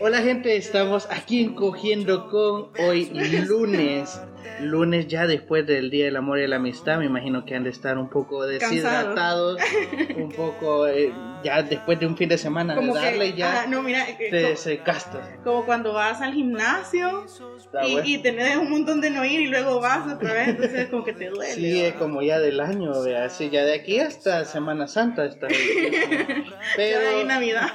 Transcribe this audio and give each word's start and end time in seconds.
Hola 0.00 0.18
gente, 0.22 0.56
estamos 0.56 1.08
aquí 1.10 1.42
en 1.42 1.54
Cogiendo 1.54 2.28
con 2.28 2.68
hoy 2.86 3.06
lunes. 3.46 4.20
Lunes 4.60 5.06
ya 5.06 5.26
después 5.26 5.66
del 5.66 5.90
Día 5.90 6.06
del 6.06 6.16
Amor 6.16 6.38
y 6.40 6.46
la 6.48 6.56
Amistad, 6.56 6.98
me 6.98 7.04
imagino 7.06 7.44
que 7.44 7.54
han 7.54 7.62
de 7.64 7.70
estar 7.70 7.96
un 7.98 8.08
poco 8.08 8.44
deshidratados, 8.46 9.60
un 10.16 10.30
poco 10.30 10.88
eh, 10.88 11.12
ya 11.44 11.62
después 11.62 12.00
de 12.00 12.06
un 12.06 12.16
fin 12.16 12.28
de 12.28 12.38
semana 12.38 12.74
Como 12.74 12.94
de 12.94 13.00
que- 13.00 13.06
darle 13.06 13.32
ya 13.34 13.62
ah, 13.62 13.66
no, 13.68 13.82
mira, 13.82 14.04
que- 14.16 14.30
te 14.30 14.56
secaste. 14.56 15.18
Como 15.44 15.64
cuando 15.64 15.92
vas 15.92 16.20
al 16.22 16.32
gimnasio 16.34 17.24
y, 17.84 17.92
bueno. 17.92 18.00
y 18.08 18.18
tenés 18.18 18.56
un 18.56 18.70
montón 18.70 19.00
de 19.00 19.10
no 19.10 19.24
ir 19.24 19.40
y 19.42 19.46
luego 19.46 19.80
vas 19.80 20.12
otra 20.12 20.32
vez, 20.32 20.48
entonces 20.48 20.88
como 20.88 21.04
que 21.04 21.12
te 21.12 21.28
duele. 21.28 21.52
Sí, 21.54 21.80
es 21.80 21.94
como 21.94 22.22
ya 22.22 22.40
del 22.40 22.60
año, 22.60 22.92
así 23.24 23.50
ya 23.50 23.64
de 23.64 23.74
aquí 23.74 24.00
hasta 24.00 24.44
Semana 24.44 24.86
Santa 24.88 25.24
está. 25.24 25.46
Ya 26.28 26.74
Pero 26.76 27.24
Navidad. 27.24 27.68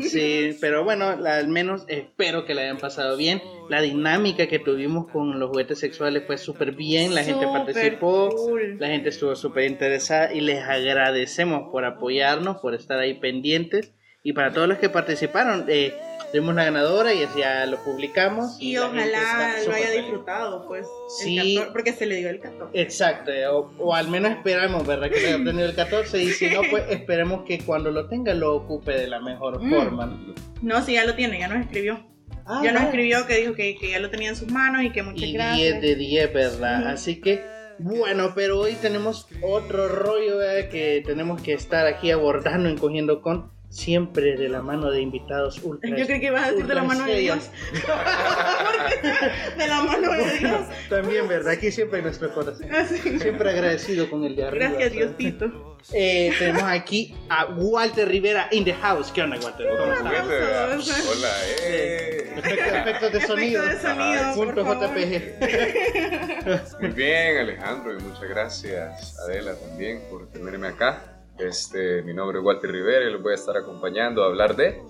Sí, 0.00 0.56
pero 0.60 0.84
bueno, 0.84 1.08
al 1.08 1.48
menos 1.48 1.65
espero 1.88 2.44
que 2.44 2.54
la 2.54 2.62
hayan 2.62 2.78
pasado 2.78 3.16
bien. 3.16 3.42
La 3.68 3.80
dinámica 3.80 4.46
que 4.46 4.58
tuvimos 4.58 5.08
con 5.08 5.38
los 5.38 5.50
juguetes 5.50 5.78
sexuales 5.78 6.24
fue 6.26 6.38
súper 6.38 6.72
bien, 6.72 7.14
la 7.14 7.24
gente 7.24 7.46
participó, 7.46 8.30
cool. 8.30 8.78
la 8.78 8.88
gente 8.88 9.08
estuvo 9.08 9.34
súper 9.34 9.64
interesada 9.64 10.32
y 10.32 10.40
les 10.40 10.62
agradecemos 10.62 11.70
por 11.70 11.84
apoyarnos, 11.84 12.58
por 12.58 12.74
estar 12.74 12.98
ahí 12.98 13.14
pendientes. 13.14 13.92
Y 14.26 14.32
para 14.32 14.52
todos 14.52 14.66
los 14.66 14.78
que 14.78 14.88
participaron, 14.88 15.66
eh, 15.68 15.94
tuvimos 16.32 16.50
una 16.54 16.64
ganadora 16.64 17.14
y 17.14 17.24
ya 17.38 17.64
lo 17.66 17.76
publicamos. 17.84 18.56
Y 18.58 18.76
ojalá 18.76 19.54
lo 19.64 19.72
haya 19.72 19.90
disfrutado, 19.92 20.66
pues. 20.66 20.84
Sí. 21.16 21.38
El 21.38 21.54
14, 21.58 21.72
porque 21.72 21.92
se 21.92 22.06
le 22.06 22.16
dio 22.16 22.30
el 22.30 22.40
14. 22.40 22.80
Exacto, 22.82 23.30
eh, 23.30 23.46
o, 23.46 23.72
o 23.78 23.94
al 23.94 24.08
menos 24.08 24.32
esperamos, 24.32 24.84
¿verdad? 24.84 25.10
Que 25.10 25.24
haya 25.26 25.36
obtenido 25.36 25.66
el 25.66 25.76
14 25.76 26.20
y 26.24 26.30
si 26.32 26.50
no, 26.50 26.62
pues 26.68 26.82
esperemos 26.90 27.44
que 27.46 27.60
cuando 27.60 27.92
lo 27.92 28.08
tenga 28.08 28.34
lo 28.34 28.56
ocupe 28.56 28.94
de 28.98 29.06
la 29.06 29.20
mejor 29.20 29.62
Mm. 29.62 29.70
forma. 29.70 30.18
No, 30.60 30.82
sí, 30.82 30.94
ya 30.94 31.04
lo 31.04 31.14
tiene, 31.14 31.38
ya 31.38 31.46
nos 31.46 31.60
escribió. 31.64 32.04
Ah, 32.46 32.62
ya 32.64 32.72
nos 32.72 32.82
escribió 32.82 33.26
que 33.28 33.36
dijo 33.36 33.54
que, 33.54 33.76
que 33.76 33.90
ya 33.90 34.00
lo 34.00 34.10
tenía 34.10 34.30
en 34.30 34.36
sus 34.36 34.50
manos 34.50 34.82
y 34.82 34.90
que 34.90 35.04
muchas 35.04 35.22
y 35.28 35.34
gracias. 35.34 35.80
10 35.80 35.82
de 35.82 35.94
10, 35.94 36.32
¿verdad? 36.32 36.88
Así 36.88 37.20
que, 37.20 37.44
bueno, 37.78 38.32
pero 38.34 38.58
hoy 38.58 38.74
tenemos 38.74 39.28
otro 39.40 39.86
rollo 39.88 40.38
¿verdad? 40.38 40.68
que 40.68 41.02
tenemos 41.06 41.40
que 41.42 41.52
estar 41.52 41.86
aquí 41.86 42.10
abordando 42.10 42.68
en 42.68 42.76
Cogiendo 42.76 43.20
con, 43.22 43.52
siempre 43.76 44.36
de 44.36 44.48
la 44.48 44.62
mano 44.62 44.90
de 44.90 45.02
invitados 45.02 45.60
ultra. 45.62 45.90
Yo 45.90 46.06
creí 46.06 46.20
que 46.20 46.26
ibas 46.26 46.44
a 46.44 46.50
decir 46.50 46.66
de 46.66 46.74
la 46.74 46.82
ultra 46.82 46.98
mano 46.98 47.12
de 47.12 47.18
Dios. 47.18 47.50
de 49.58 49.66
la 49.66 49.82
mano 49.82 50.12
de 50.12 50.38
Dios. 50.38 50.60
También, 50.88 51.28
¿verdad? 51.28 51.52
Aquí 51.52 51.70
siempre 51.70 52.00
nuestro 52.00 52.32
corazón. 52.32 52.74
Así. 52.74 53.18
Siempre 53.18 53.50
agradecido 53.50 54.08
con 54.08 54.24
el 54.24 54.34
de 54.34 54.46
arriba. 54.46 54.70
Gracias, 54.70 54.94
¿verdad? 54.94 55.14
Diosito. 55.18 55.76
Eh, 55.92 56.32
tenemos 56.38 56.62
aquí 56.64 57.14
a 57.28 57.46
Walter 57.46 58.08
Rivera 58.08 58.48
in 58.50 58.64
the 58.64 58.72
house. 58.74 59.12
¿Qué 59.12 59.22
onda, 59.22 59.38
Walter? 59.38 59.68
¿Cómo 59.68 59.92
estás? 59.92 61.06
Hola, 61.06 61.28
eh. 61.64 62.32
Efectos, 62.36 62.74
efectos 62.74 63.12
de 63.12 63.20
sonido. 63.20 63.62
Efectos 63.62 63.82
de 63.82 63.88
sonido, 63.88 64.20
Ajá, 64.22 64.34
Punto 64.34 64.64
por 64.64 64.78
favor. 64.80 64.98
JPG. 64.98 66.80
Muy 66.80 66.90
bien, 66.90 67.36
Alejandro, 67.38 67.92
y 67.96 68.02
muchas 68.02 68.28
gracias, 68.28 69.18
Adela, 69.20 69.54
también 69.54 70.00
por 70.10 70.30
tenerme 70.30 70.68
acá. 70.68 71.15
Este, 71.38 72.02
mi 72.02 72.14
nombre 72.14 72.38
es 72.38 72.44
Walter 72.44 72.70
Rivera 72.70 73.08
y 73.08 73.12
los 73.12 73.22
voy 73.22 73.32
a 73.32 73.36
estar 73.36 73.56
acompañando 73.56 74.22
a 74.22 74.26
hablar 74.26 74.56
de. 74.56 74.80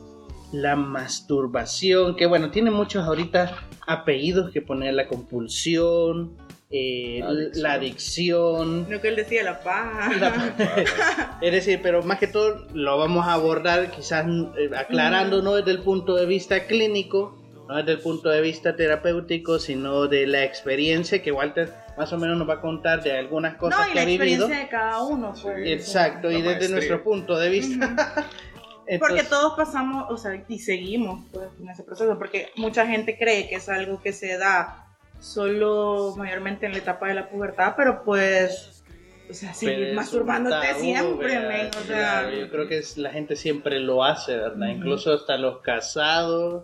La 0.52 0.77
masturbación, 0.77 2.14
que 2.16 2.27
bueno, 2.27 2.50
tiene 2.50 2.70
muchos 2.70 3.05
ahorita 3.05 3.56
apellidos 3.86 4.52
que 4.52 4.62
poner 4.62 4.94
la 4.94 5.08
compulsión, 5.08 6.36
eh, 6.70 7.20
La 7.20 7.28
adicción. 7.28 7.62
la 7.62 7.72
adicción. 7.74 8.86
Lo 8.91 9.00
que 9.00 9.08
él 9.08 9.17
decía, 9.17 9.42
la 9.42 9.61
paja. 9.61 10.12
la- 10.19 11.39
es 11.42 11.52
decir, 11.52 11.80
pero 11.83 12.02
más 12.02 12.18
que 12.18 12.29
todo 12.29 12.67
lo 12.74 12.96
vamos 12.98 13.27
a 13.27 13.33
abordar 13.35 13.90
quizás 13.90 14.24
eh, 14.56 14.70
aclarando 14.77 15.42
no 15.42 15.55
desde 15.55 15.73
el 15.73 15.80
punto 15.80 16.14
de 16.14 16.27
vista 16.27 16.67
clínico, 16.67 17.36
no 17.69 17.77
desde 17.77 17.93
el 17.93 17.99
punto 18.01 18.29
de 18.29 18.41
vista 18.41 18.77
terapéutico, 18.77 19.59
sino 19.59 20.07
de 20.07 20.27
la 20.27 20.45
experiencia 20.45 21.23
que 21.23 21.33
Walter 21.33 21.73
más 21.97 22.13
o 22.13 22.19
menos 22.19 22.37
nos 22.39 22.49
va 22.49 22.55
a 22.55 22.61
contar 22.61 23.03
de 23.03 23.17
algunas 23.19 23.57
cosas 23.57 23.81
no, 23.81 23.87
y 23.87 23.89
que 23.91 23.95
la 23.95 24.03
ha 24.03 24.05
vivido. 24.05 24.25
experiencia 24.25 24.59
de 24.59 24.69
cada 24.69 25.03
uno. 25.03 25.35
Pues. 25.43 25.67
Exacto, 25.69 26.31
y 26.31 26.35
desde 26.37 26.45
maestría. 26.47 26.71
nuestro 26.71 27.03
punto 27.05 27.39
de 27.39 27.49
vista. 27.49 27.95
Porque 28.87 28.95
Entonces- 28.95 29.29
todos 29.31 29.55
pasamos, 29.57 30.07
o 30.11 30.17
sea, 30.17 30.45
y 30.47 30.59
seguimos 30.61 31.25
pues, 31.33 31.49
en 31.61 31.69
ese 31.71 31.83
proceso, 31.83 32.17
porque 32.19 32.51
mucha 32.55 32.87
gente 32.87 33.19
cree 33.19 33.49
que 33.49 33.57
es 33.57 33.69
algo 33.69 34.01
que 34.01 34.13
se 34.13 34.39
da 34.39 34.87
solo 35.19 36.15
mayormente 36.17 36.67
en 36.67 36.73
la 36.73 36.79
etapa 36.79 37.09
de 37.09 37.15
la 37.15 37.29
pubertad, 37.29 37.75
pero 37.77 38.05
pues, 38.05 38.85
o 39.29 39.35
sea, 39.35 39.53
seguir 39.55 39.93
masturbándote 39.93 40.69
tabú, 40.69 40.81
siempre, 40.81 41.37
o 41.69 41.73
sea, 41.73 41.83
Claro, 42.23 42.31
yo 42.31 42.48
creo 42.48 42.69
que 42.69 42.79
es- 42.79 42.97
la 42.97 43.11
gente 43.11 43.35
siempre 43.35 43.81
lo 43.81 44.05
hace, 44.05 44.37
¿verdad? 44.37 44.69
Incluso 44.69 45.13
hasta 45.15 45.37
los 45.37 45.63
casados, 45.63 46.63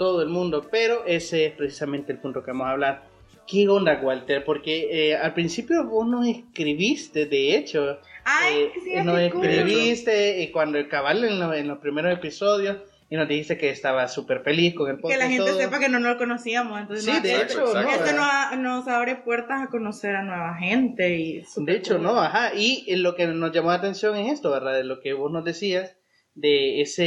todo 0.00 0.22
el 0.22 0.30
mundo, 0.30 0.66
pero 0.70 1.04
ese 1.04 1.44
es 1.44 1.52
precisamente 1.52 2.10
el 2.10 2.18
punto 2.18 2.42
que 2.42 2.52
vamos 2.52 2.68
a 2.68 2.70
hablar. 2.70 3.02
¿Qué 3.46 3.68
onda, 3.68 4.00
Walter? 4.02 4.42
Porque 4.46 4.88
eh, 5.10 5.14
al 5.14 5.34
principio 5.34 5.84
vos 5.84 6.06
nos 6.08 6.26
escribiste, 6.26 7.26
de 7.26 7.54
hecho, 7.54 7.98
ay, 8.24 8.62
eh, 8.62 8.72
sí, 8.82 8.94
nos 9.04 9.18
escribiste 9.20 10.40
y 10.42 10.50
cuando 10.52 10.78
el 10.78 10.88
cabal 10.88 11.22
en, 11.24 11.38
lo- 11.38 11.52
en 11.52 11.68
los 11.68 11.78
primeros 11.80 12.12
episodios 12.14 12.78
y 13.10 13.16
nos 13.16 13.28
dijiste 13.28 13.58
que 13.58 13.68
estaba 13.68 14.08
súper 14.08 14.40
feliz 14.42 14.74
con 14.74 14.88
el 14.88 14.96
que 14.96 15.02
podcast. 15.02 15.20
la 15.22 15.28
gente 15.28 15.50
todo. 15.50 15.58
sepa 15.60 15.78
que 15.80 15.88
no 15.90 15.98
nos 16.00 16.16
conocíamos, 16.16 16.80
entonces 16.80 17.04
Sí, 17.04 17.10
no, 17.12 17.20
de 17.20 17.42
hecho, 17.42 17.74
¿no? 17.74 17.80
esto 17.90 18.12
nos, 18.16 18.58
nos 18.58 18.88
abre 18.88 19.16
puertas 19.16 19.62
a 19.64 19.66
conocer 19.68 20.16
a 20.16 20.22
nueva 20.22 20.54
gente 20.54 21.14
y 21.18 21.42
De 21.56 21.74
hecho, 21.76 21.96
cool. 21.96 22.04
no, 22.04 22.20
ajá. 22.22 22.52
Y 22.54 22.86
eh, 22.88 22.96
lo 22.96 23.14
que 23.16 23.26
nos 23.26 23.52
llamó 23.52 23.68
la 23.68 23.74
atención 23.74 24.16
es 24.16 24.32
esto, 24.32 24.50
¿verdad? 24.50 24.72
De 24.74 24.84
lo 24.84 25.00
que 25.00 25.12
vos 25.12 25.30
nos 25.30 25.44
decías, 25.44 25.96
de 26.34 26.80
esa 26.80 27.02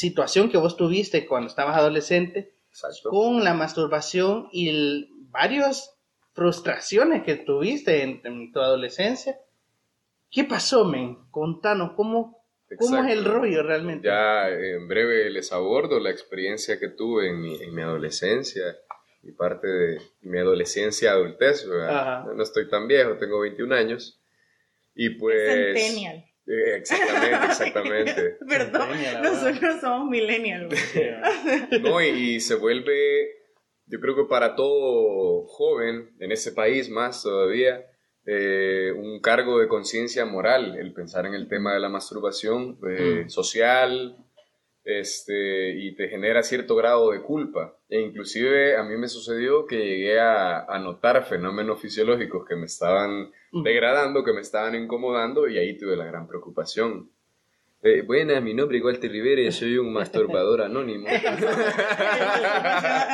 situación 0.00 0.48
que 0.50 0.56
vos 0.56 0.76
tuviste 0.76 1.26
cuando 1.26 1.48
estabas 1.48 1.76
adolescente 1.76 2.54
Exacto. 2.70 3.10
con 3.10 3.44
la 3.44 3.52
masturbación 3.54 4.48
y 4.52 4.68
el- 4.70 5.08
varias 5.30 5.96
frustraciones 6.32 7.22
que 7.22 7.36
tuviste 7.36 8.02
en, 8.02 8.20
en 8.24 8.52
tu 8.52 8.60
adolescencia. 8.60 9.38
¿Qué 10.30 10.44
pasó, 10.44 10.84
men? 10.84 11.18
Contanos, 11.30 11.92
¿cómo, 11.96 12.42
cómo 12.78 13.04
es 13.04 13.12
el 13.12 13.24
rollo 13.24 13.62
realmente? 13.62 14.06
Ya 14.08 14.48
eh, 14.48 14.76
en 14.76 14.88
breve 14.88 15.28
les 15.30 15.52
abordo 15.52 16.00
la 16.00 16.10
experiencia 16.10 16.78
que 16.78 16.88
tuve 16.88 17.28
en 17.28 17.42
mi, 17.42 17.54
en 17.62 17.74
mi 17.74 17.82
adolescencia 17.82 18.76
y 19.22 19.32
parte 19.32 19.66
de 19.68 20.00
mi 20.22 20.38
adolescencia 20.38 21.10
adultez. 21.12 21.66
No 21.66 22.42
estoy 22.42 22.68
tan 22.68 22.88
viejo, 22.88 23.16
tengo 23.18 23.40
21 23.40 23.74
años. 23.74 24.18
Y 24.94 25.10
pues. 25.10 25.74
Centennial. 25.74 26.24
Exactamente, 26.76 27.36
exactamente. 27.46 28.36
Perdón, 28.48 28.88
nosotros 29.22 29.80
somos 29.80 30.08
millennials. 30.10 30.74
No, 31.82 32.00
y, 32.02 32.06
y 32.08 32.40
se 32.40 32.54
vuelve, 32.56 33.28
yo 33.86 34.00
creo 34.00 34.16
que 34.16 34.24
para 34.24 34.56
todo 34.56 35.44
joven 35.46 36.10
en 36.18 36.32
ese 36.32 36.52
país 36.52 36.88
más 36.90 37.22
todavía, 37.22 37.84
eh, 38.26 38.92
un 38.96 39.20
cargo 39.20 39.58
de 39.60 39.68
conciencia 39.68 40.24
moral 40.26 40.76
el 40.78 40.92
pensar 40.92 41.24
en 41.26 41.34
el 41.34 41.48
tema 41.48 41.72
de 41.74 41.80
la 41.80 41.88
masturbación 41.88 42.78
eh, 42.88 43.22
Mm. 43.24 43.28
social 43.30 44.16
este, 44.90 45.70
y 45.78 45.94
te 45.94 46.08
genera 46.08 46.42
cierto 46.42 46.74
grado 46.76 47.10
de 47.10 47.22
culpa. 47.22 47.76
E 47.88 48.00
inclusive 48.00 48.76
a 48.76 48.82
mí 48.82 48.96
me 48.96 49.08
sucedió 49.08 49.66
que 49.66 49.76
llegué 49.76 50.20
a, 50.20 50.64
a 50.64 50.78
notar 50.78 51.24
fenómenos 51.24 51.80
fisiológicos 51.80 52.44
que 52.48 52.56
me 52.56 52.66
estaban 52.66 53.30
degradando, 53.64 54.24
que 54.24 54.32
me 54.32 54.40
estaban 54.40 54.74
incomodando 54.74 55.48
y 55.48 55.58
ahí 55.58 55.76
tuve 55.76 55.96
la 55.96 56.06
gran 56.06 56.26
preocupación. 56.26 57.10
Eh, 57.82 58.02
buenas, 58.02 58.42
mi 58.42 58.52
nombre 58.52 58.76
es 58.76 58.84
Walter 58.84 59.10
Rivera 59.10 59.40
y 59.40 59.50
soy 59.58 59.78
un 59.78 59.90
masturbador 59.90 60.60
anónimo. 60.60 61.06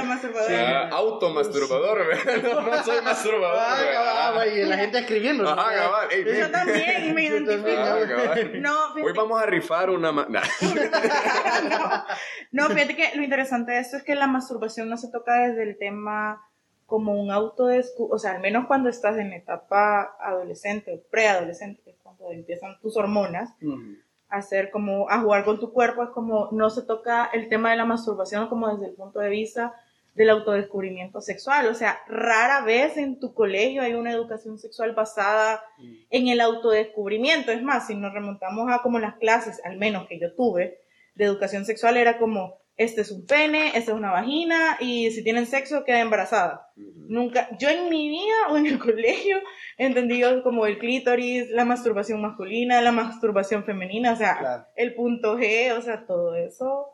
Masturbador. 0.06 0.50
Ah, 0.52 0.88
automasturbador, 0.90 2.00
no, 2.42 2.62
no 2.62 2.82
soy 2.82 3.00
masturbador. 3.02 3.58
Ah, 3.60 3.76
cabal, 3.92 4.48
y 4.58 4.64
la 4.64 4.76
gente 4.78 4.98
escribiendo. 4.98 5.48
Ajá, 5.48 5.72
cabal. 5.72 6.08
Ey, 6.10 6.24
Yo 6.40 6.50
también 6.50 7.14
me 7.14 7.22
identifico. 7.26 7.70
Ah. 7.78 8.34
No, 8.54 8.94
Hoy 9.04 9.12
vamos 9.14 9.40
a 9.40 9.46
rifar 9.46 9.88
una... 9.90 10.10
ma- 10.10 10.26
Nah. 10.28 10.42
no, 12.50 12.66
fíjate 12.68 12.96
que 12.96 13.12
lo 13.14 13.22
interesante 13.22 13.70
de 13.70 13.78
esto 13.78 13.96
es 13.98 14.02
que 14.02 14.16
la 14.16 14.26
masturbación 14.26 14.88
no 14.88 14.96
se 14.96 15.12
toca 15.12 15.46
desde 15.46 15.62
el 15.62 15.78
tema 15.78 16.42
como 16.86 17.20
un 17.20 17.30
autodescu... 17.30 18.08
O 18.12 18.18
sea, 18.18 18.32
al 18.32 18.40
menos 18.40 18.66
cuando 18.66 18.88
estás 18.88 19.16
en 19.18 19.32
etapa 19.32 20.16
adolescente 20.20 20.92
o 20.92 21.00
preadolescente, 21.10 21.82
que 21.84 21.90
es 21.90 21.96
cuando 22.02 22.32
empiezan 22.32 22.80
tus 22.80 22.96
hormonas, 22.96 23.50
Ujú. 23.62 23.74
a 23.74 24.05
hacer 24.28 24.70
como, 24.70 25.08
a 25.10 25.20
jugar 25.20 25.44
con 25.44 25.60
tu 25.60 25.72
cuerpo, 25.72 26.02
es 26.02 26.10
como, 26.10 26.48
no 26.52 26.70
se 26.70 26.82
toca 26.82 27.30
el 27.32 27.48
tema 27.48 27.70
de 27.70 27.76
la 27.76 27.84
masturbación 27.84 28.48
como 28.48 28.68
desde 28.68 28.86
el 28.90 28.94
punto 28.94 29.20
de 29.20 29.30
vista 29.30 29.74
del 30.14 30.30
autodescubrimiento 30.30 31.20
sexual. 31.20 31.66
O 31.68 31.74
sea, 31.74 31.98
rara 32.08 32.62
vez 32.62 32.96
en 32.96 33.20
tu 33.20 33.34
colegio 33.34 33.82
hay 33.82 33.94
una 33.94 34.10
educación 34.10 34.58
sexual 34.58 34.92
basada 34.94 35.62
en 36.10 36.28
el 36.28 36.40
autodescubrimiento. 36.40 37.52
Es 37.52 37.62
más, 37.62 37.86
si 37.86 37.94
nos 37.94 38.14
remontamos 38.14 38.70
a 38.72 38.80
como 38.82 38.98
las 38.98 39.16
clases, 39.16 39.60
al 39.64 39.76
menos 39.76 40.08
que 40.08 40.18
yo 40.18 40.34
tuve, 40.34 40.80
de 41.14 41.24
educación 41.24 41.64
sexual, 41.66 41.96
era 41.96 42.18
como, 42.18 42.58
este 42.76 43.00
es 43.00 43.10
un 43.10 43.24
pene, 43.26 43.68
esta 43.68 43.92
es 43.92 43.96
una 43.96 44.10
vagina, 44.12 44.76
y 44.80 45.10
si 45.10 45.24
tienen 45.24 45.46
sexo, 45.46 45.84
queda 45.84 46.00
embarazada. 46.00 46.70
Nunca, 46.76 47.48
yo 47.58 47.68
en 47.70 47.88
mi 47.88 48.08
vida 48.08 48.34
o 48.50 48.56
en 48.56 48.66
el 48.66 48.78
colegio 48.78 49.38
entendí 49.78 50.18
yo 50.18 50.42
como 50.42 50.66
el 50.66 50.78
clítoris, 50.78 51.48
la 51.50 51.64
masturbación 51.64 52.20
masculina, 52.20 52.80
la 52.82 52.92
masturbación 52.92 53.64
femenina, 53.64 54.12
o 54.12 54.16
sea, 54.16 54.38
Claro. 54.38 54.64
el 54.76 54.94
punto 54.94 55.38
G, 55.38 55.76
o 55.76 55.82
sea, 55.82 56.06
todo 56.06 56.34
eso, 56.34 56.92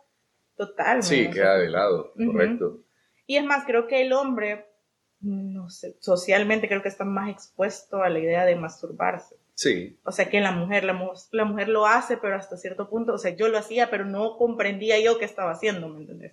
Total. 0.55 1.03
Sí, 1.03 1.31
queda 1.31 1.57
de 1.57 1.71
lado, 1.71 2.13
correcto. 2.15 2.81
Y 3.27 3.37
es 3.37 3.45
más, 3.45 3.65
creo 3.65 3.87
que 3.87 4.03
el 4.03 4.13
hombre, 4.13 4.67
no 5.21 5.71
sé, 5.71 5.97
socialmente 6.01 6.69
creo 6.69 6.83
que 6.83 6.89
está 6.89 7.05
más 7.05 7.31
expuesto 7.31 8.03
a 8.03 8.11
la 8.11 8.19
idea 8.19 8.45
de 8.45 8.55
masturbarse. 8.55 9.37
Sí, 9.63 9.97
O 10.05 10.11
sea, 10.11 10.29
que 10.29 10.41
la 10.41 10.51
mujer, 10.51 10.83
la, 10.83 10.99
la 11.31 11.45
mujer 11.45 11.69
lo 11.69 11.87
hace, 11.87 12.17
pero 12.17 12.35
hasta 12.37 12.57
cierto 12.57 12.89
punto, 12.89 13.13
o 13.15 13.19
sea, 13.19 13.31
yo 13.37 13.47
lo 13.49 13.59
hacía, 13.59 13.91
pero 13.91 14.05
no 14.05 14.37
comprendía 14.37 14.99
yo 14.99 15.19
qué 15.19 15.25
estaba 15.25 15.53
haciendo, 15.53 15.89
¿me 15.89 16.01
entendés? 16.01 16.33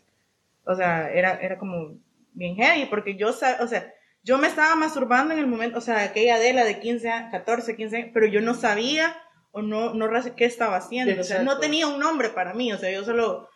O 0.65 0.75
sea, 0.75 1.11
era, 1.11 1.35
era 1.35 1.57
como 1.59 1.95
bien 2.33 2.55
heavy, 2.55 2.85
porque 2.85 3.15
yo, 3.15 3.29
o 3.29 3.33
sea, 3.33 3.93
yo 4.23 4.37
me 4.39 4.47
estaba 4.47 4.75
masturbando 4.75 5.33
en 5.33 5.39
el 5.39 5.47
momento, 5.47 5.77
o 5.77 5.81
sea, 5.81 6.03
aquella 6.03 6.35
Adela 6.35 6.63
de 6.65 6.79
15, 6.79 7.09
a- 7.09 7.29
14, 7.29 7.75
15 7.75 7.97
años, 7.97 8.09
pero 8.13 8.25
yo 8.25 8.41
no 8.41 8.53
sabía 8.55 9.15
o 9.51 9.61
no, 9.61 9.93
no 9.93 10.07
qué 10.35 10.45
estaba 10.45 10.77
haciendo, 10.77 11.21
o 11.21 11.23
sea, 11.23 11.37
no 11.37 11.43
Exacto. 11.51 11.61
tenía 11.61 11.87
un 11.87 11.99
nombre 11.99 12.29
para 12.29 12.53
mí, 12.53 12.73
o 12.73 12.77
sea, 12.77 12.91
yo 12.91 13.03
solo, 13.03 13.47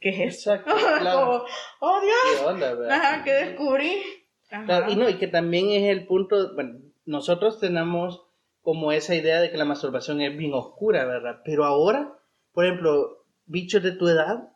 ¿qué 0.00 0.10
es 0.10 0.36
eso? 0.36 0.54
Exacto, 0.54 0.74
claro. 1.00 1.44
Oh 1.80 2.00
Dios, 2.00 2.40
¿Qué 2.40 2.46
onda, 2.46 2.74
verdad? 2.74 2.90
ajá, 2.92 3.24
¿qué 3.24 3.32
descubrí? 3.32 4.02
Ajá. 4.50 4.64
Claro, 4.64 4.90
y 4.92 4.96
no, 4.96 5.08
y 5.08 5.18
que 5.18 5.26
también 5.26 5.70
es 5.70 5.90
el 5.90 6.06
punto, 6.06 6.54
bueno, 6.54 6.78
nosotros 7.04 7.58
tenemos 7.60 8.25
como 8.66 8.90
esa 8.90 9.14
idea 9.14 9.40
de 9.40 9.52
que 9.52 9.56
la 9.58 9.64
masturbación 9.64 10.20
es 10.20 10.36
bien 10.36 10.52
oscura, 10.52 11.04
¿verdad? 11.04 11.40
Pero 11.44 11.64
ahora, 11.64 12.12
por 12.52 12.64
ejemplo, 12.64 13.24
bichos 13.44 13.80
de 13.80 13.92
tu 13.92 14.08
edad 14.08 14.48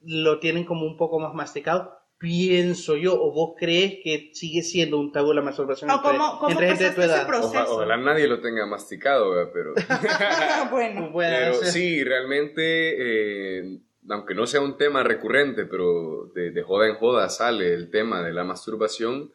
lo 0.00 0.40
tienen 0.40 0.64
como 0.64 0.84
un 0.86 0.96
poco 0.96 1.20
más 1.20 1.34
masticado, 1.34 1.92
pienso 2.18 2.96
yo, 2.96 3.14
o 3.14 3.32
vos 3.32 3.54
crees 3.56 3.98
que 4.02 4.30
sigue 4.34 4.62
siendo 4.64 4.98
un 4.98 5.12
tabú 5.12 5.32
la 5.32 5.40
masturbación 5.40 5.88
O 5.88 5.94
entre, 5.94 6.10
cómo- 6.10 6.38
cómo 6.40 6.50
entre 6.50 6.66
gente 6.66 6.84
de 6.84 6.90
tu 6.90 7.02
edad. 7.02 7.28
ojalá 7.70 7.96
nadie 7.96 8.26
lo 8.26 8.40
tenga 8.40 8.66
masticado, 8.66 9.30
¿verdad? 9.30 9.52
pero... 9.54 9.74
bueno, 10.72 11.10
Puede 11.12 11.30
Pero 11.38 11.54
ser. 11.54 11.68
sí, 11.68 12.02
realmente, 12.02 13.60
eh, 13.60 13.78
aunque 14.10 14.34
no 14.34 14.46
sea 14.48 14.62
un 14.62 14.76
tema 14.76 15.04
recurrente, 15.04 15.64
pero 15.66 16.26
de, 16.34 16.50
de 16.50 16.62
joda 16.64 16.88
en 16.88 16.96
joda 16.96 17.28
sale 17.28 17.72
el 17.72 17.88
tema 17.90 18.20
de 18.22 18.32
la 18.32 18.42
masturbación, 18.42 19.32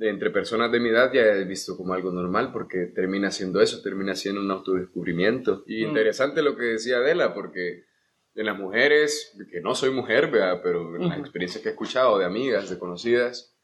entre 0.00 0.30
personas 0.30 0.72
de 0.72 0.80
mi 0.80 0.88
edad 0.88 1.12
ya 1.12 1.22
he 1.22 1.44
visto 1.44 1.76
como 1.76 1.92
algo 1.94 2.10
normal 2.10 2.50
porque 2.52 2.86
termina 2.86 3.30
siendo 3.30 3.60
eso, 3.60 3.82
termina 3.82 4.14
siendo 4.14 4.40
un 4.40 4.50
autodescubrimiento. 4.50 5.62
Y 5.66 5.84
Mm. 5.84 5.88
interesante 5.88 6.42
lo 6.42 6.56
que 6.56 6.64
decía 6.64 6.96
Adela, 6.96 7.34
porque 7.34 7.84
en 8.34 8.46
las 8.46 8.58
mujeres, 8.58 9.36
que 9.50 9.60
no 9.60 9.74
soy 9.74 9.90
mujer, 9.90 10.30
¿verdad? 10.30 10.60
pero 10.62 10.96
en 10.96 11.08
las 11.08 11.18
experiencias 11.18 11.62
que 11.62 11.68
he 11.68 11.72
escuchado 11.72 12.18
de 12.18 12.24
amigas, 12.24 12.70
de 12.70 12.78
conocidas, 12.78 13.56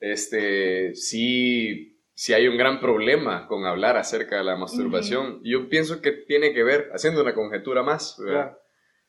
este, 0.00 0.94
sí, 0.94 2.00
sí 2.14 2.32
hay 2.32 2.48
un 2.48 2.56
gran 2.56 2.80
problema 2.80 3.46
con 3.46 3.64
hablar 3.64 3.96
acerca 3.96 4.38
de 4.38 4.44
la 4.44 4.56
masturbación. 4.56 5.40
Yo 5.44 5.68
pienso 5.68 6.00
que 6.00 6.12
tiene 6.12 6.52
que 6.52 6.62
ver, 6.64 6.90
haciendo 6.92 7.22
una 7.22 7.34
conjetura 7.34 7.82
más, 7.82 8.16
¿verdad? 8.18 8.58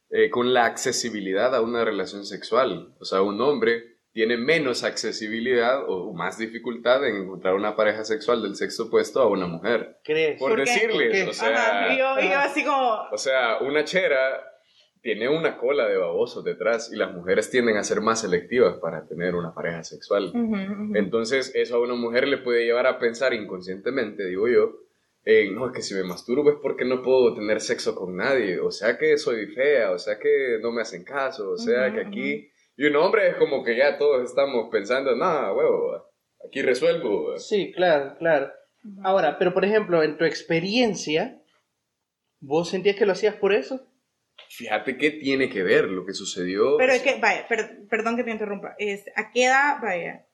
Eh, 0.09 0.29
con 0.29 0.53
la 0.53 0.65
accesibilidad 0.65 1.55
a 1.55 1.61
una 1.61 1.83
relación 1.83 2.25
sexual. 2.25 2.93
O 2.99 3.05
sea, 3.05 3.21
un 3.21 3.39
hombre 3.41 3.92
tiene 4.13 4.37
menos 4.37 4.83
accesibilidad 4.83 5.83
o 5.87 6.13
más 6.13 6.37
dificultad 6.37 7.05
en 7.05 7.23
encontrar 7.23 7.55
una 7.55 7.75
pareja 7.75 8.05
sexual 8.05 8.43
del 8.43 8.55
sexo 8.55 8.83
opuesto 8.83 9.19
a 9.19 9.27
una 9.27 9.47
mujer. 9.47 9.97
¿Crees? 10.03 10.39
Por, 10.39 10.55
decirles, 10.59 11.27
o 11.27 11.33
sea, 11.33 11.85
Ajá, 11.85 11.93
y 11.93 11.97
yo, 11.97 12.19
y 12.19 12.31
yo 12.31 12.37
así 12.37 12.63
como, 12.63 13.07
o 13.11 13.17
sea, 13.17 13.57
una 13.61 13.83
chera 13.83 14.43
tiene 15.01 15.27
una 15.27 15.57
cola 15.57 15.87
de 15.87 15.97
babosos 15.97 16.45
detrás 16.45 16.91
y 16.93 16.95
las 16.95 17.11
mujeres 17.11 17.49
tienden 17.49 17.75
a 17.75 17.83
ser 17.83 18.01
más 18.01 18.21
selectivas 18.21 18.77
para 18.77 19.05
tener 19.07 19.33
una 19.33 19.53
pareja 19.53 19.83
sexual. 19.83 20.31
Entonces, 20.93 21.51
eso 21.55 21.75
a 21.75 21.81
una 21.81 21.95
mujer 21.95 22.27
le 22.27 22.37
puede 22.37 22.63
llevar 22.63 22.87
a 22.87 22.99
pensar 22.99 23.33
inconscientemente, 23.33 24.25
digo 24.27 24.47
yo, 24.47 24.77
en, 25.25 25.55
no, 25.55 25.67
es 25.67 25.73
que 25.73 25.81
si 25.81 25.93
me 25.95 26.03
masturbo 26.03 26.51
es 26.51 26.57
porque 26.61 26.85
no 26.85 27.01
puedo 27.01 27.33
tener 27.33 27.61
sexo 27.61 27.95
con 27.95 28.15
nadie, 28.15 28.59
o 28.59 28.71
sea 28.71 28.97
que 28.97 29.17
soy 29.17 29.47
fea, 29.47 29.91
o 29.91 29.97
sea 29.97 30.19
que 30.19 30.59
no 30.61 30.71
me 30.71 30.83
hacen 30.83 31.03
caso, 31.03 31.49
o 31.49 31.57
sea 31.57 31.91
que 31.91 32.01
aquí... 32.01 32.52
Y 32.75 32.85
un 32.87 32.95
hombre 32.95 33.29
es 33.29 33.35
como 33.35 33.63
que 33.63 33.75
ya 33.77 33.97
todos 33.97 34.23
estamos 34.23 34.69
pensando, 34.71 35.15
no, 35.15 35.53
huevo, 35.53 36.09
aquí 36.47 36.61
resuelvo. 36.61 37.37
Sí, 37.37 37.71
claro, 37.71 38.15
claro. 38.17 38.51
Ahora, 39.03 39.37
pero 39.37 39.53
por 39.53 39.63
ejemplo, 39.63 40.03
en 40.03 40.17
tu 40.17 40.25
experiencia, 40.25 41.39
¿vos 42.41 42.69
sentías 42.69 42.95
que 42.95 43.05
lo 43.05 43.11
hacías 43.13 43.35
por 43.35 43.53
eso? 43.53 43.87
Fíjate 44.49 44.97
qué 44.97 45.11
tiene 45.11 45.49
que 45.49 45.63
ver 45.63 45.85
lo 45.85 46.05
que 46.05 46.13
sucedió. 46.13 46.77
Pero 46.77 46.91
es 46.93 47.01
que, 47.01 47.19
vaya, 47.19 47.47
per- 47.47 47.87
perdón 47.89 48.15
que 48.17 48.23
te 48.23 48.31
interrumpa. 48.31 48.75
Este, 48.77 49.13
¿A 49.15 49.31
qué 49.31 49.45
edad, 49.45 49.77
vaya, 49.81 50.25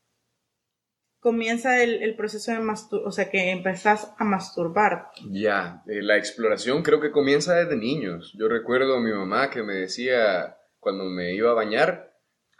comienza 1.19 1.83
el, 1.83 2.01
el 2.01 2.15
proceso 2.15 2.51
de 2.51 2.59
mastur 2.59 3.01
o 3.05 3.11
sea, 3.11 3.29
que 3.29 3.51
empezás 3.51 4.13
a 4.17 4.23
masturbar? 4.23 5.07
Ya, 5.29 5.83
eh, 5.87 6.01
la 6.01 6.17
exploración 6.17 6.81
creo 6.83 7.01
que 7.01 7.11
comienza 7.11 7.55
desde 7.55 7.75
niños. 7.75 8.33
Yo 8.37 8.47
recuerdo 8.47 8.95
a 8.95 9.01
mi 9.01 9.11
mamá 9.11 9.49
que 9.49 9.61
me 9.63 9.73
decía 9.73 10.57
cuando 10.79 11.03
me 11.03 11.33
iba 11.33 11.51
a 11.51 11.55
bañar, 11.55 12.08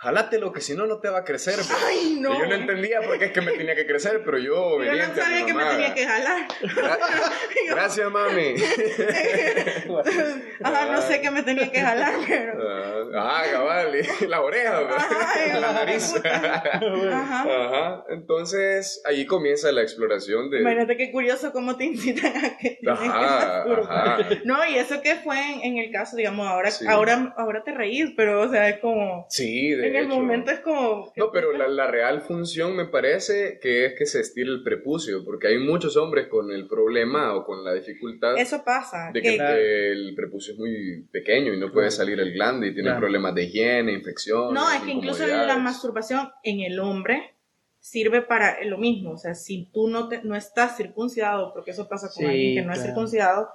jalátelo 0.01 0.51
que 0.54 0.62
si 0.62 0.75
no, 0.75 0.86
no 0.88 1.00
te 1.00 1.10
va 1.10 1.19
a 1.19 1.24
crecer. 1.24 1.56
bro". 1.56 1.75
¡Ay, 1.88 2.18
no! 2.19 2.34
Y 2.34 2.40
yo 2.40 2.46
no 2.48 2.56
entendía 2.56 3.01
por 3.01 3.18
qué 3.19 3.25
es 3.25 3.31
que 3.31 3.42
me 3.42 3.51
tenía 3.51 3.75
que 3.75 3.86
crecer, 3.86 4.22
pero 4.25 4.38
yo 4.38 4.81
Yo 4.84 4.94
no 4.96 5.16
sabía 5.16 5.46
que 5.46 5.54
me 5.54 5.66
tenía 5.66 5.94
que 5.94 6.06
jalar. 6.07 6.48
Gra- 6.62 7.00
Gracias, 7.69 8.12
mami. 8.12 8.56
Ajá, 10.63 10.86
no 10.92 11.01
sé 11.01 11.22
que 11.22 11.31
me 11.31 11.44
tenía 11.44 11.72
que 11.72 11.81
jalar, 11.81 12.13
pero... 12.28 13.10
Ah, 13.16 13.44
cabal, 13.51 13.94
y 13.96 14.25
la 14.28 14.42
oreja. 14.42 14.80
Ay, 15.36 15.60
la 15.60 15.74
nariz. 15.74 16.13
Ajá. 16.24 16.80
Ajá. 17.44 18.04
Entonces, 18.10 19.01
ahí 19.06 19.25
comienza 19.25 19.72
la 19.72 19.81
exploración 19.81 20.50
de... 20.50 20.62
Imagínate 20.62 20.98
qué 20.98 21.12
curioso 21.12 21.51
cómo 21.51 21.75
te 21.78 21.86
incitan 21.86 22.36
a 22.38 22.57
que 22.57 22.78
tienes 22.81 23.00
Ajá, 23.10 23.63
ajá. 23.63 24.18
No, 24.46 24.66
y 24.66 24.75
eso 24.75 25.01
que 25.01 25.16
fue 25.16 25.38
en, 25.40 25.62
en 25.63 25.78
el 25.78 25.92
caso, 25.92 26.16
digamos, 26.16 26.48
ahora, 26.48 26.72
Sí. 26.72 26.86
ahora, 26.88 27.34
ahora 27.38 27.63
te 27.63 27.72
reís, 27.74 28.12
pero, 28.16 28.42
o 28.42 28.50
sea, 28.50 28.69
es 28.69 28.80
como... 28.80 29.25
Sí, 29.30 29.72
de 29.72 29.88
en 29.89 29.95
el 29.95 30.06
hecho. 30.06 30.15
momento 30.15 30.51
es 30.51 30.59
como... 30.62 31.12
No, 31.15 31.31
pero 31.31 31.51
la, 31.53 31.68
la 31.68 31.88
real 31.88 32.21
función 32.21 32.75
me 32.75 32.86
parece 32.86 33.59
que 33.62 33.86
es 33.86 33.94
que 33.97 34.06
se 34.06 34.19
estire 34.21 34.50
el 34.50 34.63
prepucio, 34.63 35.24
porque 35.25 35.47
hay 35.47 35.57
muchos 35.59 35.97
hombres 35.97 36.27
con 36.27 36.51
el 36.51 36.68
problema 36.68 37.36
o 37.36 37.44
con 37.45 37.63
la 37.63 37.74
dificultad 37.74 38.38
Eso 38.38 38.63
pasa. 38.63 39.12
de 39.13 39.21
que- 39.21 39.38
que 39.38 39.91
el 39.91 40.13
prepucio 40.15 40.53
es 40.53 40.59
muy 40.59 41.07
pequeño 41.12 41.53
y 41.53 41.59
no 41.59 41.71
puede 41.71 41.91
salir 41.91 42.19
el 42.19 42.33
glande 42.33 42.68
y 42.68 42.74
tiene 42.74 42.89
Claro. 42.89 43.01
problemas 43.01 43.36
de 43.36 43.44
higiene, 43.44 43.91
infección. 43.94 44.53
No, 44.53 44.69
es 44.71 44.81
que 44.81 44.91
incluso 44.91 45.25
la 45.27 45.57
masturbación 45.57 46.30
en 46.44 46.62
el 46.62 46.80
hombre 46.80 47.33
sirve 47.81 48.21
para 48.21 48.62
lo 48.65 48.77
mismo. 48.77 49.12
O 49.12 49.17
sea, 49.17 49.36
si 49.36 49.69
tú 49.74 49.88
no, 49.88 50.10
te- 50.10 50.22
no 50.24 50.36
estás 50.36 50.75
circuncidado, 50.75 51.53
porque 51.53 51.72
eso 51.72 51.88
pasa 51.88 52.08
con 52.08 52.25
Sí, 52.25 52.25
alguien 52.25 52.55
que 52.55 52.62
no 52.63 52.72
es 52.74 52.79
claro. 52.79 52.89
circuncidado, 52.93 53.50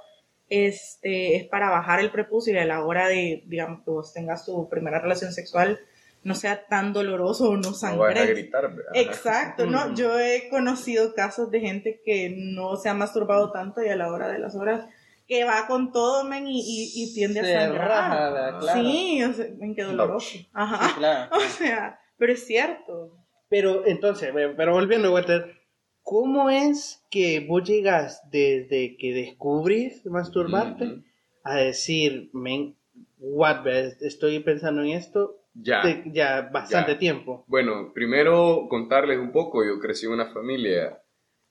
este, 0.48 1.36
es 1.36 1.44
para 1.48 1.70
bajar 1.70 2.00
el 2.00 2.10
prepucio 2.10 2.52
y 2.54 2.58
a 2.58 2.64
la 2.64 2.84
hora 2.84 3.08
de, 3.08 3.42
digamos, 3.46 3.82
que 3.84 3.90
vos 3.90 4.12
tengas 4.12 4.44
tu 4.44 4.68
primera 4.68 4.98
relación 5.00 5.32
sexual, 5.32 5.78
no 6.24 6.34
sea 6.34 6.66
tan 6.66 6.92
doloroso 6.92 7.50
o 7.50 7.56
no 7.56 7.70
No 7.70 7.98
vas 7.98 8.18
a 8.18 8.24
gritar. 8.26 8.74
Exacto, 8.94 9.66
no, 9.66 9.94
yo 9.94 10.18
he 10.18 10.48
conocido 10.48 11.14
casos 11.14 11.50
de 11.50 11.60
gente 11.60 12.00
que 12.04 12.34
no 12.36 12.76
se 12.76 12.88
ha 12.88 12.94
masturbado 12.94 13.52
tanto 13.52 13.82
y 13.82 13.88
a 13.88 13.96
la 13.96 14.10
hora 14.10 14.28
de 14.28 14.38
las 14.38 14.56
horas 14.56 14.86
que 15.28 15.44
va 15.44 15.66
con 15.66 15.92
todo, 15.92 16.24
men, 16.24 16.46
y, 16.46 16.60
y, 16.60 16.92
y 17.02 17.14
tiende 17.14 17.40
a 17.40 17.60
sangrar. 17.60 17.88
raja. 17.88 18.74
Sí, 18.74 19.22
o 19.22 19.32
sea, 19.32 19.46
men, 19.58 19.74
qué 19.74 19.82
doloroso. 19.82 20.38
Ajá. 20.52 20.88
Sí, 20.88 20.94
claro. 20.98 21.30
O 21.36 21.40
sea, 21.40 22.00
pero 22.18 22.32
es 22.32 22.46
cierto. 22.46 23.16
Pero 23.48 23.86
entonces, 23.86 24.30
pero 24.56 24.72
volviendo, 24.72 25.12
Walter, 25.12 25.54
¿cómo 26.02 26.50
es 26.50 27.04
que 27.10 27.40
vos 27.40 27.64
llegas 27.64 28.22
desde 28.30 28.96
que 28.96 29.12
descubrís 29.14 30.04
masturbarte 30.06 31.02
a 31.42 31.56
decir, 31.56 32.30
men, 32.32 32.76
what, 33.18 33.66
estoy 33.66 34.40
pensando 34.40 34.82
en 34.82 34.88
esto 34.88 35.43
Ya. 35.54 35.82
de- 35.82 36.02
ya 36.12 36.50
bastante 36.52 36.92
Ya. 36.92 36.98
tiempo? 36.98 37.44
Bueno, 37.46 37.92
primero 37.94 38.66
contarles 38.68 39.18
un 39.18 39.30
poco, 39.32 39.64
yo 39.64 39.78
crecí 39.78 40.06
en 40.06 40.12
una 40.12 40.26
familia, 40.26 41.00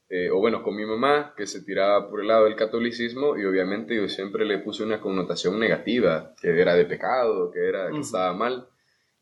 eh, 0.10 0.30
o 0.30 0.40
bueno, 0.40 0.62
con 0.62 0.76
mi 0.76 0.86
mamá, 0.86 1.34
que 1.38 1.48
se 1.48 1.64
tiraba 1.64 2.10
por 2.10 2.20
el 2.22 2.28
lado 2.28 2.46
del 2.46 2.56
catolicismo 2.56 3.38
y 3.38 3.46
obviamente 3.46 3.96
yo 3.96 4.08
siempre 4.10 4.46
le 4.46 4.60
puse 4.60 4.84
una 4.84 5.00
connotación 5.00 5.58
negativa, 5.60 6.34
que 6.42 6.50
era 6.60 6.76
de 6.76 6.86
pecado, 6.86 7.50
que 7.52 7.66
era 7.68 7.90
que 7.90 8.00
estaba 8.00 8.34
mal. 8.34 8.68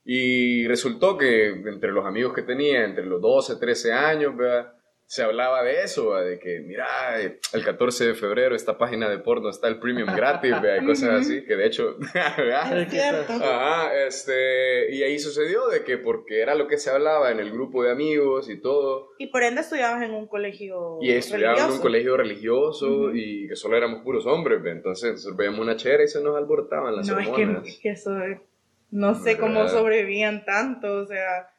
Y 0.03 0.67
resultó 0.67 1.17
que 1.17 1.49
entre 1.49 1.91
los 1.91 2.05
amigos 2.05 2.33
que 2.33 2.41
tenía, 2.41 2.83
entre 2.83 3.05
los 3.05 3.21
12, 3.21 3.57
13 3.57 3.93
años, 3.93 4.35
¿verdad? 4.35 4.73
Se 5.11 5.23
hablaba 5.23 5.61
de 5.61 5.83
eso, 5.83 6.15
de 6.15 6.39
que, 6.39 6.61
mira, 6.61 7.19
eh, 7.19 7.37
el 7.51 7.65
14 7.65 8.05
de 8.07 8.13
febrero 8.13 8.55
esta 8.55 8.77
página 8.77 9.09
de 9.09 9.17
porno 9.17 9.49
está 9.49 9.67
el 9.67 9.77
premium 9.77 10.07
gratis, 10.15 10.53
y 10.81 10.85
cosas 10.85 11.09
así, 11.09 11.43
que 11.43 11.57
de 11.57 11.65
hecho. 11.65 11.97
Es 12.05 12.89
cierto. 12.89 13.33
Ajá, 13.33 13.93
este, 14.05 14.95
y 14.95 15.03
ahí 15.03 15.19
sucedió 15.19 15.67
de 15.67 15.83
que 15.83 15.97
porque 15.97 16.39
era 16.41 16.55
lo 16.55 16.65
que 16.65 16.77
se 16.77 16.91
hablaba 16.91 17.29
en 17.29 17.41
el 17.41 17.51
grupo 17.51 17.83
de 17.83 17.91
amigos 17.91 18.49
y 18.49 18.61
todo, 18.61 19.09
Y 19.17 19.27
por 19.27 19.43
ende 19.43 19.59
estudiabas 19.59 20.01
en 20.01 20.11
un 20.11 20.27
colegio 20.27 20.99
y 21.01 21.11
estudiábamos 21.11 21.65
en 21.65 21.71
un 21.73 21.79
colegio 21.81 22.15
religioso 22.15 22.87
Ujú. 22.87 23.11
y 23.13 23.49
que 23.49 23.57
solo 23.57 23.75
éramos 23.75 24.03
puros 24.05 24.25
hombres, 24.25 24.63
¿ve? 24.63 24.71
entonces 24.71 25.27
veíamos 25.35 25.59
una 25.59 25.75
chera 25.75 26.05
y 26.05 26.07
se 26.07 26.23
nos 26.23 26.37
alborotaban 26.37 26.95
las 26.95 27.05
No, 27.09 27.19
es 27.19 27.27
hormonas. 27.27 27.63
que, 27.63 27.69
es 27.69 27.79
que 27.79 27.89
eso, 27.89 28.11
no 28.91 29.15
sé 29.15 29.37
cómo 29.37 29.67
sobrevivían 29.67 30.45
tanto, 30.45 30.93
o 30.99 31.05
sea, 31.05 31.49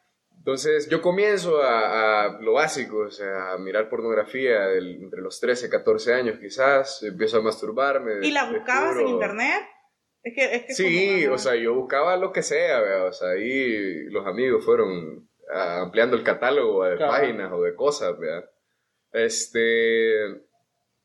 Entonces 0.45 0.89
yo 0.89 1.01
comienzo 1.01 1.61
a, 1.63 2.25
a 2.25 2.41
lo 2.41 2.51
básico, 2.53 2.97
o 2.97 3.09
sea, 3.09 3.53
a 3.53 3.57
mirar 3.57 3.87
pornografía 3.87 4.67
del- 4.67 5.01
entre 5.01 5.21
los 5.21 5.39
13, 5.39 5.69
14 5.69 6.13
años 6.13 6.37
quizás, 6.37 7.01
empiezo 7.01 7.37
a 7.37 7.41
masturbarme. 7.41 8.15
¿y 8.27 8.31
la 8.31 8.51
buscabas 8.51 8.97
en 8.97 9.07
internet? 9.07 9.63
Es 10.21 10.33
que, 10.35 10.55
es 10.55 10.65
que 10.67 10.73
Sí, 10.73 11.21
como- 11.23 11.35
o 11.35 11.37
sea, 11.37 11.55
yo 11.55 11.73
buscaba 11.73 12.17
lo 12.17 12.33
que 12.33 12.43
sea, 12.43 12.81
¿vea? 12.81 13.05
o 13.05 13.13
sea, 13.13 13.29
ahí 13.29 14.03
los 14.09 14.27
amigos 14.27 14.65
fueron 14.65 15.29
ah, 15.53 15.81
ampliando 15.83 16.17
el 16.17 16.23
catálogo 16.23 16.83
de 16.83 16.97
Claro. 16.97 17.11
páginas 17.13 17.51
o 17.53 17.61
de 17.61 17.73
cosas, 17.75 18.17
¿vea? 18.19 18.43
Este, 19.13 20.13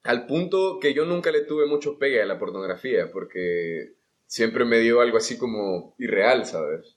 al 0.03 0.27
punto 0.27 0.79
que 0.81 0.95
yo 0.95 1.05
nunca 1.05 1.31
le 1.31 1.43
tuve 1.43 1.67
mucho 1.67 1.97
pegue 1.99 2.21
a 2.23 2.27
la 2.27 2.39
pornografía, 2.39 3.11
porque 3.13 3.93
siempre 4.31 4.65
me 4.67 4.79
dio 4.79 5.01
algo 5.01 5.17
así 5.17 5.39
como 5.39 5.95
irreal, 5.99 6.45
¿sabes? 6.45 6.97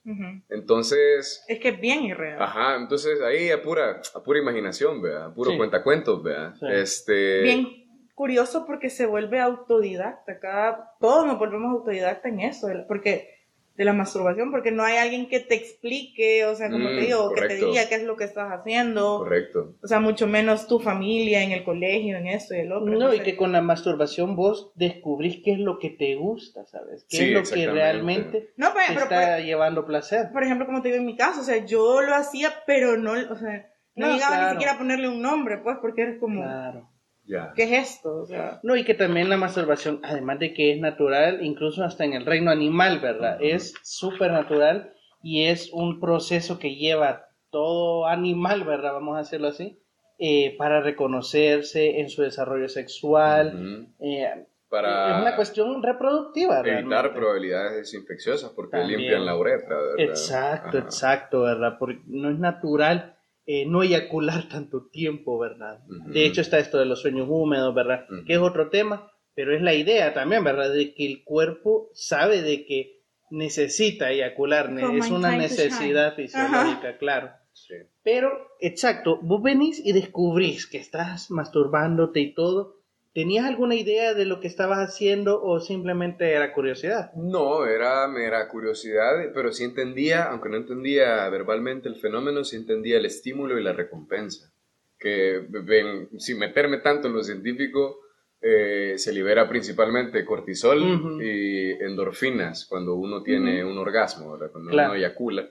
Entonces, 0.50 1.42
Es 1.48 1.58
que 1.60 1.70
es 1.70 1.80
bien 1.80 2.04
irreal. 2.04 2.40
ajá, 2.40 2.76
entonces 2.76 3.20
ahí 3.22 3.50
a 3.50 3.62
pura, 3.62 4.00
a 4.14 4.22
pura 4.22 4.38
imaginación, 4.38 5.00
¿vea? 5.02 5.24
A 5.26 5.34
puro 5.34 5.50
Sí. 5.52 5.56
cuentacuentos, 5.56 6.22
¿vea? 6.22 6.54
Sí. 6.60 6.66
Este, 6.70 7.40
Bien 7.42 7.66
curioso 8.14 8.66
porque 8.66 8.90
se 8.90 9.06
vuelve 9.06 9.40
autodidacta. 9.40 10.38
Cada, 10.38 10.92
todos 11.00 11.26
nos 11.26 11.38
volvemos 11.38 11.72
autodidacta 11.72 12.28
en 12.28 12.40
eso, 12.40 12.68
porque 12.86 13.28
de 13.74 13.84
la 13.86 13.94
masturbación, 13.94 14.50
porque 14.50 14.70
no 14.70 14.84
hay 14.84 14.98
alguien 14.98 15.28
que 15.28 15.40
te 15.40 15.54
explique, 15.54 16.44
o 16.44 16.54
sea, 16.54 16.70
como 16.70 16.90
Mm, 16.90 16.94
te 16.94 17.00
digo, 17.00 17.32
que 17.34 17.40
te 17.48 17.54
diga 17.56 17.88
qué 17.88 17.94
es 17.94 18.02
lo 18.04 18.16
que 18.16 18.24
estás 18.24 18.50
haciendo. 18.52 19.18
correcto. 19.18 19.76
O 19.82 19.86
sea, 19.86 19.98
mucho 19.98 20.26
menos 20.26 20.66
tu 20.66 20.78
familia 20.78 21.42
en 21.42 21.52
el 21.52 21.64
colegio, 21.64 22.16
en 22.18 22.26
esto 22.26 22.54
y 22.54 22.58
el 22.58 22.72
otro. 22.72 22.84
No, 22.86 22.92
y 22.92 22.94
Entonces, 23.02 23.22
que 23.22 23.36
con 23.36 23.52
la 23.52 23.62
masturbación 23.62 24.36
vos 24.36 24.72
descubrís 24.74 25.40
qué 25.42 25.52
es 25.52 25.58
lo 25.58 25.78
que 25.78 25.88
te 25.90 26.14
gusta, 26.16 26.66
¿sabes? 26.66 27.06
¿Qué 27.08 27.16
Sí, 27.16 27.24
es 27.24 27.30
lo 27.32 27.42
que 27.42 27.66
realmente 27.70 28.50
No, 28.56 28.68
pero, 28.74 28.86
te 28.86 28.92
pero, 28.94 29.04
está 29.04 29.38
llevando 29.40 29.86
placer? 29.86 30.24
por, 30.24 30.32
por 30.32 30.44
ejemplo, 30.44 30.66
como 30.66 30.82
te 30.82 30.88
digo 30.88 31.00
en 31.00 31.06
mi 31.06 31.16
caso, 31.16 31.40
o 31.40 31.44
sea, 31.44 31.64
yo 31.64 32.02
lo 32.02 32.14
hacía, 32.14 32.50
pero 32.66 32.98
no, 32.98 33.12
o 33.12 33.36
sea, 33.36 33.70
no, 33.94 34.06
No, 34.08 34.12
llegaba 34.14 34.36
claro. 34.36 34.44
ni 34.48 34.50
siquiera 34.52 34.72
a 34.74 34.78
ponerle 34.78 35.08
un 35.08 35.22
nombre, 35.22 35.58
pues, 35.58 35.78
porque 35.80 36.02
eres 36.02 36.18
como, 36.20 36.42
Claro. 36.42 36.90
Ya. 37.24 37.52
¿qué 37.54 37.62
es 37.64 37.90
esto? 37.94 38.22
O 38.22 38.26
sea, 38.26 38.58
No, 38.62 38.74
y 38.76 38.84
que 38.84 38.94
también 38.94 39.28
la 39.28 39.36
masturbación, 39.36 40.00
además 40.02 40.38
de 40.40 40.52
que 40.54 40.72
es 40.72 40.80
natural, 40.80 41.44
incluso 41.44 41.84
hasta 41.84 42.04
en 42.04 42.14
el 42.14 42.26
reino 42.26 42.50
animal, 42.50 42.98
¿verdad? 43.00 43.38
Es 43.40 43.74
súper 43.82 44.32
natural 44.32 44.92
y 45.22 45.44
es 45.46 45.70
un 45.72 46.00
proceso 46.00 46.58
que 46.58 46.74
lleva 46.74 47.26
todo 47.50 48.06
animal, 48.06 48.64
¿verdad? 48.64 48.94
Vamos 48.94 49.16
a 49.16 49.20
hacerlo 49.20 49.48
así, 49.48 49.78
eh, 50.18 50.56
para 50.58 50.80
reconocerse 50.80 52.00
en 52.00 52.08
su 52.08 52.22
desarrollo 52.22 52.68
sexual. 52.68 53.88
Eh, 54.00 54.28
Para 54.68 55.16
es 55.16 55.22
una 55.22 55.36
cuestión 55.36 55.82
reproductiva, 55.82 56.60
evitar 56.60 56.84
realmente. 56.86 57.08
probabilidades 57.10 57.92
infecciosas 57.94 58.50
porque 58.56 58.78
También. 58.78 59.00
limpian 59.00 59.26
la 59.26 59.36
uretra, 59.36 59.76
¿verdad? 59.76 59.94
Exacto, 59.98 60.78
Ajá. 60.78 60.86
exacto, 60.86 61.42
¿verdad? 61.42 61.76
Porque 61.78 62.00
no 62.06 62.30
es 62.30 62.38
natural 62.38 63.11
eh, 63.46 63.66
no 63.66 63.82
eyacular 63.82 64.48
tanto 64.48 64.88
tiempo, 64.90 65.38
¿verdad? 65.38 65.80
De 66.06 66.24
hecho 66.24 66.40
está 66.40 66.58
esto 66.58 66.78
de 66.78 66.86
los 66.86 67.00
sueños 67.00 67.26
húmedos, 67.28 67.74
¿verdad? 67.74 68.06
Que 68.26 68.34
es 68.34 68.38
otro 68.38 68.70
tema, 68.70 69.10
pero 69.34 69.54
es 69.54 69.62
la 69.62 69.74
idea 69.74 70.14
también, 70.14 70.44
¿verdad? 70.44 70.72
De 70.72 70.94
que 70.94 71.06
el 71.06 71.24
cuerpo 71.24 71.90
sabe 71.92 72.42
de 72.42 72.64
que 72.64 73.02
necesita 73.30 74.10
eyacular, 74.10 74.70
es 74.94 75.10
una 75.10 75.36
necesidad 75.36 76.14
fisiológica, 76.14 76.98
claro. 76.98 77.30
Sí. 77.54 77.74
Pero, 78.02 78.30
exacto, 78.60 79.18
vos 79.22 79.42
venís 79.42 79.80
y 79.84 79.92
descubrís 79.92 80.66
que 80.66 80.78
estás 80.78 81.30
masturbándote 81.30 82.20
y 82.20 82.34
todo. 82.34 82.81
¿Tenías 83.14 83.44
alguna 83.44 83.74
idea 83.74 84.14
de 84.14 84.24
lo 84.24 84.40
que 84.40 84.48
estabas 84.48 84.78
haciendo 84.78 85.42
o 85.42 85.60
simplemente 85.60 86.32
era 86.32 86.52
curiosidad? 86.54 87.12
No, 87.14 87.66
era 87.66 88.08
mera 88.08 88.48
curiosidad, 88.48 89.12
pero 89.34 89.52
sí 89.52 89.64
entendía, 89.64 90.24
aunque 90.30 90.48
no 90.48 90.56
entendía 90.56 91.28
verbalmente 91.28 91.88
el 91.90 91.96
fenómeno, 91.96 92.42
sí 92.42 92.56
entendía 92.56 92.96
el 92.96 93.04
estímulo 93.04 93.58
y 93.58 93.62
la 93.62 93.74
recompensa. 93.74 94.50
Que 94.98 95.44
ven, 95.48 96.08
sin 96.18 96.38
meterme 96.38 96.78
tanto 96.78 97.08
en 97.08 97.14
lo 97.14 97.22
científico, 97.22 97.98
eh, 98.40 98.94
se 98.96 99.12
libera 99.12 99.48
principalmente 99.48 100.24
cortisol 100.24 101.20
y 101.22 101.72
endorfinas 101.84 102.64
cuando 102.66 102.94
uno 102.94 103.22
tiene 103.22 103.62
un 103.64 103.76
orgasmo, 103.76 104.32
¿verdad? 104.32 104.50
cuando 104.52 104.70
Claro. 104.70 104.90
uno 104.92 104.98
eyacula. 104.98 105.50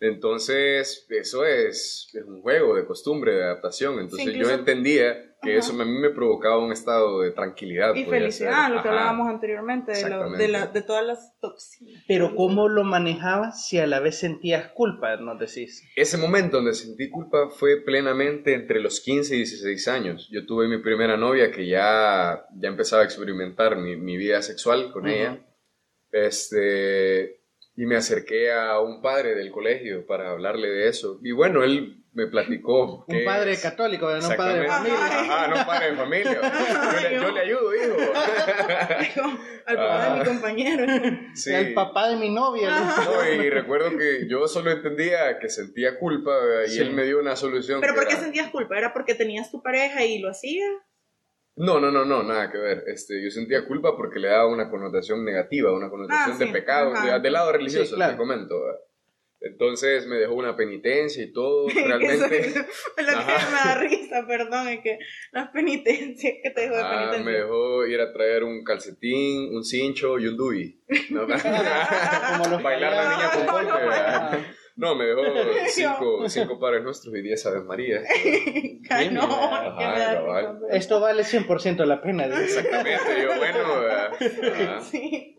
Entonces, 0.00 1.06
eso 1.10 1.44
es, 1.44 2.08
es 2.14 2.24
un 2.24 2.42
juego 2.42 2.74
de 2.74 2.84
costumbre, 2.84 3.32
de 3.34 3.44
adaptación. 3.44 4.00
Entonces, 4.00 4.26
yo 4.26 4.32
incluso- 4.32 4.54
entendía 4.54 5.29
que 5.42 5.50
Ajá. 5.56 5.58
eso 5.58 5.80
a 5.80 5.84
mí 5.84 5.98
me 5.98 6.10
provocaba 6.10 6.58
un 6.58 6.70
estado 6.72 7.20
de 7.22 7.30
tranquilidad. 7.30 7.94
y 7.94 8.04
felicidad, 8.04 8.66
ser. 8.66 8.74
lo 8.76 8.82
que 8.82 8.88
Ajá. 8.88 8.98
hablábamos 8.98 9.28
anteriormente, 9.28 9.92
de, 9.92 10.10
lo- 10.10 10.30
de, 10.30 10.48
la- 10.48 10.66
de 10.66 10.82
todas 10.82 11.04
las 11.06 11.38
toxinas. 11.40 12.02
Pero 12.06 12.34
¿cómo 12.36 12.68
lo 12.68 12.84
manejabas 12.84 13.66
si 13.66 13.78
a 13.78 13.86
la 13.86 14.00
vez 14.00 14.18
sentías 14.18 14.68
culpa, 14.72 15.16
nos 15.16 15.38
decís? 15.38 15.82
Ese 15.96 16.18
momento 16.18 16.58
donde 16.58 16.74
sentí 16.74 17.08
culpa 17.08 17.48
fue 17.50 17.78
plenamente 17.82 18.54
entre 18.54 18.80
los 18.80 19.00
15 19.00 19.34
y 19.34 19.38
16 19.38 19.88
años. 19.88 20.28
Yo 20.30 20.44
tuve 20.46 20.68
mi 20.68 20.78
primera 20.82 21.16
novia 21.16 21.50
que 21.50 21.66
ya, 21.66 22.44
ya 22.54 22.68
empezaba 22.68 23.02
a 23.02 23.04
experimentar 23.06 23.76
mi, 23.76 23.96
mi 23.96 24.16
vida 24.16 24.42
sexual 24.42 24.92
con 24.92 25.04
Ujú. 25.04 25.10
ella. 25.14 25.46
Este, 26.12 27.39
y 27.80 27.86
me 27.86 27.96
acerqué 27.96 28.52
a 28.52 28.78
un 28.80 29.00
padre 29.00 29.34
del 29.34 29.50
colegio 29.50 30.06
para 30.06 30.30
hablarle 30.30 30.68
de 30.68 30.88
eso. 30.88 31.18
Y 31.22 31.32
bueno, 31.32 31.62
él 31.64 31.96
me 32.12 32.26
platicó. 32.26 33.04
Un 33.08 33.16
que 33.18 33.24
padre 33.24 33.52
es- 33.52 33.62
católico, 33.62 34.10
no 34.10 34.28
un 34.28 34.36
padre 34.36 34.60
de 34.62 34.66
familia. 34.68 34.98
Ajá, 35.20 35.48
no 35.48 35.56
un 35.56 35.64
padre 35.66 35.90
de 35.90 35.96
familia. 35.96 36.40
Yo 37.02 37.08
le, 37.08 37.14
yo 37.22 37.30
le 37.32 37.40
ayudo, 37.40 37.74
hijo. 37.74 38.12
Al 39.66 39.76
papá 39.76 40.04
de 40.04 40.10
Ah. 40.10 40.16
mi 40.18 40.24
compañero. 40.24 40.86
Sí. 41.34 41.54
El 41.54 41.74
papá 41.74 42.08
de 42.10 42.16
mi 42.16 42.28
novia. 42.30 42.68
¿no? 42.70 43.04
No, 43.24 43.32
y 43.32 43.48
recuerdo 43.50 43.96
que 43.96 44.26
yo 44.28 44.46
solo 44.48 44.70
entendía 44.72 45.38
que 45.38 45.48
sentía 45.48 45.98
culpa 45.98 46.32
y 46.66 46.70
Sí. 46.70 46.80
él 46.80 46.92
me 46.92 47.04
dio 47.04 47.18
una 47.20 47.36
solución. 47.36 47.80
¿Pero 47.80 47.94
por 47.94 48.06
qué 48.06 48.12
era- 48.14 48.20
sentías 48.22 48.50
culpa? 48.50 48.76
¿Era 48.76 48.92
porque 48.92 49.14
tenías 49.14 49.50
tu 49.50 49.62
pareja 49.62 50.04
y 50.04 50.18
lo 50.18 50.30
hacías? 50.30 50.68
No, 51.56 51.78
no, 51.80 51.90
no, 51.90 52.04
no, 52.04 52.22
nada 52.22 52.50
que 52.50 52.58
ver. 52.58 52.84
Este, 52.86 53.22
yo 53.22 53.30
sentía 53.30 53.66
culpa 53.66 53.96
porque 53.96 54.18
le 54.18 54.28
daba 54.28 54.46
una 54.46 54.70
connotación 54.70 55.24
negativa, 55.24 55.72
una 55.72 55.90
connotación 55.90 56.36
Ah, 56.36 56.38
de 56.38 56.46
sí, 56.46 56.52
pecado, 56.52 56.94
ajá. 56.94 57.14
de- 57.16 57.20
del 57.20 57.32
lado 57.32 57.52
religioso, 57.52 57.90
Sí, 57.90 57.94
claro. 57.96 58.12
te 58.12 58.18
comento. 58.18 58.54
Entonces 59.42 60.06
me 60.06 60.16
dejó 60.16 60.34
una 60.34 60.54
penitencia 60.54 61.22
y 61.24 61.32
todo, 61.32 61.66
Eso 61.68 61.86
realmente. 61.86 62.36
es 62.48 62.56
lo 62.56 62.64
que 63.06 63.10
Ajá. 63.14 63.50
me 63.50 63.70
da 63.70 63.78
risa, 63.80 64.26
perdón, 64.26 64.68
es 64.68 64.80
que 64.80 64.98
las 65.32 65.48
penitencias 65.50 66.34
que 66.42 66.50
te 66.50 66.60
dijo 66.62 66.74
de 66.76 66.82
Ah, 66.82 66.90
me 66.92 67.10
penitencia. 67.12 67.42
dejó 67.44 67.86
ir 67.86 68.00
a 68.00 68.12
traer 68.12 68.44
un 68.44 68.62
calcetín, 68.64 69.54
un 69.54 69.64
cincho 69.64 70.18
y 70.18 70.26
un 70.28 70.36
dubi. 70.36 70.82
¿no? 71.10 71.26
Como 71.26 72.48
los 72.50 72.62
Bailar 72.62 72.92
la 72.92 73.10
niña 73.16 73.30
con 73.34 73.46
golpe, 73.46 73.72
¿verdad? 73.72 74.30
Ah, 74.32 74.49
No, 74.80 74.94
me 74.94 75.04
dejó 75.04 75.20
cinco, 75.68 76.28
cinco 76.28 76.58
padres 76.58 76.82
nuestros 76.82 77.14
y 77.14 77.20
diez 77.20 77.44
aves 77.44 77.64
marías. 77.64 78.02
Ay, 78.88 79.10
no. 79.10 79.28
Esto 80.70 81.00
vale 81.00 81.22
100% 81.22 81.84
la 81.84 82.00
pena. 82.00 82.24
Exactamente, 82.24 83.22
yo 83.22 83.36
bueno, 83.36 83.80
¿verdad? 83.80 84.12
Ajá. 84.54 84.80
Sí. 84.90 85.36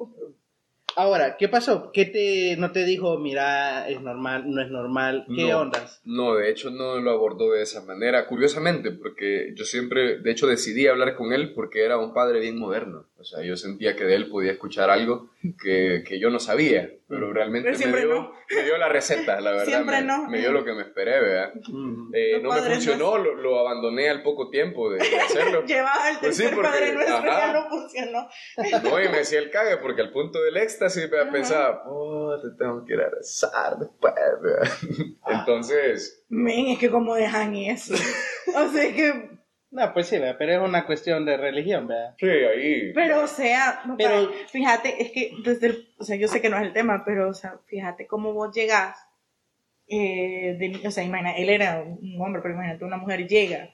Ahora, 0.97 1.37
¿qué 1.37 1.47
pasó? 1.47 1.89
¿Qué 1.93 2.03
te, 2.05 2.57
no 2.57 2.71
te 2.73 2.83
dijo, 2.83 3.17
mira, 3.17 3.87
es 3.87 4.01
normal, 4.01 4.43
no 4.53 4.61
es 4.61 4.69
normal? 4.69 5.25
¿Qué 5.33 5.47
No. 5.49 5.61
ondas? 5.61 6.01
No, 6.03 6.35
de 6.35 6.49
hecho 6.51 6.69
no 6.69 6.99
lo 6.99 7.11
abordó 7.11 7.49
de 7.51 7.61
esa 7.63 7.81
manera, 7.81 8.27
curiosamente, 8.27 8.91
porque 8.91 9.53
yo 9.55 9.63
siempre, 9.63 10.19
de 10.19 10.31
hecho 10.31 10.47
decidí 10.47 10.87
hablar 10.87 11.15
con 11.15 11.31
él 11.31 11.53
porque 11.53 11.85
era 11.85 11.97
un 11.97 12.13
padre 12.13 12.41
bien 12.41 12.59
moderno. 12.59 13.05
O 13.21 13.23
sea, 13.23 13.43
yo 13.43 13.55
sentía 13.55 13.95
que 13.95 14.03
de 14.03 14.15
él 14.15 14.29
podía 14.29 14.51
escuchar 14.51 14.89
algo 14.89 15.29
que, 15.61 16.03
que 16.07 16.19
yo 16.19 16.29
no 16.31 16.39
sabía, 16.39 16.89
pero 17.07 17.31
realmente 17.31 17.67
Pero 17.67 17.77
siempre 17.77 18.01
me, 18.01 18.07
dio, 18.07 18.15
no. 18.15 18.33
me 18.55 18.63
dio 18.63 18.77
la 18.77 18.89
receta, 18.89 19.39
la 19.39 19.51
verdad. 19.51 19.65
Siempre 19.65 20.01
me, 20.01 20.07
no. 20.07 20.27
me 20.27 20.39
dio 20.39 20.51
lo 20.51 20.65
que 20.65 20.73
me 20.73 20.81
esperé, 20.81 21.19
¿verdad? 21.21 21.53
Eh, 22.13 22.39
no 22.41 22.51
me 22.51 22.61
funcionó, 22.61 23.17
lo, 23.19 23.35
lo 23.35 23.59
abandoné 23.59 24.09
al 24.09 24.23
poco 24.23 24.49
tiempo 24.49 24.89
de, 24.89 24.97
de 25.07 25.19
hacerlo. 25.21 25.63
Llevaba 25.65 26.09
el 26.09 26.17
Pues 26.19 26.35
sí, 26.37 26.43
porque- 26.53 26.67
padre 26.69 26.93
nuestro 26.93 27.15
ajá. 27.17 27.27
ya 27.47 27.53
no 27.53 27.69
funcionó. 27.69 28.27
No, 28.83 29.01
y 29.03 29.09
me 29.09 29.19
hacía 29.19 29.39
el 29.39 29.51
cague 29.51 29.77
porque 29.77 30.01
al 30.01 30.11
punto 30.11 30.41
del 30.41 30.57
éxtasis 30.57 31.09
me 31.11 31.19
Ajá. 31.19 31.31
pensaba, 31.31 31.83
oh, 31.87 32.35
te 32.41 32.49
tengo 32.57 32.83
que 32.85 32.93
ir 32.93 33.01
a 33.01 33.09
rezar 33.09 33.77
después, 33.79 34.13
¿verdad? 34.41 34.67
Entonces, 35.27 36.23
Men, 36.29 36.67
es 36.69 36.79
que 36.79 36.89
como 36.89 37.15
dejan 37.15 37.55
eso. 37.55 37.93
O 38.55 38.67
sea 38.69 38.93
que, 38.93 39.29
No, 39.71 39.93
pues 39.93 40.07
sí, 40.07 40.19
¿verdad? 40.19 40.35
pero 40.37 40.51
es 40.53 40.59
una 40.69 40.85
cuestión 40.85 41.25
de 41.25 41.37
religión, 41.37 41.87
¿verdad? 41.87 42.13
sí, 42.19 42.27
ahí. 42.27 42.91
pero 42.93 43.23
o 43.23 43.27
sea, 43.27 43.81
no, 43.85 43.95
Pero- 43.97 44.29
para- 44.29 44.47
fíjate, 44.49 45.01
es 45.01 45.11
que 45.11 45.31
desde 45.45 45.67
el, 45.67 45.87
o 45.97 46.03
sea, 46.03 46.17
yo 46.17 46.27
sé 46.27 46.41
que 46.41 46.49
no 46.49 46.57
es 46.57 46.63
el 46.63 46.73
tema, 46.73 47.03
pero 47.05 47.29
o 47.29 47.33
sea, 47.33 47.55
fíjate 47.67 48.05
cómo 48.05 48.33
vos 48.33 48.53
llegás, 48.53 48.97
eh, 49.87 50.55
de- 50.59 50.87
o 50.87 50.91
sea, 50.91 51.03
imagina, 51.03 51.35
él 51.37 51.49
era 51.49 51.81
un 51.83 52.21
hombre, 52.21 52.41
pero 52.41 52.53
imagínate, 52.55 52.83
una 52.85 52.97
mujer 52.97 53.27
llega 53.27 53.69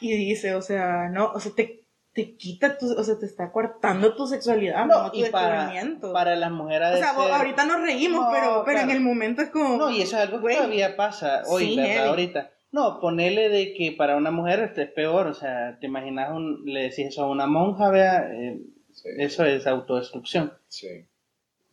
y 0.00 0.16
dice, 0.16 0.54
o 0.54 0.62
sea, 0.62 1.08
no, 1.10 1.32
o 1.32 1.40
sea, 1.40 1.52
te, 1.54 1.84
te 2.14 2.34
quita 2.36 2.78
tu, 2.78 2.90
o 2.98 3.02
sea, 3.04 3.18
te 3.18 3.26
está 3.26 3.52
cortando 3.52 4.14
tu 4.16 4.26
sexualidad, 4.26 4.86
no, 4.86 5.02
No, 5.04 5.10
tu 5.12 5.18
y 5.18 5.24
para, 5.30 5.70
para 6.14 6.34
las 6.36 6.50
mujeres... 6.50 6.88
o 6.94 6.96
sea, 6.96 7.12
ser- 7.14 7.30
ahorita 7.32 7.64
nos 7.66 7.82
reímos, 7.82 8.22
No, 8.24 8.30
pero, 8.32 8.62
pero 8.64 8.78
en 8.80 8.84
claro. 8.86 8.98
el 8.98 9.04
momento 9.04 9.42
es 9.42 9.50
como... 9.50 9.76
No, 9.76 9.90
y 9.90 10.00
eso 10.00 10.16
es 10.16 10.22
algo 10.22 10.38
que 10.38 10.42
Güey. 10.42 10.56
todavía 10.56 10.96
pasa 10.96 11.42
hoy, 11.46 11.66
Sí, 11.66 11.76
¿verdad? 11.76 11.90
heavy. 11.92 12.08
Ahorita. 12.08 12.50
No, 12.72 13.00
ponele 13.00 13.48
de 13.48 13.74
que 13.74 13.92
para 13.92 14.16
una 14.16 14.30
mujer 14.30 14.60
esto 14.60 14.82
es 14.82 14.90
peor, 14.90 15.26
o 15.28 15.34
sea, 15.34 15.78
te 15.80 15.86
imaginas, 15.86 16.30
un, 16.32 16.62
le 16.66 16.80
decís 16.82 17.06
eso 17.08 17.24
a 17.24 17.30
una 17.30 17.46
monja, 17.46 17.90
vea, 17.90 18.30
Eh, 18.32 18.60
Sí, 18.92 19.10
eso 19.18 19.44
es 19.44 19.66
autodestrucción. 19.66 20.52
sí. 20.68 20.88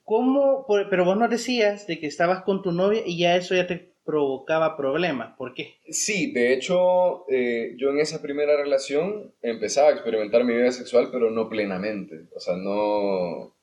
¿Cómo? 0.04 0.66
Pero 0.90 1.06
vos 1.06 1.16
nos 1.16 1.30
decías 1.30 1.88
de 1.88 1.98
que 1.98 2.08
estabas 2.08 2.44
con 2.44 2.62
tu 2.62 2.74
novia 2.74 3.02
y 3.06 3.18
ya 3.18 3.38
eso 3.38 3.56
ya 3.56 3.66
te 3.66 3.94
provocaba 4.04 4.76
problemas, 4.76 5.38
¿por 5.38 5.54
qué? 5.54 5.76
Sí, 5.90 6.34
de 6.34 6.54
hecho, 6.54 7.24
eh, 7.30 7.76
yo 7.78 7.92
en 7.92 8.00
esa 8.00 8.22
primera 8.22 8.58
relación 8.58 9.32
empezaba 9.42 9.88
a 9.88 9.94
experimentar 9.94 10.44
mi 10.44 10.54
vida 10.54 10.74
sexual, 10.74 11.08
pero 11.14 11.32
no 11.32 11.48
plenamente. 11.48 12.26
O 12.36 12.40
sea, 12.42 12.58
no, 12.58 13.54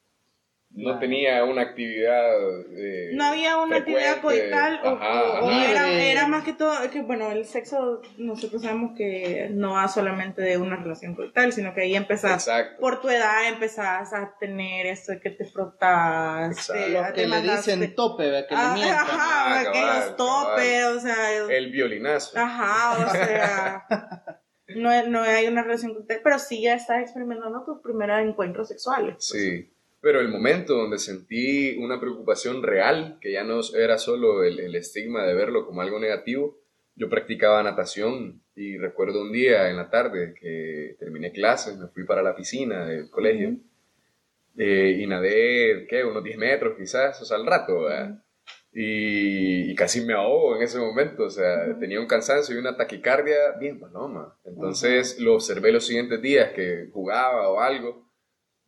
no 0.72 0.98
tenía 1.00 1.42
una 1.44 1.62
actividad. 1.62 2.30
Eh, 2.76 3.10
no 3.14 3.24
había 3.24 3.56
una 3.56 3.78
actividad 3.78 4.20
coital 4.20 4.80
o, 4.84 4.92
o, 4.92 5.50
era, 5.50 5.90
era, 5.90 6.28
más 6.28 6.44
que 6.44 6.52
todo, 6.52 6.72
que 6.90 7.02
bueno, 7.02 7.30
el 7.32 7.44
sexo 7.44 8.00
nosotros 8.18 8.62
sabemos 8.62 8.92
que 8.96 9.48
no 9.50 9.72
va 9.72 9.88
solamente 9.88 10.42
de 10.42 10.58
una 10.58 10.76
relación 10.76 11.16
coital, 11.16 11.52
sino 11.52 11.74
que 11.74 11.82
ahí 11.82 11.96
empezás, 11.96 12.48
por 12.78 13.00
tu 13.00 13.08
edad 13.08 13.48
empezás 13.48 14.12
a 14.12 14.36
tener 14.38 14.86
esto 14.86 15.12
de 15.12 15.20
que 15.20 15.30
te 15.30 15.44
frotas. 15.44 16.68
Lo 16.68 17.12
que 17.14 17.26
le 17.26 17.42
dicen 17.42 17.94
tope, 17.96 18.46
que 18.48 18.54
le 18.54 18.68
mientan. 18.74 18.98
Ajá, 19.00 19.16
ah, 19.18 19.60
aquellos 19.60 20.16
topes, 20.16 20.84
o 20.84 21.00
sea. 21.00 21.32
El 21.50 21.72
violinazo. 21.72 22.38
Ajá, 22.38 23.06
o 23.06 23.10
sea. 23.10 23.86
no, 24.76 25.06
no 25.08 25.22
hay 25.22 25.48
una 25.48 25.62
relación 25.62 25.94
coital, 25.94 26.20
pero 26.22 26.38
sí 26.38 26.62
ya 26.62 26.74
estás 26.74 27.02
experimentando 27.02 27.64
tus 27.64 27.82
primeros 27.82 28.20
encuentros 28.20 28.68
sexuales. 28.68 29.16
Sí. 29.18 29.68
Pero 30.00 30.21
el 30.21 30.28
momento 30.28 30.75
donde 30.75 30.99
sentí 30.99 31.76
una 31.76 32.00
preocupación 32.00 32.62
real, 32.62 33.19
que 33.21 33.33
ya 33.33 33.45
no 33.45 33.61
era 33.76 33.99
solo 33.99 34.42
el, 34.45 34.75
estigma 34.75 35.26
de 35.26 35.35
verlo 35.35 35.66
como 35.66 35.83
algo 35.83 35.99
negativo, 35.99 36.59
yo 36.97 37.09
practicaba 37.09 37.62
natación 37.62 38.42
y 38.57 38.78
recuerdo 38.78 39.23
un 39.23 39.33
día 39.33 39.71
en 39.71 39.76
la 39.76 39.90
tarde 39.90 40.35
que 40.38 40.97
terminé 40.99 41.33
clases, 41.33 41.76
me 41.76 41.88
fui 41.88 42.04
para 42.04 42.23
la 42.23 42.35
piscina 42.35 42.87
del 42.87 43.11
colegio 43.11 43.57
eh, 44.57 44.99
y 44.99 45.07
nadé, 45.07 45.87
¿qué? 45.88 46.04
Unos 46.04 46.25
10 46.25 46.38
metros 46.38 46.76
quizás, 46.78 47.21
o 47.21 47.25
sea, 47.25 47.37
al 47.37 47.47
rato, 47.47 47.88
y, 48.73 49.75
casi 49.75 50.02
me 50.02 50.12
ahogo 50.14 50.57
en 50.57 50.62
ese 50.62 50.78
momento, 50.78 51.25
o 51.25 51.30
sea, 51.30 51.78
tenía 51.78 52.00
un 52.00 52.07
cansancio 52.07 52.54
y 52.54 52.59
una 52.59 52.76
taquicardia 52.76 53.52
bien 53.59 53.80
paloma. 53.80 54.37
Entonces 54.45 55.19
lo 55.19 55.35
observé 55.35 55.73
los 55.73 55.87
siguientes 55.87 56.21
días 56.23 56.52
que 56.52 56.88
jugaba 56.92 57.49
o 57.49 57.61
algo 57.61 58.09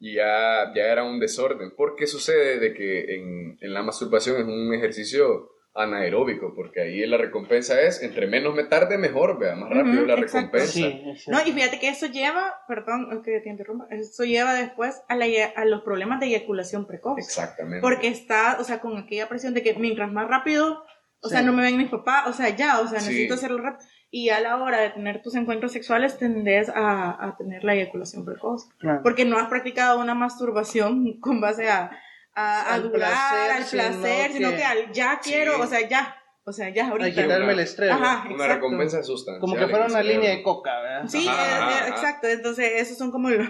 y 0.02 0.16
ya, 0.16 0.72
ya 0.74 0.82
era 0.82 1.04
un 1.04 1.20
desorden. 1.20 1.76
¿Por 1.76 1.94
qué 1.94 2.08
sucede 2.08 2.58
de 2.58 2.74
que 2.74 3.14
en, 3.14 3.56
en, 3.60 3.72
la 3.72 3.84
masturbación 3.84 4.36
es 4.36 4.44
un 4.48 4.74
ejercicio 4.74 5.52
anaeróbico? 5.74 6.54
Porque 6.56 6.80
ahí 6.80 7.06
la 7.06 7.18
recompensa 7.18 7.80
es, 7.80 8.02
entre 8.02 8.26
menos 8.26 8.52
me 8.52 8.64
tarde, 8.64 8.98
mejor, 8.98 9.38
vea, 9.38 9.54
más 9.54 9.70
rápido 9.70 10.04
la 10.04 10.16
recompensa. 10.16 10.80
no, 11.28 11.46
y 11.46 11.52
fíjate 11.52 11.78
que 11.78 11.88
eso 11.88 12.06
lleva, 12.06 12.52
perdón 12.66 13.22
que 13.24 13.38
te 13.42 13.48
interrumpa, 13.48 13.86
eso 13.90 14.24
lleva 14.24 14.54
después 14.54 15.00
a, 15.08 15.14
la, 15.14 15.26
a 15.54 15.64
los 15.66 15.82
problemas 15.82 16.18
de 16.18 16.26
eyaculación 16.26 16.88
precoz. 16.88 17.18
Exactamente. 17.18 17.80
Porque 17.80 18.08
está, 18.08 18.56
o 18.58 18.64
sea, 18.64 18.80
con 18.80 18.98
aquella 18.98 19.28
presión 19.28 19.54
de 19.54 19.62
que 19.62 19.74
mientras 19.74 20.10
más 20.10 20.26
rápido, 20.26 20.82
o 21.20 21.28
sea, 21.28 21.42
no 21.42 21.52
me 21.52 21.62
ven 21.62 21.76
mis 21.76 21.90
papás, 21.90 22.26
o 22.26 22.32
sea, 22.32 22.48
ya, 22.48 22.80
o 22.80 22.88
sea, 22.88 22.98
necesito 22.98 23.34
hacerlo 23.34 23.58
rápido 23.58 23.88
y 24.14 24.28
a 24.28 24.40
la 24.40 24.58
hora 24.58 24.78
de 24.78 24.90
tener 24.90 25.22
tus 25.22 25.34
encuentros 25.34 25.72
sexuales 25.72 26.18
tendés 26.18 26.68
a, 26.68 27.28
a 27.28 27.34
tener 27.38 27.64
la 27.64 27.74
eyaculación 27.74 28.26
precoz. 28.26 28.68
Porque 29.02 29.24
no 29.24 29.38
has 29.38 29.48
practicado 29.48 29.98
una 29.98 30.14
masturbación 30.14 31.18
con 31.18 31.40
base 31.40 31.70
a, 31.70 31.90
a, 32.34 32.74
a 32.74 32.78
durar, 32.78 33.50
al 33.52 33.64
placer, 33.64 34.32
sino 34.32 34.50
que, 34.50 34.62
al 34.62 34.92
ya 34.92 35.18
quiero, 35.18 35.58
o 35.58 35.66
sea, 35.66 35.88
ya. 35.88 36.14
O 36.44 36.52
sea, 36.52 36.68
ya 36.68 36.88
ahorita. 36.88 37.06
Hay 37.06 37.14
quitarme 37.14 37.52
el 37.52 37.60
estrés. 37.60 37.90
Ajá, 37.90 38.28
una 38.28 38.48
recompensa 38.48 39.02
sustancial. 39.02 39.40
Como 39.40 39.54
que 39.54 39.66
fuera 39.66 39.86
una 39.86 40.02
línea 40.02 40.30
de 40.30 40.42
coca, 40.42 40.78
¿verdad? 40.82 41.08
Sí, 41.08 41.26
eh, 41.26 41.30
eh, 41.30 41.88
exacto. 41.88 42.26
Entonces, 42.26 42.82
esos 42.82 42.98
son 42.98 43.12
como 43.12 43.30
los, 43.30 43.48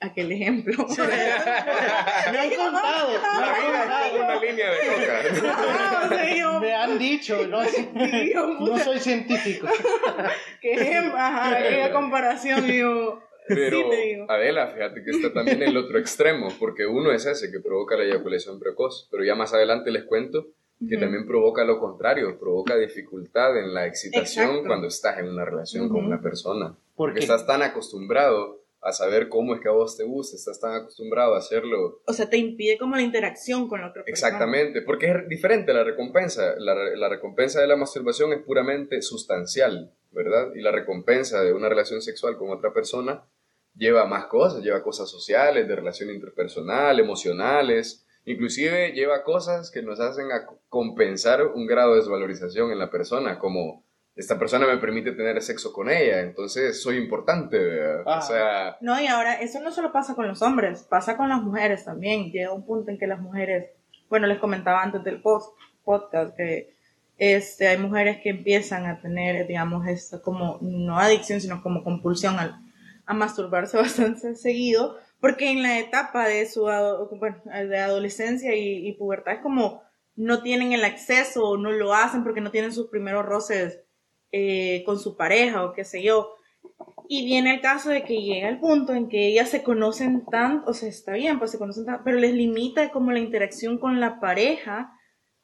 aquel 0.00 0.32
ejemplo. 0.32 0.86
me 2.32 2.38
han 2.38 2.50
contado. 2.50 3.10
Me 4.12 4.20
una 4.20 4.40
línea 4.40 4.70
de 4.70 4.78
coca. 5.40 6.60
me 6.60 6.74
han 6.74 6.98
dicho, 6.98 7.46
no, 7.46 7.62
no 8.60 8.78
soy 8.78 8.98
científico. 8.98 9.68
qué 10.60 10.96
ajá, 11.14 11.92
comparación, 11.92 12.66
yo. 12.66 13.22
Pero, 13.46 13.78
Adela, 14.28 14.66
fíjate 14.68 15.02
que 15.02 15.10
está 15.10 15.32
también 15.32 15.62
el 15.62 15.74
otro 15.78 15.98
extremo, 15.98 16.48
porque 16.58 16.84
uno 16.84 17.12
es 17.12 17.24
ese 17.24 17.50
que 17.50 17.60
provoca 17.60 17.96
la 17.96 18.04
eyaculación 18.04 18.60
precoz, 18.60 19.08
pero 19.10 19.24
ya 19.24 19.34
más 19.34 19.54
adelante 19.54 19.90
les 19.90 20.04
cuento 20.04 20.48
que 20.86 20.96
también 20.96 21.26
provoca 21.26 21.64
lo 21.64 21.80
contrario, 21.80 22.38
provoca 22.38 22.76
dificultad 22.76 23.58
en 23.58 23.74
la 23.74 23.86
excitación 23.86 24.64
cuando 24.64 24.86
estás 24.86 25.18
en 25.18 25.28
una 25.28 25.44
relación 25.44 25.88
con 25.88 26.04
una 26.04 26.20
persona. 26.20 26.76
Porque 26.94 27.20
estás 27.20 27.46
tan 27.46 27.62
acostumbrado 27.62 28.57
a 28.80 28.92
saber 28.92 29.28
cómo 29.28 29.54
es 29.54 29.60
que 29.60 29.68
a 29.68 29.72
vos 29.72 29.96
te 29.96 30.04
gusta, 30.04 30.36
estás 30.36 30.60
tan 30.60 30.74
acostumbrado 30.74 31.34
a 31.34 31.38
hacerlo. 31.38 32.00
O 32.06 32.12
sea, 32.12 32.28
te 32.30 32.36
impide 32.36 32.78
como 32.78 32.96
la 32.96 33.02
interacción 33.02 33.68
con 33.68 33.80
la 33.80 33.88
otra 33.88 34.04
persona. 34.04 34.28
Exactamente, 34.28 34.82
porque 34.82 35.10
es 35.10 35.28
diferente 35.28 35.72
la 35.72 35.84
recompensa. 35.84 36.54
La, 36.58 36.74
la, 36.74 37.08
recompensa 37.08 37.60
de 37.60 37.66
la 37.66 37.76
masturbación 37.76 38.32
es 38.32 38.42
puramente 38.42 39.02
sustancial, 39.02 39.92
¿verdad? 40.12 40.52
Y 40.54 40.60
la 40.60 40.70
recompensa 40.70 41.42
de 41.42 41.52
una 41.52 41.68
relación 41.68 42.02
sexual 42.02 42.36
con 42.36 42.50
otra 42.50 42.72
persona 42.72 43.24
lleva 43.74 44.06
más 44.06 44.26
cosas, 44.26 44.62
lleva 44.62 44.82
cosas 44.82 45.10
sociales, 45.10 45.66
de 45.68 45.76
relación 45.76 46.10
interpersonal, 46.10 46.98
emocionales, 46.98 48.06
inclusive 48.24 48.92
lleva 48.92 49.22
cosas 49.22 49.70
que 49.70 49.82
nos 49.82 50.00
hacen 50.00 50.30
a 50.32 50.46
compensar 50.68 51.46
un 51.46 51.66
grado 51.66 51.92
de 51.92 52.00
desvalorización 52.00 52.70
en 52.72 52.78
la 52.78 52.90
persona, 52.90 53.38
como 53.38 53.84
esta 54.18 54.36
persona 54.36 54.66
me 54.66 54.78
permite 54.78 55.12
tener 55.12 55.40
sexo 55.40 55.72
con 55.72 55.88
ella, 55.88 56.22
entonces 56.22 56.82
soy 56.82 56.96
importante, 56.96 57.56
O 58.04 58.20
sea... 58.20 58.76
No, 58.80 59.00
y 59.00 59.06
ahora 59.06 59.34
eso 59.34 59.60
no 59.60 59.70
solo 59.70 59.92
pasa 59.92 60.16
con 60.16 60.26
los 60.26 60.42
hombres, 60.42 60.82
pasa 60.82 61.16
con 61.16 61.28
las 61.28 61.40
mujeres 61.40 61.84
también. 61.84 62.32
Llega 62.32 62.52
un 62.52 62.66
punto 62.66 62.90
en 62.90 62.98
que 62.98 63.06
las 63.06 63.20
mujeres, 63.20 63.70
bueno, 64.10 64.26
les 64.26 64.40
comentaba 64.40 64.82
antes 64.82 65.04
del 65.04 65.22
post, 65.22 65.56
podcast 65.84 66.36
que 66.36 66.74
este, 67.16 67.68
hay 67.68 67.78
mujeres 67.78 68.18
que 68.20 68.30
empiezan 68.30 68.86
a 68.86 69.00
tener, 69.00 69.46
digamos, 69.46 69.86
esto 69.86 70.20
como, 70.20 70.58
no 70.62 70.98
adicción, 70.98 71.40
sino 71.40 71.62
como 71.62 71.84
compulsión 71.84 72.40
a, 72.40 72.60
a 73.06 73.14
masturbarse 73.14 73.76
bastante 73.76 74.34
seguido, 74.34 74.96
porque 75.20 75.52
en 75.52 75.62
la 75.62 75.78
etapa 75.78 76.26
de 76.26 76.44
su 76.46 76.62
bueno, 76.62 77.40
de 77.46 77.78
adolescencia 77.78 78.56
y, 78.56 78.88
y 78.88 78.92
pubertad 78.94 79.34
es 79.34 79.40
como 79.42 79.80
no 80.16 80.42
tienen 80.42 80.72
el 80.72 80.84
acceso 80.84 81.50
o 81.50 81.56
no 81.56 81.70
lo 81.70 81.94
hacen 81.94 82.24
porque 82.24 82.40
no 82.40 82.50
tienen 82.50 82.72
sus 82.72 82.88
primeros 82.88 83.24
roces 83.24 83.84
eh, 84.32 84.82
con 84.84 84.98
su 84.98 85.16
pareja 85.16 85.64
o 85.64 85.72
qué 85.72 85.84
sé 85.84 86.02
yo. 86.02 86.34
Y 87.08 87.24
viene 87.24 87.54
el 87.54 87.60
caso 87.60 87.90
de 87.90 88.04
que 88.04 88.20
llega 88.20 88.48
el 88.48 88.60
punto 88.60 88.92
en 88.92 89.08
que 89.08 89.26
ellas 89.28 89.48
se 89.48 89.62
conocen 89.62 90.26
tanto, 90.26 90.70
o 90.70 90.74
sea, 90.74 90.88
está 90.88 91.12
bien, 91.12 91.38
pues 91.38 91.50
se 91.50 91.58
conocen 91.58 91.86
tanto, 91.86 92.02
pero 92.04 92.18
les 92.18 92.34
limita 92.34 92.90
como 92.90 93.12
la 93.12 93.18
interacción 93.18 93.78
con 93.78 94.00
la 94.00 94.20
pareja 94.20 94.92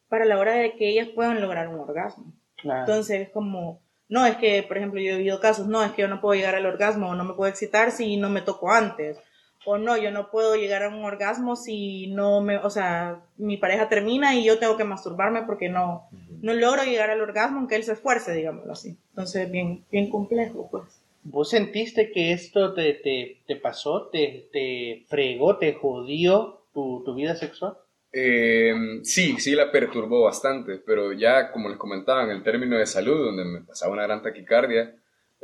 para 0.09 0.27
la 0.27 0.38
hora 0.38 0.53
de 0.53 0.77
que 0.77 0.90
ellas 0.90 1.09
puedan 1.14 1.40
lograr 1.40 1.68
un 1.68 1.81
orgasmo. 1.81 2.35
Entonces 2.62 3.23
es 3.23 3.31
como, 3.31 3.83
no, 4.09 4.27
es 4.27 4.37
que, 4.37 4.62
por 4.62 4.77
ejemplo, 4.77 5.01
yo 5.01 5.12
he 5.12 5.16
vivido 5.16 5.40
casos, 5.40 5.66
no, 5.66 5.83
es 5.83 5.92
que 5.92 6.03
yo 6.03 6.09
no 6.09 6.20
puedo 6.20 6.35
llegar 6.35 6.55
al 6.55 6.66
orgasmo 6.66 7.09
o 7.09 7.14
no 7.14 7.25
me 7.25 7.35
puedo 7.35 7.51
excitar 7.51 7.90
si 7.90 8.16
no 8.16 8.29
me 8.29 8.42
toco 8.42 8.70
antes. 8.70 9.18
O 9.64 9.79
no, 9.79 9.96
yo 9.96 10.11
no 10.11 10.31
puedo 10.31 10.57
llegar 10.57 10.83
a 10.83 10.88
un 10.88 11.05
orgasmo 11.05 11.57
si 11.57 12.09
no 12.09 12.40
me, 12.40 12.59
o 12.59 12.70
sea, 12.70 13.22
mi 13.37 13.57
pareja 13.57 13.88
termina 13.88 14.35
y 14.35 14.44
yo 14.44 14.59
tengo 14.59 14.77
que 14.77 14.85
masturbarme 14.85 15.42
porque 15.42 15.68
no, 15.68 16.09
no 16.42 16.53
logro 16.53 16.85
llegar 16.85 17.11
al 17.11 17.20
orgasmo 17.20 17.59
aunque 17.59 17.77
él 17.77 17.85
se 17.85 17.92
esfuerce, 17.92 18.33
digámoslo 18.35 18.72
así. 18.72 18.96
Entonces, 19.11 19.50
bien, 19.50 19.85
bien 19.90 20.11
complejo, 20.11 20.68
pues. 20.70 20.85
¿Vos 21.22 21.48
sentiste 21.48 22.12
que 22.12 22.33
esto 22.33 22.74
te, 22.74 22.92
te, 22.92 23.38
te 23.46 23.57
pasó, 23.57 24.09
te, 24.09 24.48
te, 24.53 25.05
fregó, 25.09 25.57
te 25.57 25.72
jodió 25.72 26.61
tu, 26.74 27.03
tu 27.03 27.14
vida 27.14 27.35
sexual? 27.35 27.79
Eh, 28.12 29.00
sí, 29.03 29.37
sí 29.38 29.55
la 29.55 29.72
perturbó 29.72 30.22
bastante, 30.22 30.77
pero 30.77 31.12
ya 31.12 31.50
como 31.50 31.68
les 31.68 31.79
comentaba 31.79 32.22
en 32.22 32.31
el 32.31 32.42
término 32.42 32.79
de 32.79 32.87
salud, 32.87 33.24
donde 33.24 33.44
me 33.44 33.62
pasaba 33.62 33.92
una 33.92 34.05
gran 34.05 34.22
taquicardia, 34.22 34.94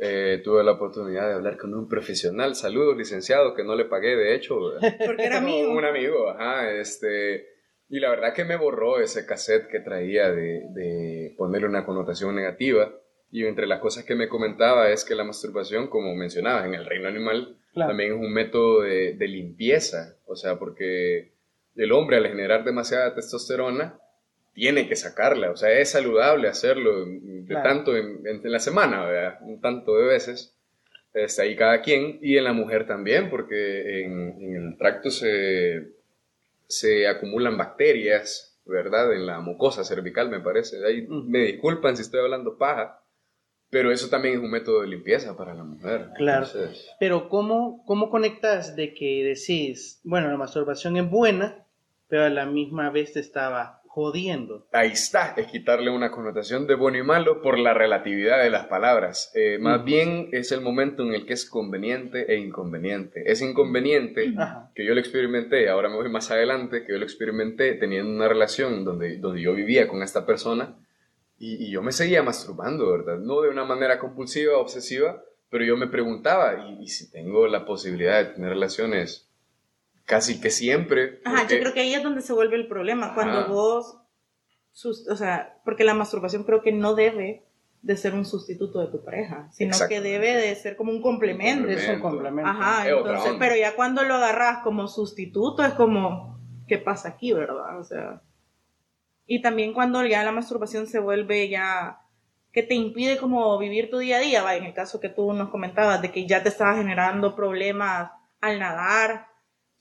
eh, 0.03 0.41
tuve 0.43 0.63
la 0.63 0.71
oportunidad 0.71 1.27
de 1.27 1.35
hablar 1.35 1.57
con 1.57 1.75
un 1.75 1.87
profesional, 1.87 2.55
saludos 2.55 2.97
licenciado, 2.97 3.53
que 3.53 3.63
no 3.63 3.75
le 3.75 3.85
pagué 3.85 4.15
de 4.15 4.33
hecho. 4.33 4.57
Porque 5.05 5.25
era 5.25 5.37
amigo. 5.37 5.71
un 5.71 5.85
amigo, 5.85 6.27
ajá, 6.27 6.71
este, 6.71 7.45
y 7.87 7.99
la 7.99 8.09
verdad 8.09 8.33
que 8.33 8.43
me 8.43 8.55
borró 8.55 8.99
ese 8.99 9.27
cassette 9.27 9.67
que 9.67 9.79
traía 9.79 10.31
de, 10.31 10.63
de, 10.69 11.35
ponerle 11.37 11.67
una 11.67 11.85
connotación 11.85 12.35
negativa. 12.35 12.91
Y 13.29 13.45
entre 13.45 13.67
las 13.67 13.79
cosas 13.79 14.03
que 14.03 14.15
me 14.15 14.27
comentaba 14.27 14.89
es 14.89 15.05
que 15.05 15.13
la 15.13 15.23
masturbación, 15.23 15.87
como 15.87 16.15
mencionabas, 16.15 16.65
en 16.65 16.73
el 16.73 16.85
reino 16.87 17.07
animal, 17.07 17.59
también 17.75 18.13
es 18.13 18.19
un 18.19 18.33
método 18.33 18.81
de, 18.81 19.13
de, 19.13 19.27
limpieza. 19.27 20.15
O 20.25 20.35
sea, 20.35 20.57
porque 20.57 21.35
el 21.75 21.91
hombre 21.91 22.17
al 22.17 22.27
generar 22.27 22.63
demasiada 22.63 23.13
testosterona, 23.13 23.99
tiene 24.53 24.87
que 24.87 24.95
sacarla. 24.95 25.51
O 25.51 25.57
sea, 25.57 25.71
es 25.71 25.91
saludable 25.91 26.47
hacerlo 26.47 27.05
de 27.05 27.55
tanto 27.63 27.95
en, 27.95 28.25
en, 28.25 28.51
la 28.51 28.59
semana, 28.59 29.37
un 29.41 29.61
tanto 29.61 29.97
de 29.97 30.05
veces. 30.05 30.55
Está 31.13 31.43
ahí 31.43 31.55
cada 31.55 31.81
quien. 31.81 32.19
Y 32.21 32.37
en 32.37 32.43
la 32.43 32.53
mujer 32.53 32.87
también, 32.87 33.29
porque 33.29 34.03
en, 34.03 34.41
en 34.41 34.55
el 34.55 34.77
tracto 34.77 35.09
se 35.11 36.01
se 36.71 37.07
acumulan 37.07 37.57
bacterias, 37.57 38.57
¿verdad? 38.65 39.13
En 39.13 39.25
la 39.25 39.39
mucosa 39.39 39.83
cervical, 39.83 40.29
me 40.29 40.39
parece. 40.39 40.83
Ahí 40.85 41.05
me 41.07 41.39
disculpan 41.39 41.95
si 41.95 42.03
estoy 42.03 42.21
hablando 42.21 42.57
paja, 42.57 43.01
pero 43.69 43.91
eso 43.91 44.09
también 44.09 44.35
es 44.35 44.41
un 44.41 44.49
método 44.49 44.81
de 44.81 44.87
limpieza 44.87 45.35
para 45.35 45.53
la 45.53 45.63
mujer. 45.63 46.09
Claro. 46.15 46.47
Pero 46.99 47.29
¿cómo, 47.29 47.83
¿cómo 47.85 48.09
conectas 48.09 48.75
de 48.75 48.93
que 48.93 49.23
decís, 49.23 49.99
bueno, 50.03 50.29
la 50.29 50.37
masturbación 50.37 50.97
es 50.97 51.09
buena, 51.09 51.65
pero 52.07 52.23
a 52.23 52.29
la 52.29 52.45
misma 52.45 52.89
vez 52.89 53.13
te 53.13 53.19
estaba 53.19 53.80
jodiendo. 53.93 54.65
Ahí 54.71 54.91
está, 54.91 55.33
es 55.35 55.47
quitarle 55.47 55.91
una 55.91 56.11
connotación 56.11 56.65
de 56.65 56.75
bueno 56.75 56.97
y 56.97 57.03
malo 57.03 57.41
por 57.41 57.59
la 57.59 57.73
relatividad 57.73 58.41
de 58.41 58.49
las 58.49 58.67
palabras. 58.67 59.33
Eh, 59.35 59.57
más 59.59 59.83
bien 59.83 60.29
es 60.31 60.53
el 60.53 60.61
momento 60.61 61.03
en 61.03 61.13
el 61.13 61.25
que 61.25 61.33
es 61.33 61.43
conveniente 61.43 62.33
e 62.33 62.37
inconveniente. 62.37 63.29
Es 63.29 63.41
inconveniente 63.41 64.33
que 64.73 64.85
yo 64.85 64.93
lo 64.93 65.01
experimenté, 65.01 65.67
ahora 65.67 65.89
me 65.89 65.97
voy 65.97 66.09
más 66.09 66.31
adelante, 66.31 66.85
que 66.85 66.93
yo 66.93 66.99
lo 66.99 67.03
experimenté 67.03 67.73
teniendo 67.73 68.09
una 68.09 68.29
relación 68.29 68.85
donde, 68.85 69.17
donde 69.17 69.41
yo 69.41 69.53
vivía 69.53 69.89
con 69.89 70.01
esta 70.03 70.25
persona 70.25 70.77
y, 71.37 71.65
y 71.65 71.69
yo 71.69 71.81
me 71.81 71.91
seguía 71.91 72.23
masturbando, 72.23 72.89
¿verdad? 72.89 73.17
No 73.17 73.41
de 73.41 73.49
una 73.49 73.65
manera 73.65 73.99
compulsiva, 73.99 74.57
obsesiva, 74.57 75.21
pero 75.49 75.65
yo 75.65 75.75
me 75.75 75.87
preguntaba, 75.87 76.65
¿y, 76.65 76.83
y 76.83 76.87
si 76.87 77.11
tengo 77.11 77.45
la 77.45 77.65
posibilidad 77.65 78.23
de 78.23 78.33
tener 78.35 78.51
relaciones 78.51 79.29
casi 80.11 80.41
que 80.41 80.49
siempre? 80.51 81.21
Ajá, 81.23 81.37
Porque- 81.39 81.55
yo 81.55 81.61
creo 81.61 81.73
que 81.73 81.79
ahí 81.79 81.93
es 81.93 82.03
donde 82.03 82.21
se 82.21 82.33
vuelve 82.33 82.57
el 82.57 82.67
problema, 82.67 83.13
cuando 83.15 83.47
vos, 83.47 83.97
sus- 84.71 85.07
o 85.07 85.15
sea, 85.15 85.57
porque 85.63 85.85
la 85.85 85.93
masturbación 85.93 86.43
creo 86.43 86.61
que 86.61 86.73
no 86.73 86.95
debe 86.95 87.45
de 87.81 87.95
ser 87.95 88.13
un 88.13 88.25
sustituto 88.25 88.79
de 88.81 88.87
tu 88.91 89.03
pareja, 89.05 89.47
sino 89.51 89.75
que 89.87 90.01
debe 90.01 90.35
de 90.35 90.53
ser 90.55 90.75
como 90.75 90.91
un 90.91 91.01
complemento. 91.01 91.61
complemento. 91.63 91.81
Es 91.91 91.95
un 91.95 92.01
complemento. 92.01 92.49
Ajá, 92.51 92.87
Es 92.87 92.93
entonces, 92.93 93.33
pero 93.39 93.55
ya 93.55 93.73
cuando 93.75 94.03
lo 94.03 94.15
agarras 94.15 94.59
como 94.63 94.87
sustituto 94.89 95.63
es 95.63 95.73
como, 95.75 96.37
¿qué 96.67 96.77
pasa 96.77 97.07
aquí, 97.09 97.31
verdad? 97.31 97.79
O 97.79 97.83
sea, 97.85 98.21
y 99.25 99.41
también 99.41 99.73
cuando 99.73 100.05
ya 100.05 100.23
la 100.25 100.33
masturbación 100.33 100.87
se 100.87 100.99
vuelve 100.99 101.47
ya 101.47 101.99
que 102.51 102.63
te 102.63 102.75
impide 102.75 103.17
como 103.17 103.57
vivir 103.57 103.89
tu 103.89 103.97
día 103.99 104.17
a 104.17 104.19
día, 104.19 104.43
va, 104.43 104.55
en 104.57 104.65
el 104.65 104.73
caso 104.73 104.99
que 104.99 105.07
tú 105.07 105.31
nos 105.31 105.49
comentabas 105.49 106.01
de 106.01 106.11
que 106.11 106.27
ya 106.27 106.43
te 106.43 106.49
estaba 106.49 106.75
generando 106.75 107.33
problemas 107.33 108.11
al 108.41 108.59
nadar, 108.59 109.27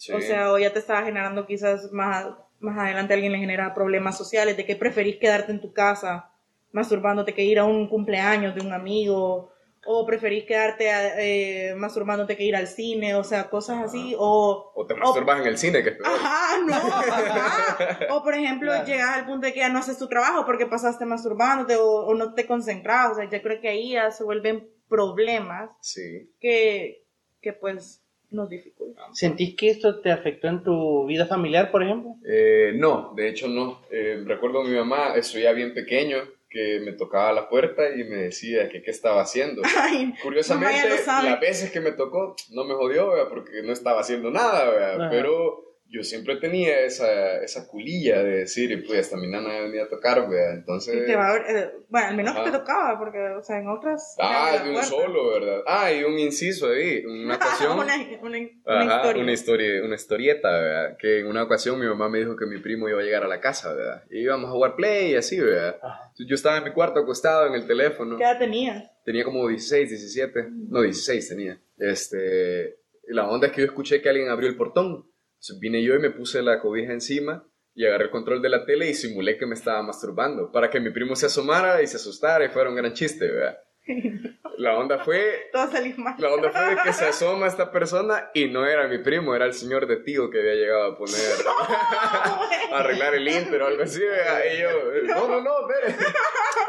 Sí. 0.00 0.12
o 0.14 0.20
sea, 0.22 0.50
o 0.52 0.58
ya 0.58 0.72
te 0.72 0.78
estaba 0.78 1.02
generando 1.02 1.44
quizás 1.46 1.92
más, 1.92 2.26
más 2.58 2.78
adelante 2.78 3.12
alguien 3.12 3.32
le 3.32 3.38
genera 3.38 3.74
problemas 3.74 4.16
sociales, 4.16 4.56
de 4.56 4.64
que 4.64 4.74
preferís 4.74 5.16
quedarte 5.18 5.52
en 5.52 5.60
tu 5.60 5.72
casa 5.74 6.30
masturbándote 6.72 7.34
que 7.34 7.42
ir 7.44 7.58
a 7.58 7.64
un 7.64 7.86
cumpleaños 7.88 8.54
de 8.54 8.62
un 8.62 8.72
amigo, 8.72 9.52
o 9.84 10.06
preferís 10.06 10.44
quedarte 10.44 10.88
eh, 11.18 11.74
masturbándote 11.74 12.36
que 12.36 12.44
ir 12.44 12.54
al 12.56 12.66
cine, 12.66 13.14
o 13.14 13.24
sea, 13.24 13.50
cosas 13.50 13.82
así, 13.84 14.14
o... 14.18 14.72
O 14.74 14.86
te 14.86 14.94
masturbas 14.94 15.40
en 15.40 15.46
el 15.48 15.58
cine, 15.58 15.82
que 15.82 15.90
es 15.90 15.96
peor. 15.96 16.06
Ajá, 16.14 16.58
no, 16.66 16.74
ajá. 16.76 17.98
O 18.10 18.22
por 18.22 18.34
ejemplo, 18.34 18.70
Claro. 18.70 18.86
llegas 18.86 19.16
al 19.16 19.26
punto 19.26 19.46
de 19.46 19.52
que 19.52 19.60
ya 19.60 19.68
no 19.68 19.78
haces 19.80 19.98
tu 19.98 20.06
trabajo 20.08 20.44
porque 20.46 20.66
pasaste 20.66 21.04
masturbándote 21.06 21.76
o, 21.76 22.06
o 22.06 22.14
no 22.14 22.32
te 22.34 22.46
concentras, 22.46 23.12
o 23.12 23.14
sea, 23.16 23.28
yo 23.28 23.42
creo 23.42 23.60
que 23.60 23.68
ahí 23.68 23.92
ya 23.92 24.10
se 24.10 24.24
vuelven 24.24 24.68
problemas 24.88 25.70
Sí. 25.80 26.30
que, 26.40 27.04
que 27.42 27.52
pues 27.52 27.99
nos 28.30 28.48
dificultan. 28.48 29.14
¿Sentís 29.14 29.56
que 29.56 29.70
esto 29.70 30.00
te 30.00 30.10
afectó 30.10 30.48
en 30.48 30.62
tu 30.62 31.06
vida 31.06 31.26
familiar, 31.26 31.70
por 31.70 31.82
ejemplo? 31.82 32.16
Eh, 32.24 32.72
no, 32.76 33.12
de 33.16 33.28
hecho 33.28 33.48
no. 33.48 33.80
Eh, 33.90 34.22
recuerdo 34.24 34.60
a 34.60 34.64
mi 34.64 34.74
mamá, 34.74 35.14
eso 35.16 35.38
ya 35.38 35.52
bien 35.52 35.74
pequeño, 35.74 36.18
que 36.48 36.80
me 36.80 36.92
tocaba 36.92 37.32
la 37.32 37.48
puerta 37.48 37.94
y 37.94 38.04
me 38.04 38.16
decía 38.16 38.68
que 38.68 38.82
qué 38.82 38.90
estaba 38.90 39.22
haciendo. 39.22 39.62
Ay, 39.78 40.14
Curiosamente, 40.22 40.88
las 41.06 41.40
veces 41.40 41.70
que 41.70 41.80
me 41.80 41.92
tocó 41.92 42.34
no 42.50 42.64
me 42.64 42.74
jodió, 42.74 43.10
¿verdad? 43.10 43.28
porque 43.28 43.62
no 43.62 43.72
estaba 43.72 44.00
haciendo 44.00 44.30
nada, 44.30 45.08
pero 45.10 45.69
yo 45.90 46.04
siempre 46.04 46.36
tenía 46.36 46.80
esa, 46.84 47.42
esa 47.42 47.66
culilla 47.66 48.22
de 48.22 48.38
decir, 48.38 48.84
pues 48.86 49.00
hasta 49.00 49.16
mi 49.16 49.26
nana 49.28 49.60
venía 49.62 49.84
a 49.84 49.88
tocar, 49.88 50.28
¿verdad? 50.28 50.54
entonces... 50.54 51.04
te 51.04 51.16
va 51.16 51.28
a 51.28 51.32
ver, 51.32 51.42
eh, 51.48 51.70
bueno, 51.88 52.06
al 52.06 52.16
menos 52.16 52.36
Ajá. 52.36 52.44
te 52.44 52.50
tocaba, 52.52 52.98
porque, 52.98 53.18
o 53.18 53.42
sea, 53.42 53.58
en 53.58 53.68
otras... 53.68 54.14
Ah, 54.20 54.52
de 54.62 54.68
un 54.68 54.74
puerta. 54.74 54.88
solo, 54.88 55.30
¿verdad? 55.32 55.62
Ah, 55.66 55.92
y 55.92 56.04
un 56.04 56.18
inciso 56.18 56.68
ahí, 56.70 57.04
una 57.04 57.34
ocasión... 57.36 57.72
una, 57.78 57.94
una, 58.22 58.38
una 58.38 58.38
Ajá, 58.64 58.96
historia. 58.96 59.22
una 59.22 59.32
historia, 59.32 59.84
una 59.84 59.94
historieta, 59.96 60.50
¿verdad? 60.50 60.96
Que 60.98 61.20
en 61.20 61.26
una 61.26 61.42
ocasión 61.42 61.80
mi 61.80 61.86
mamá 61.86 62.08
me 62.08 62.18
dijo 62.20 62.36
que 62.36 62.46
mi 62.46 62.58
primo 62.60 62.88
iba 62.88 63.00
a 63.00 63.04
llegar 63.04 63.24
a 63.24 63.28
la 63.28 63.40
casa, 63.40 63.74
¿verdad? 63.74 64.04
Y 64.10 64.20
íbamos 64.20 64.48
a 64.48 64.52
jugar 64.52 64.76
play 64.76 65.12
y 65.12 65.16
así, 65.16 65.40
¿verdad? 65.40 65.76
Ajá. 65.82 66.12
Yo 66.18 66.34
estaba 66.34 66.58
en 66.58 66.64
mi 66.64 66.72
cuarto 66.72 67.00
acostado 67.00 67.46
en 67.46 67.54
el 67.54 67.66
teléfono. 67.66 68.16
¿Qué 68.16 68.24
edad 68.24 68.38
tenías? 68.38 68.90
Tenía 69.04 69.24
como 69.24 69.48
16, 69.48 69.88
17. 69.88 70.46
No, 70.68 70.82
16 70.82 71.28
tenía. 71.28 71.58
Este, 71.78 72.76
y 73.08 73.14
la 73.14 73.28
onda 73.28 73.48
es 73.48 73.52
que 73.52 73.62
yo 73.62 73.66
escuché 73.66 74.00
que 74.00 74.08
alguien 74.08 74.28
abrió 74.28 74.48
el 74.48 74.56
portón. 74.56 75.06
Entonces 75.40 75.58
vine 75.58 75.82
yo 75.82 75.94
y 75.94 75.98
me 76.00 76.10
puse 76.10 76.42
la 76.42 76.60
cobija 76.60 76.92
encima 76.92 77.46
y 77.74 77.86
agarré 77.86 78.04
el 78.04 78.10
control 78.10 78.42
de 78.42 78.50
la 78.50 78.66
tele 78.66 78.90
y 78.90 78.94
simulé 78.94 79.38
que 79.38 79.46
me 79.46 79.54
estaba 79.54 79.82
masturbando 79.82 80.52
para 80.52 80.68
que 80.68 80.80
mi 80.80 80.90
primo 80.90 81.16
se 81.16 81.26
asomara 81.26 81.80
y 81.80 81.86
se 81.86 81.96
asustara 81.96 82.44
y 82.44 82.50
fuera 82.50 82.68
un 82.68 82.76
gran 82.76 82.92
chiste, 82.92 83.26
¿verdad? 83.30 83.58
La 84.58 84.76
onda 84.76 84.98
fue 85.02 85.48
Todo 85.50 85.70
salís 85.70 85.96
mal. 85.96 86.14
la 86.18 86.34
onda 86.34 86.50
fue 86.50 86.74
de 86.74 86.76
que 86.84 86.92
se 86.92 87.06
asoma 87.06 87.46
esta 87.46 87.72
persona 87.72 88.30
y 88.34 88.48
no 88.48 88.66
era 88.66 88.86
mi 88.86 88.98
primo, 88.98 89.34
era 89.34 89.46
el 89.46 89.54
señor 89.54 89.86
de 89.86 89.96
tío 89.96 90.28
que 90.28 90.40
había 90.40 90.52
llegado 90.54 90.92
a 90.92 90.98
poner 90.98 91.16
a 92.72 92.78
arreglar 92.78 93.14
el 93.14 93.26
Inter 93.26 93.62
o 93.62 93.66
algo 93.68 93.82
así. 93.82 94.00
¿verdad? 94.00 94.40
Y 94.52 94.60
yo, 94.60 94.68
no, 95.14 95.28
no, 95.28 95.40
no, 95.40 95.50
espere. 95.66 95.96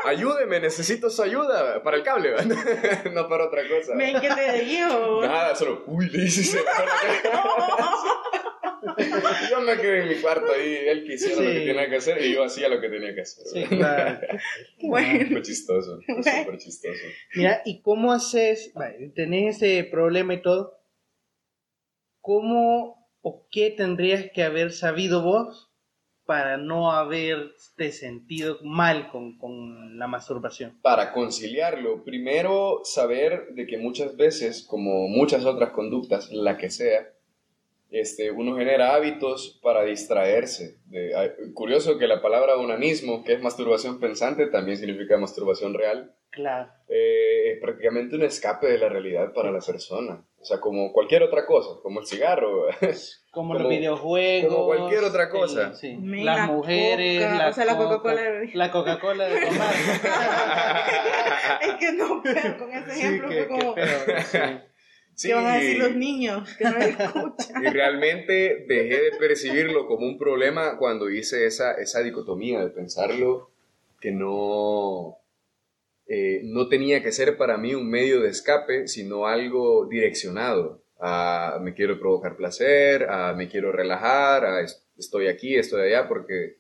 Ayúdeme, 0.06 0.62
necesito 0.62 1.10
su 1.10 1.22
ayuda 1.22 1.84
para 1.84 1.98
el 1.98 2.04
cable, 2.04 2.32
¿verdad? 2.32 2.56
no 3.12 3.28
para 3.28 3.48
otra 3.48 3.64
cosa. 3.68 3.94
Ven 3.98 4.22
que 4.22 4.30
te 4.30 4.62
digo. 4.64 5.22
Nada, 5.22 5.54
solo, 5.56 5.84
uy, 5.88 6.10
le 6.10 6.24
hice 6.24 6.60
Yo 9.50 9.62
me 9.62 9.78
quedé 9.78 10.04
en 10.04 10.10
mi 10.10 10.16
cuarto 10.16 10.52
ahí, 10.52 10.76
él 10.88 11.06
que 11.06 11.14
hiciera 11.16 11.36
lo 11.36 11.42
que 11.42 11.60
Sí. 11.60 11.66
tenía 11.66 11.90
que 11.90 11.96
hacer 11.98 12.22
y 12.26 12.34
yo 12.34 12.44
hacía 12.44 12.70
lo 12.70 12.82
que 12.82 12.90
tenía 12.90 13.14
que 13.16 13.22
hacer. 13.22 13.46
Sí, 13.48 13.64
claro. 13.76 14.20
Bueno, 14.82 15.28
Fue 15.32 15.42
chistoso, 15.44 16.00
fue 16.06 16.24
súper 16.24 16.58
chistoso. 16.58 17.00
Mira, 17.36 17.62
¿y 17.66 17.82
cómo 17.82 18.12
haces? 18.12 18.72
vale, 18.74 19.10
Tenés 19.16 19.58
ese 19.62 19.84
problema 19.86 20.34
y 20.34 20.42
todo. 20.42 20.78
¿Cómo 22.22 23.08
o 23.22 23.48
qué 23.52 23.70
tendrías 23.72 24.26
que 24.34 24.44
haber 24.44 24.72
sabido 24.72 25.22
vos 25.24 25.70
para 26.26 26.58
no 26.58 26.92
haberte 26.92 27.92
sentido 27.92 28.60
mal 28.64 29.10
con, 29.12 29.38
con 29.38 29.98
la 29.98 30.08
masturbación? 30.08 30.80
para 30.82 31.12
conciliarlo, 31.14 32.04
primero 32.04 32.82
saber 32.84 33.50
de 33.54 33.66
que 33.68 33.78
muchas 33.78 34.16
veces, 34.16 34.64
como 34.64 35.08
muchas 35.08 35.46
otras 35.46 35.72
conductas, 35.72 36.32
la 36.32 36.58
que 36.58 36.70
sea, 36.70 37.12
este, 37.92 38.32
uno 38.32 38.56
genera 38.58 38.96
hábitos 38.96 39.60
para 39.62 39.84
distraerse. 39.84 40.78
De- 40.86 41.12
curioso 41.54 41.98
que 41.98 42.08
la 42.08 42.22
palabra 42.22 42.56
onanismo, 42.56 43.24
que 43.24 43.34
es 43.34 43.42
masturbación 43.42 44.00
pensante, 44.00 44.48
también 44.48 44.78
significa 44.78 45.18
masturbación 45.18 45.74
real. 45.74 46.16
Claro. 46.32 46.72
Eh, 46.88 47.52
es 47.54 47.60
prácticamente 47.62 48.16
un 48.16 48.24
escape 48.24 48.66
de 48.68 48.78
la 48.78 48.88
realidad 48.88 49.34
para 49.34 49.52
la 49.52 49.60
persona. 49.60 50.24
O 50.40 50.46
sea, 50.46 50.62
como 50.62 50.94
cualquier 50.94 51.24
otra 51.24 51.46
cosa, 51.46 51.72
como 51.84 52.00
el 52.00 52.08
cigarro. 52.08 52.68
Como, 52.70 52.72
Como- 53.32 53.54
los 53.56 53.68
videojuegos. 53.70 54.54
como 54.54 54.66
cualquier 54.68 55.04
otra 55.04 55.30
cosa. 55.30 55.68
el- 55.68 55.76
sí, 55.76 55.98
Las 56.02 56.38
la 56.38 56.48
mujeres. 56.48 57.22
coca, 57.26 57.36
la 57.38 57.50
o 57.50 57.54
sea, 57.54 57.66
la 57.66 57.78
coca- 57.78 57.90
Coca-Cola 57.98 58.22
de- 58.22 58.50
La 58.54 58.72
Coca-Cola 58.72 59.26
de 59.26 59.42
tomar. 59.46 59.74
es 61.62 61.74
que 61.80 61.92
no, 61.94 62.22
pero 62.24 62.58
con 62.58 62.72
ese 62.72 62.92
sí, 62.92 63.00
ejemplo 63.02 63.30
qué, 63.30 63.44
fue 63.46 63.60
como, 63.60 63.76
qué 63.76 63.82
feo, 63.86 64.62
sí. 65.16 65.28
¿qué 65.30 65.34
van 65.34 65.46
a 65.48 65.56
decir 65.56 65.78
los 65.78 65.96
niños 65.96 66.56
que 66.58 66.64
no 66.66 66.78
escuchan? 66.78 67.64
Y 67.66 67.70
realmente 67.70 68.66
dejé 68.68 69.02
de 69.02 69.12
percibirlo 69.20 69.88
como 69.88 70.06
un 70.08 70.18
problema 70.18 70.78
cuando 70.78 71.10
hice 71.10 71.46
esa, 71.46 71.74
esa 71.74 72.02
dicotomía 72.02 72.60
de 72.62 72.70
pensarlo 72.70 73.50
que 74.00 74.12
no, 74.12 75.18
eh, 76.08 76.42
no 76.44 76.68
tenía 76.68 77.04
que 77.04 77.12
ser 77.12 77.38
para 77.38 77.58
mí 77.58 77.76
un 77.76 77.90
medio 77.90 78.20
de 78.22 78.30
escape, 78.30 78.88
sino 78.88 79.28
algo 79.28 79.86
direccionado. 79.88 80.82
A 81.00 81.60
me 81.62 81.74
quiero 81.74 82.00
provocar 82.00 82.36
placer, 82.36 83.08
a 83.10 83.34
me 83.34 83.48
quiero 83.48 83.72
relajar, 83.72 84.46
a 84.46 84.62
es- 84.62 84.86
estoy 84.98 85.28
aquí, 85.28 85.56
estoy 85.56 85.82
allá, 85.88 86.08
porque 86.08 86.58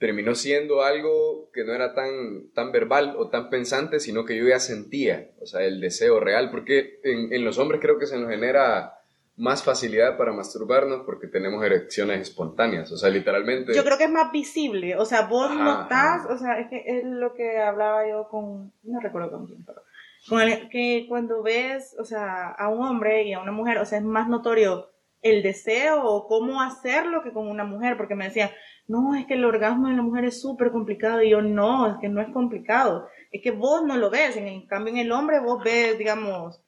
terminó 0.00 0.34
siendo 0.34 0.82
algo 0.82 1.50
que 1.52 1.62
no 1.62 1.74
era 1.74 1.94
tan, 1.94 2.50
tan 2.54 2.72
verbal 2.72 3.14
o 3.18 3.28
tan 3.28 3.50
pensante, 3.50 4.00
sino 4.00 4.24
que 4.24 4.36
yo 4.36 4.48
ya 4.48 4.58
sentía, 4.58 5.30
o 5.40 5.46
sea, 5.46 5.62
el 5.62 5.78
deseo 5.78 6.18
real, 6.18 6.50
porque 6.50 6.98
en, 7.04 7.32
en 7.32 7.44
los 7.44 7.58
hombres 7.58 7.82
creo 7.82 7.98
que 7.98 8.06
se 8.06 8.18
nos 8.18 8.30
genera 8.30 8.94
más 9.36 9.62
facilidad 9.62 10.16
para 10.16 10.32
masturbarnos 10.32 11.02
porque 11.04 11.26
tenemos 11.26 11.62
erecciones 11.64 12.22
espontáneas, 12.22 12.90
o 12.90 12.96
sea, 12.96 13.10
literalmente... 13.10 13.74
Yo 13.74 13.84
creo 13.84 13.98
que 13.98 14.04
es 14.04 14.10
más 14.10 14.32
visible, 14.32 14.96
o 14.96 15.04
sea, 15.04 15.26
vos 15.26 15.50
Ajá, 15.50 15.62
notás, 15.62 16.26
o 16.30 16.38
sea, 16.38 16.58
es 16.58 16.68
que 16.70 16.82
es 16.86 17.04
lo 17.04 17.34
que 17.34 17.58
hablaba 17.58 18.08
yo 18.08 18.26
con, 18.30 18.72
no 18.82 19.00
recuerdo 19.00 19.30
con 19.30 19.46
quién, 19.46 19.64
pero 19.66 19.82
con 20.30 20.40
el, 20.40 20.68
que 20.70 21.04
cuando 21.10 21.42
ves, 21.42 21.94
o 21.98 22.04
sea, 22.04 22.48
a 22.48 22.68
un 22.68 22.82
hombre 22.86 23.24
y 23.24 23.34
a 23.34 23.40
una 23.40 23.52
mujer, 23.52 23.76
o 23.78 23.84
sea, 23.84 23.98
es 23.98 24.04
más 24.04 24.28
notorio 24.28 24.90
el 25.20 25.42
deseo 25.42 26.02
o 26.04 26.26
cómo 26.26 26.62
hacerlo 26.62 27.22
que 27.22 27.32
con 27.32 27.48
una 27.48 27.64
mujer, 27.64 27.98
porque 27.98 28.14
me 28.14 28.24
decían, 28.24 28.50
no, 28.90 29.14
es 29.14 29.26
que 29.26 29.34
el 29.34 29.44
orgasmo 29.44 29.88
en 29.88 29.96
la 29.96 30.02
mujer 30.02 30.24
es 30.24 30.40
súper 30.40 30.70
complicado, 30.72 31.22
y 31.22 31.30
yo, 31.30 31.40
no, 31.42 31.86
es 31.90 31.94
que 32.00 32.08
no 32.08 32.20
es 32.20 32.28
complicado, 32.32 33.06
es 33.30 33.40
que 33.42 33.50
vos 33.52 33.82
no 33.84 33.96
lo 33.96 34.10
ves, 34.10 34.36
en, 34.36 34.66
cambio 34.66 34.92
en 34.92 34.98
el 34.98 35.12
hombre 35.12 35.40
vos 35.40 35.62
ves, 35.64 35.96
digamos, 35.98 36.60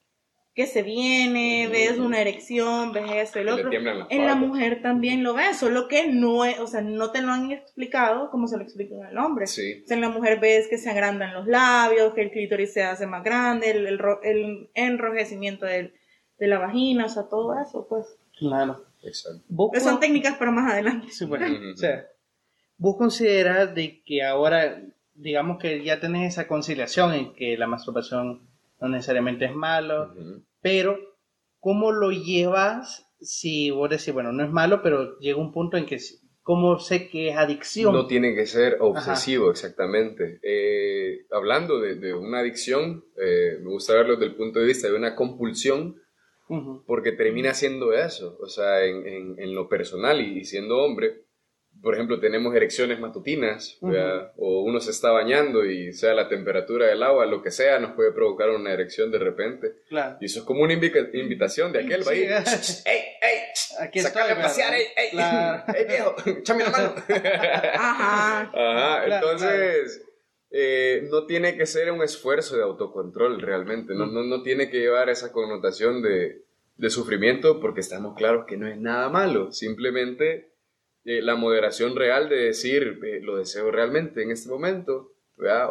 que 0.54 0.66
se 0.66 0.82
viene, 0.82 1.66
ves 1.72 1.98
una 1.98 2.20
erección, 2.20 2.92
ves 2.92 3.10
esto 3.10 3.38
y 3.40 3.42
que 3.42 3.46
lo 3.50 3.54
otro. 3.56 3.70
En 4.10 4.26
la 4.26 4.34
mujer 4.34 4.82
también 4.82 5.22
lo 5.24 5.32
ves, 5.32 5.56
solo 5.56 5.88
que 5.88 6.08
no 6.12 6.44
es, 6.44 6.60
o 6.60 6.66
sea, 6.66 6.82
no 6.82 7.10
te 7.10 7.22
lo 7.22 7.32
han 7.32 7.50
explicado 7.52 8.30
como 8.30 8.46
se 8.46 8.58
lo 8.58 8.62
explican 8.62 9.02
al 9.02 9.16
hombre. 9.16 9.46
Sí. 9.46 9.80
O 9.82 9.86
sea, 9.86 9.94
en 9.96 10.02
la 10.02 10.10
mujer 10.10 10.40
ves 10.40 10.68
que 10.68 10.76
se 10.76 10.90
agrandan 10.90 11.32
los 11.32 11.46
labios, 11.46 12.12
que 12.12 12.20
el 12.22 12.30
clítoris 12.30 12.72
se 12.74 12.82
hace 12.82 13.06
más 13.06 13.24
grande, 13.24 13.70
el, 13.70 13.86
el 13.86 13.98
ro- 13.98 14.20
el 14.22 14.68
enrojecimiento 14.74 15.64
del- 15.66 15.94
de 16.38 16.46
la 16.48 16.58
vagina, 16.58 17.06
o 17.06 17.08
sea, 17.08 17.22
todo 17.30 17.54
eso, 17.58 17.86
pues. 17.88 18.04
Claro. 18.38 18.84
Exacto. 19.04 19.40
¿Vos 19.48 19.70
Pero 19.72 19.84
son 19.84 20.00
técnicas 20.00 20.36
para 20.36 20.50
más 20.52 20.70
adelante. 20.72 21.08
Sí, 21.10 21.24
bueno, 21.24 21.46
Ujú. 21.46 21.70
o 21.72 21.76
sea, 21.76 22.06
vos 22.76 22.96
consideras 22.96 23.74
de 23.74 24.02
que 24.04 24.22
ahora, 24.22 24.82
digamos 25.14 25.58
que 25.58 25.84
ya 25.84 26.00
tenés 26.00 26.32
esa 26.32 26.48
conciliación 26.48 27.14
en 27.14 27.34
que 27.34 27.56
la 27.56 27.66
masturbación 27.66 28.48
no 28.80 28.88
necesariamente 28.88 29.44
es 29.44 29.54
malo, 29.54 30.14
pero 30.60 30.98
¿cómo 31.60 31.92
lo 31.92 32.10
llevas 32.10 33.08
si 33.20 33.70
vos 33.70 33.88
decís, 33.88 34.12
bueno, 34.12 34.32
no 34.32 34.44
es 34.44 34.50
malo, 34.50 34.82
pero 34.82 35.18
llega 35.20 35.38
un 35.38 35.52
punto 35.52 35.76
en 35.76 35.86
que 35.86 35.98
¿Cómo 36.42 36.80
sé 36.80 37.08
que 37.08 37.28
es 37.28 37.36
adicción? 37.36 37.92
No 37.92 38.08
tiene 38.08 38.34
que 38.34 38.46
ser 38.46 38.78
obsesivo, 38.80 39.50
exactamente. 39.50 40.40
Eh, 40.42 41.24
hablando 41.30 41.78
de, 41.78 42.14
una 42.14 42.40
adicción, 42.40 43.04
eh, 43.16 43.58
me 43.62 43.70
gusta 43.70 43.94
verlo 43.94 44.14
desde 44.14 44.26
el 44.26 44.34
punto 44.34 44.58
de 44.58 44.66
vista 44.66 44.88
de 44.88 44.96
una 44.96 45.14
compulsión, 45.14 46.02
porque 46.86 47.12
termina 47.12 47.54
siendo 47.54 47.92
eso. 47.92 48.36
O 48.40 48.46
sea, 48.46 48.84
en, 48.84 49.54
lo 49.54 49.68
personal 49.68 50.20
y, 50.20 50.44
siendo 50.44 50.78
hombre, 50.78 51.26
por 51.82 51.94
ejemplo, 51.94 52.20
tenemos 52.20 52.54
erecciones 52.54 53.00
matutinas, 53.00 53.76
o 54.36 54.62
uno 54.62 54.80
se 54.80 54.92
está 54.92 55.10
bañando 55.10 55.64
y 55.64 55.92
sea 55.92 56.14
la 56.14 56.28
temperatura 56.28 56.86
del 56.86 57.02
agua, 57.02 57.26
lo 57.26 57.42
que 57.42 57.50
sea, 57.50 57.80
nos 57.80 57.92
puede 57.92 58.12
provocar 58.12 58.50
una 58.50 58.72
erección 58.72 59.10
de 59.10 59.18
repente. 59.18 59.72
Y 60.20 60.26
eso 60.26 60.40
es 60.40 60.44
como 60.44 60.62
una 60.62 60.74
invitación 60.74 61.72
de 61.72 61.80
aquel, 61.80 62.04
sí, 62.04 62.08
va 62.08 62.38
¡Ey, 62.38 63.00
ey! 63.20 63.38
Aquí 63.80 63.98
estoy, 63.98 64.22
a 64.30 64.40
pasear, 64.40 64.74
¡ey, 64.74 64.86
ey! 64.96 65.10
¡Ey, 65.76 65.86
viejo! 65.86 66.14
¡Échame 66.24 66.64
la 66.64 66.70
mano! 66.70 66.94
Ajá. 67.74 68.50
Ajá, 68.54 69.06
entonces... 69.06 70.06
Eh, 70.54 71.08
no 71.10 71.24
tiene 71.24 71.56
que 71.56 71.64
ser 71.64 71.90
un 71.90 72.02
esfuerzo 72.02 72.58
de 72.58 72.62
autocontrol 72.62 73.40
realmente, 73.40 73.94
no, 73.94 74.04
no, 74.04 74.22
no 74.22 74.42
tiene 74.42 74.68
que 74.68 74.80
llevar 74.80 75.08
esa 75.08 75.32
connotación 75.32 76.02
de, 76.02 76.44
de 76.76 76.90
sufrimiento 76.90 77.58
porque 77.58 77.80
estamos 77.80 78.14
claros 78.14 78.44
que 78.46 78.58
no 78.58 78.68
es 78.68 78.76
nada 78.76 79.08
malo, 79.08 79.50
simplemente 79.50 80.51
eh, 81.04 81.20
la 81.22 81.34
moderación 81.34 81.96
real 81.96 82.28
de 82.28 82.36
decir, 82.36 83.00
eh, 83.04 83.20
lo 83.22 83.36
deseo 83.36 83.70
realmente 83.70 84.22
en 84.22 84.30
este 84.30 84.48
momento, 84.48 85.12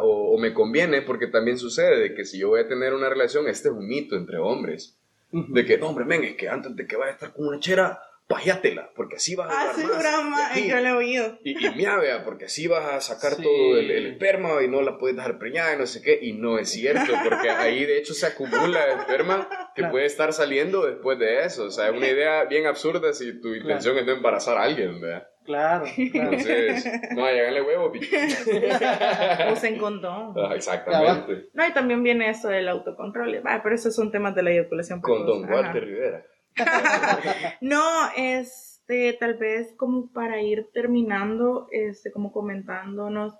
o, 0.00 0.34
o, 0.34 0.38
me 0.38 0.52
conviene, 0.52 1.00
porque 1.00 1.28
también 1.28 1.56
sucede 1.56 1.98
de 1.98 2.14
que 2.14 2.26
si 2.26 2.38
yo 2.38 2.48
voy 2.48 2.60
a 2.60 2.68
tener 2.68 2.92
una 2.92 3.08
relación, 3.08 3.48
este 3.48 3.68
es 3.68 3.74
un 3.74 3.86
mito 3.86 4.16
entre 4.16 4.36
hombres, 4.36 4.98
de 5.30 5.64
que, 5.64 5.78
no, 5.78 5.88
hombre, 5.88 6.04
men, 6.04 6.24
es 6.24 6.36
que 6.36 6.48
antes 6.48 6.76
de 6.76 6.86
que 6.86 6.96
vaya 6.96 7.12
a 7.12 7.14
estar 7.14 7.32
con 7.32 7.46
una 7.46 7.58
chera, 7.58 8.02
pajeátela, 8.26 8.90
porque 8.96 9.16
así 9.16 9.34
vas 9.34 9.52
a 9.52 9.72
ah. 9.72 10.58
Y, 10.58 10.68
yo 10.68 10.76
le 10.76 10.88
he 10.88 10.92
oído. 10.92 11.38
Y, 11.44 11.66
y 11.66 11.70
miavea, 11.74 12.24
porque 12.24 12.46
así 12.46 12.66
vas 12.66 12.84
a 12.86 13.00
sacar 13.00 13.36
todo 13.36 13.76
el, 13.78 13.90
esperma 13.90 14.62
y 14.62 14.68
no 14.68 14.82
la 14.82 14.98
puedes 14.98 15.16
dejar 15.16 15.38
preñada 15.38 15.74
y 15.74 15.78
no 15.78 15.86
sé 15.86 16.02
qué. 16.02 16.18
Y 16.22 16.32
no 16.34 16.58
es 16.58 16.70
cierto, 16.70 17.12
porque 17.24 17.50
ahí 17.50 17.84
de 17.84 17.98
hecho 17.98 18.14
se 18.14 18.26
acumula 18.26 19.00
esperma 19.00 19.48
que 19.74 19.84
puede 19.84 20.06
estar 20.06 20.32
saliendo 20.32 20.86
después 20.86 21.18
de 21.18 21.44
eso. 21.44 21.64
O 21.64 21.70
sea, 21.70 21.88
es 21.88 21.92
una 21.94 22.08
idea 22.08 22.44
bien 22.44 22.66
absurda 22.66 23.12
si 23.12 23.40
tu 23.40 23.54
intención 23.54 23.98
es 23.98 24.06
no 24.06 24.12
embarazar 24.12 24.56
a 24.56 24.62
alguien, 24.62 25.00
¿verdad? 25.00 25.28
Claro, 25.44 25.86
claro. 26.12 26.30
Entonces, 26.32 26.86
no, 27.16 27.26
lléganle 27.28 27.62
huevo, 27.62 27.92
Usen 29.52 29.76
condón. 29.76 30.34
Ah, 30.36 30.54
exactamente. 30.54 31.48
No, 31.52 31.66
y 31.66 31.72
también 31.72 32.02
viene 32.02 32.30
eso 32.30 32.48
del 32.48 32.68
autocontrol. 32.68 33.42
Ah, 33.44 33.60
pero 33.62 33.74
esos 33.74 33.94
son 33.94 34.12
temas 34.12 34.34
de 34.34 34.42
la 34.42 34.50
eyaculación. 34.52 35.00
Con 35.00 35.26
Don 35.26 35.50
Walter 35.50 35.84
Rivera. 35.84 36.24
no, 37.60 37.82
este, 38.16 39.12
tal 39.14 39.34
vez 39.34 39.74
como 39.76 40.10
para 40.12 40.40
ir 40.40 40.68
terminando, 40.72 41.68
este, 41.70 42.10
como 42.12 42.32
comentándonos, 42.32 43.34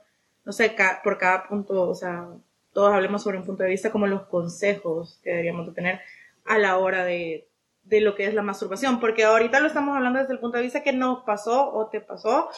no 0.45 0.53
sé, 0.53 0.75
por 1.05 1.19
cada 1.19 1.49
punto, 1.49 1.89
o 1.89 1.95
sea, 1.95 2.29
todos 2.73 2.93
hablemos 2.93 3.23
sobre 3.23 3.39
un 3.39 3.45
punto 3.45 3.63
de 3.63 3.71
vista 3.71 3.91
como 3.91 4.07
los 4.07 4.23
consejos 4.27 5.21
que 5.23 5.31
deberíamos 5.31 5.67
de 5.67 5.73
tener 5.73 6.01
a 6.45 6.59
la 6.59 6.79
hora 6.79 7.05
de, 7.05 7.49
de 7.85 8.01
lo 8.01 8.15
que 8.15 8.27
es 8.27 8.35
la 8.35 8.43
masturbación, 8.43 9.01
porque 9.01 9.25
ahorita 9.25 9.61
lo 9.61 9.67
estamos 9.67 9.97
hablando 9.97 10.19
desde 10.19 10.33
el 10.33 10.41
punto 10.41 10.57
de 10.57 10.65
vista 10.65 10.83
que 10.83 10.93
nos 10.93 11.25
pasó 11.25 11.73
o 11.73 11.89
te 11.89 12.01
pasó 12.01 12.49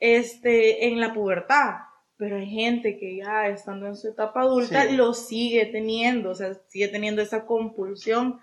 este, 0.00 0.88
en 0.88 1.00
la 1.00 1.12
pubertad, 1.12 1.76
pero 2.16 2.36
hay 2.36 2.46
gente 2.46 2.98
que 2.98 3.16
ya 3.16 3.48
estando 3.48 3.86
en 3.86 3.96
su 3.96 4.08
etapa 4.08 4.42
adulta 4.42 4.84
lo 4.92 5.14
sigue 5.14 5.66
teniendo, 5.66 6.30
o 6.30 6.34
sea, 6.34 6.54
sigue 6.68 6.88
teniendo 6.88 7.22
esa 7.22 7.46
compulsión 7.46 8.40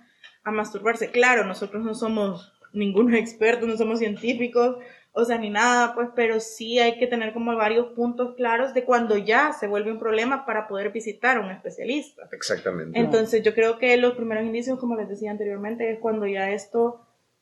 a 0.48 0.52
masturbarse. 0.52 1.12
Claro, 1.12 1.44
nosotros 1.44 1.84
no 1.84 1.94
somos 1.94 2.54
ningún 2.74 3.14
experto, 3.16 3.68
no 3.68 3.78
somos 3.78 4.00
científicos, 4.00 4.78
o 5.12 5.26
sea, 5.26 5.38
ni 5.38 5.50
nada, 5.50 5.94
pues, 5.96 6.10
pero 6.16 6.40
sí 6.40 6.80
hay 6.80 7.00
que 7.00 7.08
tener 7.08 7.34
como 7.34 7.56
varios 7.56 7.88
puntos 7.94 8.36
claros 8.36 8.74
de 8.74 8.86
cuando 8.86 9.18
ya 9.18 9.52
se 9.52 9.68
vuelve 9.68 9.92
un 9.92 10.00
problema 10.00 10.46
para 10.46 10.68
poder 10.68 10.92
visitar 10.92 11.38
a 11.38 11.42
un 11.42 11.50
especialista. 11.50 12.30
Exactamente. 12.32 12.98
Entonces, 13.00 13.44
yo 13.44 13.54
creo 13.54 13.80
que 13.80 13.98
los 13.98 14.14
primeros 14.14 14.46
indicios, 14.46 14.80
como 14.80 14.96
les 14.96 15.10
decía 15.10 15.32
anteriormente, 15.32 15.92
es 15.92 16.00
cuando 16.00 16.28
ya 16.28 16.52
esto 16.52 17.02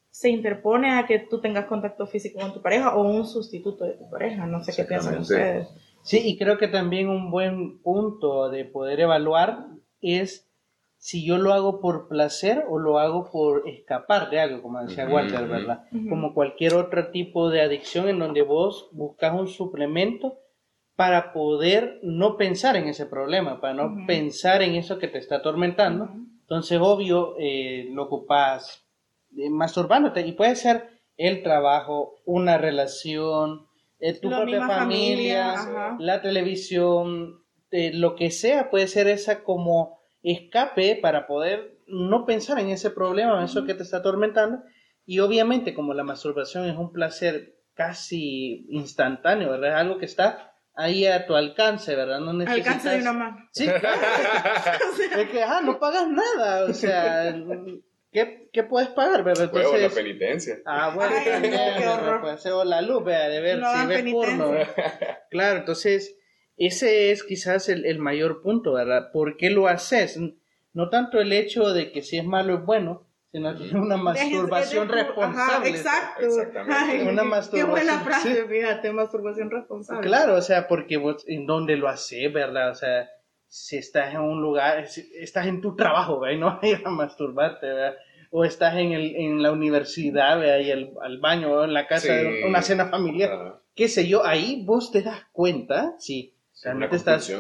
se 0.10 0.30
interpone 0.30 0.98
a 0.98 1.06
que 1.06 1.20
tú 1.20 1.42
tengas 1.42 1.66
contacto 1.66 2.08
físico 2.08 2.40
con 2.40 2.54
tu 2.54 2.62
pareja 2.62 2.96
o 2.96 3.04
un 3.04 3.28
sustituto 3.28 3.84
de 3.84 3.94
tu 3.94 4.10
pareja. 4.10 4.48
No 4.48 4.64
sé 4.64 4.74
qué 4.74 4.86
piensan 4.86 5.20
ustedes. 5.20 5.68
Sí, 6.02 6.22
y 6.24 6.38
creo 6.38 6.58
que 6.58 6.70
también 6.70 7.10
un 7.10 7.30
buen 7.30 7.80
punto 7.80 8.50
de 8.50 8.64
poder 8.64 9.02
evaluar 9.02 9.66
es 10.02 10.48
si 11.06 11.24
yo 11.24 11.38
lo 11.38 11.54
hago 11.54 11.82
por 11.82 12.08
placer 12.08 12.66
o 12.68 12.80
lo 12.80 12.98
hago 12.98 13.30
por 13.30 13.70
escapar 13.70 14.32
de 14.32 14.40
algo, 14.40 14.64
como 14.64 14.82
decía 14.82 15.08
Walter, 15.08 15.48
¿verdad? 15.48 15.84
Como 16.10 16.34
cualquier 16.34 16.74
otro 16.74 17.12
tipo 17.12 17.52
de 17.52 17.62
adicción 17.62 18.10
en 18.10 18.18
donde 18.18 18.42
vos 18.42 18.90
buscas 18.92 19.40
un 19.40 19.48
suplemento 19.48 20.40
para 20.96 21.32
poder 21.32 22.00
no 22.02 22.38
pensar 22.38 22.76
en 22.76 22.88
ese 22.88 23.06
problema, 23.06 23.62
para 23.62 23.76
no 23.76 24.08
pensar 24.08 24.64
en 24.64 24.74
eso 24.74 24.98
que 24.98 25.08
te 25.08 25.20
está 25.20 25.36
atormentando. 25.36 26.10
Entonces, 26.42 26.80
obvio, 26.82 27.36
eh, 27.38 27.88
lo 27.92 28.06
ocupas 28.06 28.84
eh, 29.38 29.52
masturbándote. 29.52 30.26
Y 30.26 30.32
puede 30.32 30.56
ser 30.56 30.90
el 31.18 31.44
trabajo, 31.44 32.16
una 32.26 32.58
relación, 32.58 33.68
eh, 34.00 34.20
tu 34.20 34.28
propia 34.28 34.66
familia, 34.66 35.98
la 36.00 36.24
televisión, 36.24 37.44
lo 37.70 38.16
que 38.16 38.32
sea, 38.32 38.72
puede 38.72 38.88
ser 38.88 39.06
esa 39.06 39.44
como 39.44 40.00
escape 40.32 40.98
para 41.02 41.28
poder 41.28 41.78
no 41.88 42.26
pensar 42.26 42.60
en 42.60 42.70
ese 42.70 42.90
problema, 42.90 43.38
en 43.38 43.46
eso 43.46 43.66
que 43.66 43.74
te 43.74 43.84
está 43.84 43.98
atormentando. 43.98 44.64
Y 45.06 45.20
obviamente 45.20 45.74
como 45.74 45.94
la 45.94 46.04
masturbación 46.04 46.68
es 46.68 46.76
un 46.76 46.92
placer 46.92 47.56
casi 47.76 48.66
instantáneo, 48.70 49.52
¿verdad? 49.52 49.70
Es 49.70 49.76
algo 49.76 49.98
que 50.00 50.06
está 50.06 50.54
ahí 50.74 51.06
a 51.06 51.26
tu 51.26 51.36
alcance, 51.36 51.96
¿verdad? 51.96 52.20
No 52.20 52.34
necesitas... 52.34 52.68
Alcance 52.68 52.90
de 52.90 53.02
una 53.02 53.14
mano. 53.14 53.50
Sí, 53.52 53.66
es 55.18 55.30
que, 55.30 55.44
ah, 55.44 55.62
no 55.64 55.80
pagas 55.80 56.08
nada, 56.08 56.66
o 56.66 56.74
sea... 56.74 57.36
¿Qué, 58.12 58.50
¿Qué, 58.54 58.64
puedes 58.64 58.88
pagar, 58.90 59.26
verdad? 59.26 59.52
Entonces, 59.54 59.82
la 59.82 59.90
penitencia. 59.90 60.60
Ah, 60.66 60.94
bueno, 60.96 61.14
qué 61.22 61.86
horror. 61.86 62.22
Puede 62.22 62.52
o 62.54 62.64
la 62.64 62.82
luz, 62.82 63.04
¿verdad? 63.04 63.30
de 63.30 63.42
ver 63.42 63.62
si 63.62 63.88
ves 63.88 64.14
porno. 64.14 64.54
Claro, 65.30 65.60
entonces 65.60 66.18
ese 66.58 67.12
es 67.12 67.24
quizás 67.24 67.68
el, 67.70 68.00
mayor 68.00 68.42
punto, 68.42 68.74
¿verdad? 68.74 69.12
¿Por 69.12 69.38
qué 69.38 69.50
lo 69.50 69.68
haces? 69.68 70.20
No 70.74 70.90
tanto 70.90 71.20
el 71.20 71.34
hecho 71.34 71.74
de 71.74 71.92
que 71.92 72.02
si 72.02 72.18
es 72.18 72.26
malo 72.26 72.56
es 72.56 72.66
bueno, 72.66 73.08
sino 73.32 73.56
que 73.58 73.66
es 73.66 73.74
una 73.74 73.98
masturbación 73.98 74.88
responsable. 74.88 75.70
exacto. 75.70 76.28
una 77.10 77.24
masturbación. 77.24 77.52
Qué 77.52 77.64
buena 77.64 78.00
frase, 78.00 78.46
fíjate, 78.46 78.92
masturbación 78.92 79.52
responsable. 79.52 80.08
Claro, 80.08 80.36
o 80.36 80.42
sea, 80.42 80.68
porque 80.68 80.98
vos, 80.98 81.26
en 81.28 81.46
dónde 81.46 81.76
lo 81.76 81.90
haces, 81.90 82.32
¿verdad? 82.32 82.72
O 82.72 82.76
sea, 82.76 83.10
si 83.48 83.78
estás 83.78 84.14
en 84.14 84.22
un 84.22 84.42
lugar, 84.42 84.86
estás 85.20 85.48
en 85.48 85.62
tu 85.62 85.76
trabajo, 85.76 86.22
¿verdad? 86.22 86.38
Y 86.38 86.40
no 86.40 86.60
vayas 86.62 86.82
a 86.86 86.90
masturbarte, 86.90 87.68
¿verdad? 87.68 87.96
O 88.32 88.46
estás 88.46 88.76
en, 88.76 88.94
el, 88.94 89.16
en 89.16 89.44
la 89.44 89.52
universidad, 89.52 90.40
¿verdad? 90.40 90.60
Y 90.60 90.72
el, 90.72 90.94
al 91.02 91.20
baño, 91.20 91.52
o 91.52 91.64
en 91.66 91.74
la 91.74 91.88
casa, 91.88 92.14
una 92.46 92.62
cena 92.62 92.88
familiar. 92.88 93.60
Qué 93.76 93.90
sé 93.90 94.08
yo, 94.08 94.26
ahí 94.26 94.64
vos 94.66 94.92
te 94.92 95.02
das 95.02 95.26
cuenta, 95.34 95.96
sí 96.00 96.35
Realmente 96.66 96.96
estás 96.96 97.32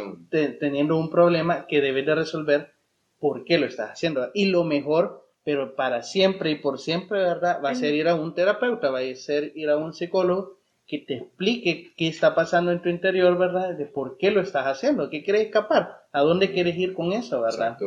teniendo 0.59 0.97
un 0.97 1.09
problema 1.09 1.65
que 1.65 1.81
debes 1.81 2.05
de 2.05 2.13
resolver 2.13 2.73
por 3.19 3.43
qué 3.43 3.57
lo 3.57 3.65
estás 3.65 3.89
haciendo. 3.89 4.29
Y 4.35 4.45
lo 4.45 4.63
mejor, 4.63 5.27
pero 5.43 5.75
para 5.75 6.03
siempre 6.03 6.51
y 6.51 6.55
por 6.55 6.79
siempre, 6.79 7.17
¿verdad? 7.17 7.59
Va 7.65 7.71
a 7.71 7.75
ser 7.75 7.95
ir 7.95 8.07
a 8.07 8.13
un 8.13 8.35
terapeuta, 8.35 8.91
va 8.91 8.99
a 8.99 9.15
ser 9.15 9.51
ir 9.55 9.71
a 9.71 9.77
un 9.77 9.93
psicólogo 9.93 10.59
que 10.85 10.99
te 10.99 11.15
explique 11.15 11.91
qué 11.97 12.07
está 12.07 12.35
pasando 12.35 12.71
en 12.71 12.83
tu 12.83 12.89
interior, 12.89 13.35
¿verdad? 13.35 13.75
De 13.75 13.87
por 13.87 14.17
qué 14.17 14.29
lo 14.29 14.41
estás 14.41 14.67
haciendo, 14.67 15.09
qué 15.09 15.23
quieres 15.23 15.47
escapar, 15.47 16.03
a 16.11 16.21
dónde 16.21 16.51
quieres 16.51 16.77
ir 16.77 16.93
con 16.93 17.11
eso, 17.11 17.41
¿verdad? 17.41 17.79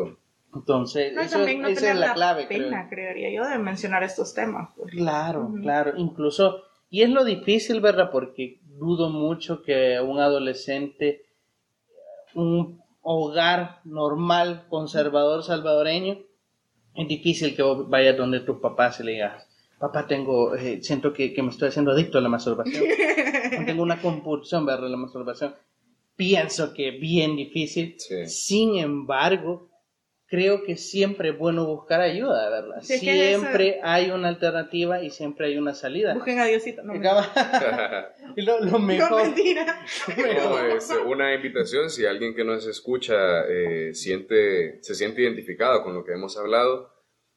Entonces, 0.53 1.13
eso, 1.17 1.47
esa 1.47 1.91
es 1.93 1.97
la, 1.97 2.15
clave. 2.15 2.47
Pena, 2.47 2.89
creería 2.89 3.31
yo, 3.31 3.49
de 3.49 3.59
mencionar 3.59 4.03
estos 4.03 4.35
temas. 4.35 4.71
Pues. 4.77 4.91
Claro, 4.91 5.53
claro. 5.63 5.93
Incluso, 5.97 6.65
y 6.91 7.03
es 7.03 7.11
lo 7.11 7.25
difícil, 7.25 7.81
¿verdad? 7.81 8.11
Porque 8.11 8.59
dudo 8.65 9.11
mucho 9.11 9.63
que 9.63 10.01
un 10.01 10.19
adolescente 10.19 11.28
un 12.35 12.81
hogar 13.03 13.81
normal, 13.85 14.67
conservador 14.69 15.43
salvadoreño, 15.43 16.19
es 16.95 17.09
difícil 17.09 17.55
que 17.55 17.63
vayas 17.63 18.17
donde 18.17 18.41
tus 18.41 18.59
papás 18.59 19.01
y 19.01 19.05
le 19.05 19.13
digas, 19.13 19.47
papá, 19.79 20.07
tengo, 20.07 20.55
eh, 20.57 20.81
siento 20.83 21.13
que, 21.13 21.35
me 21.43 21.51
estoy 21.51 21.69
haciendo 21.69 21.93
adicto 21.93 22.19
a 22.19 22.21
la 22.21 22.29
masturbación. 22.29 22.85
tengo 23.67 23.83
una 23.83 24.01
compulsión 24.01 24.67
ver 24.67 24.81
la 24.81 24.97
masturbación. 24.97 25.55
Pienso 26.17 26.75
que 26.75 26.91
bien 26.91 27.37
difícil. 27.37 27.97
Sin 28.27 28.77
embargo, 28.77 29.69
creo 30.29 30.63
que 30.63 30.77
siempre 30.77 31.31
es 31.31 31.39
bueno 31.39 31.65
buscar 31.67 32.01
ayuda, 32.03 32.51
¿verdad? 32.51 32.79
Es 32.83 32.89
que 32.89 32.99
siempre 32.99 33.69
eso- 33.71 33.79
hay 33.83 34.11
una 34.11 34.29
alternativa 34.29 35.03
y 35.03 35.11
siempre 35.11 35.47
hay 35.47 35.57
una 35.57 35.75
salida. 35.75 36.15
Busquen 36.15 36.39
a 36.39 36.45
Diosito. 36.45 36.83
No, 36.83 36.93
Y 38.37 38.43
lo, 38.43 38.61
lo 38.61 38.67
no, 38.73 38.79
mejor, 38.79 39.23
mentira. 39.23 39.85
No, 40.17 40.59
es 40.77 40.91
una 41.07 41.35
invitación, 41.35 41.89
si 41.91 42.05
alguien 42.05 42.35
que 42.35 42.45
nos 42.45 42.67
escucha 42.67 43.47
eh, 43.49 43.95
siente, 43.95 44.83
se 44.83 44.95
siente 44.95 45.23
identificado 45.23 45.83
con 45.83 45.95
lo 45.95 46.05
que 46.05 46.13
hemos 46.13 46.37
hablado, 46.37 46.93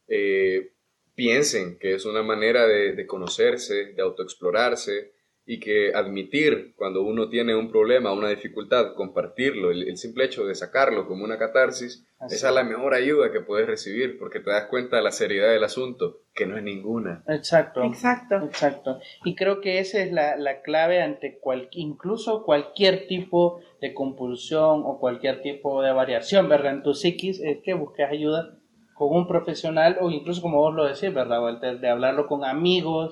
eh, 0.08 0.74
piensen 1.16 1.78
que 1.80 1.96
es 1.96 2.06
una 2.06 2.24
manera 2.24 2.68
de, 2.68 2.94
de 2.94 3.08
conocerse, 3.08 3.94
de 3.94 4.02
autoexplorarse 4.02 5.14
y 5.52 5.60
que 5.60 5.94
admitir 5.94 6.74
cuando 6.78 7.02
uno 7.02 7.28
tiene 7.28 7.54
un 7.54 7.70
problema, 7.70 8.14
una 8.14 8.30
dificultad, 8.30 8.94
compartirlo, 8.96 9.70
el, 9.70 9.86
el 9.86 9.98
simple 9.98 10.24
hecho 10.24 10.46
de 10.46 10.56
sacarlo 10.56 11.06
como 11.10 11.26
una 11.26 11.38
catarsis, 11.38 12.08
Así 12.22 12.36
esa 12.36 12.48
es 12.48 12.56
la 12.56 12.64
mejor 12.64 12.94
ayuda 12.94 13.34
que 13.34 13.42
puedes 13.42 13.68
recibir 13.68 14.18
porque 14.18 14.40
te 14.40 14.50
das 14.50 14.68
cuenta 14.70 14.96
de 14.96 15.02
la 15.02 15.12
seriedad 15.12 15.52
del 15.52 15.66
asunto, 15.66 16.20
que 16.34 16.46
no 16.46 16.56
es 16.56 16.64
ninguna. 16.64 17.26
Exacto. 17.28 17.84
Exacto. 17.84 18.38
Exacto. 18.38 19.00
Y 19.26 19.36
creo 19.36 19.60
que 19.60 19.80
esa 19.80 20.02
es 20.02 20.14
la, 20.14 20.38
la 20.38 20.62
clave 20.62 21.02
ante 21.02 21.38
cual, 21.40 21.68
incluso 21.74 22.46
cualquier 22.46 23.08
tipo 23.08 23.60
de 23.82 23.94
compulsión 23.94 24.84
o 24.86 25.00
cualquier 25.00 25.42
tipo 25.42 25.82
de 25.82 25.92
variación, 25.92 26.48
¿verdad? 26.48 26.76
En 26.76 26.84
tu 26.84 26.94
psiquis, 26.94 27.42
es 27.42 27.58
que 27.62 27.74
busques 27.74 28.08
ayuda 28.10 28.58
con 28.94 29.14
un 29.14 29.28
profesional 29.28 29.98
o 30.00 30.10
incluso 30.12 30.42
como 30.42 30.60
vos 30.60 30.74
lo 30.74 30.86
decís, 30.86 31.14
¿verdad? 31.14 31.44
Walter? 31.44 31.82
De 31.82 31.90
hablarlo 31.90 32.28
con 32.28 32.46
amigos, 32.46 33.12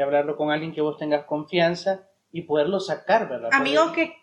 de 0.00 0.04
hablarlo 0.04 0.34
con 0.36 0.50
alguien 0.50 0.72
que 0.72 0.80
vos 0.80 0.96
tengas 0.96 1.26
confianza 1.26 2.08
y 2.32 2.42
poderlo 2.42 2.80
sacar, 2.80 3.28
¿verdad? 3.28 3.50
Amigos 3.52 3.92
que 3.92 4.14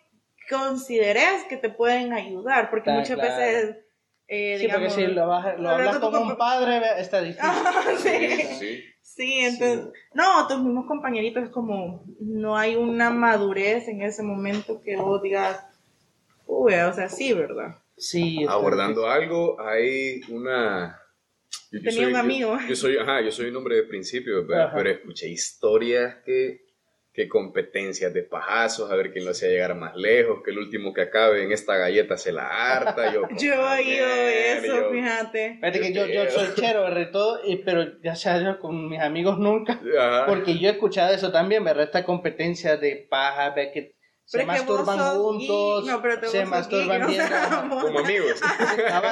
consideres 0.50 1.44
que 1.48 1.56
te 1.56 1.70
pueden 1.70 2.12
ayudar, 2.12 2.68
porque 2.68 2.90
Ah, 2.90 2.94
muchas 2.94 3.16
claro. 3.16 3.36
veces, 3.36 3.76
eh, 4.26 4.58
Sí, 4.58 4.66
porque 4.68 4.90
si 4.90 5.06
lo, 5.06 5.28
vas, 5.28 5.56
lo 5.60 5.70
hablas 5.70 5.98
con 5.98 6.16
un 6.16 6.36
padre, 6.36 6.82
está 6.98 7.20
difícil. 7.22 7.44
Ah, 7.48 7.82
sí. 7.96 8.28
Sí. 8.58 8.84
Sí, 9.02 9.40
entonces, 9.40 9.92
no, 10.14 10.46
tus 10.48 10.58
mismos 10.58 10.86
compañeritos 10.86 11.44
es 11.44 11.50
como, 11.50 12.04
no 12.20 12.56
hay 12.56 12.76
una 12.76 13.10
madurez 13.10 13.88
en 13.88 14.02
ese 14.02 14.22
momento 14.22 14.80
que 14.82 14.96
vos 14.96 15.22
digas, 15.22 15.64
uy, 16.46 16.74
o 16.74 16.92
sea, 16.92 17.08
sí, 17.08 17.32
¿verdad? 17.32 17.76
Sí, 17.96 18.44
abordando 18.48 19.08
algo, 19.08 19.60
hay 19.60 20.20
una... 20.28 21.00
yo- 21.70 21.78
yo 21.80 21.90
Tenía 21.90 22.06
un 22.06 22.12
yo- 22.12 22.18
amigo. 22.18 22.58
Yo, 22.68 22.76
soy, 22.76 22.96
ajá, 22.96 23.20
yo 23.20 23.30
soy 23.30 23.46
un 23.50 23.56
hombre 23.56 23.76
de 23.76 23.82
principio, 23.84 24.46
pero, 24.46 24.90
escuché 24.90 25.28
historias 25.28 26.16
que, 26.24 26.66
que 27.12 27.26
competencias 27.28 28.14
de 28.14 28.22
pajazos, 28.22 28.90
a 28.92 28.94
ver 28.94 29.10
quién 29.12 29.24
lo 29.24 29.32
hacía 29.32 29.48
llegar 29.48 29.74
más 29.74 29.96
lejos, 29.96 30.40
que 30.44 30.52
el 30.52 30.58
último 30.58 30.94
que 30.94 31.00
acabe 31.02 31.42
en 31.42 31.50
esta 31.50 31.76
galleta 31.76 32.16
se 32.16 32.30
la 32.30 32.46
harta. 32.46 33.12
Yo, 33.12 33.22
Yo 33.38 33.54
he 33.54 33.80
oído 33.80 34.06
"Joder", 34.06 34.64
eso, 34.64 34.66
yo- 34.82 34.90
fíjate. 34.92 35.54
Fíjate 35.56 35.80
que 35.80 35.92
yo, 35.92 36.06
yo 36.06 36.30
soy 36.30 36.54
chero, 36.54 36.82
¿verdad? 36.82 37.10
Todo, 37.10 37.40
y- 37.44 37.56
pero 37.56 38.00
ya 38.02 38.14
sea 38.14 38.40
yo 38.40 38.60
con 38.60 38.88
mis 38.88 39.00
amigos 39.00 39.38
nunca. 39.38 39.80
Ajá. 39.98 40.26
Porque 40.26 40.58
yo 40.58 40.68
he 40.68 40.72
escuchado 40.72 41.12
eso 41.12 41.32
también, 41.32 41.64
¿verdad? 41.64 41.84
Esta 41.84 42.04
competencia 42.04 42.76
de 42.76 43.06
paja, 43.10 43.50
ve 43.50 43.72
que 43.72 43.97
se 44.30 44.44
masturban 44.44 44.98
juntos, 45.16 45.84
geek. 45.84 45.90
No, 45.94 46.02
pero 46.02 46.20
te- 46.20 46.28
se 46.28 46.44
masturban 46.44 46.98
geek, 46.98 47.04
o 47.06 47.08
viendo. 47.08 47.28
sea, 47.28 47.44
ajá. 47.46 47.62
vos- 47.68 47.84
Como 47.84 47.98
amigos. 48.00 48.40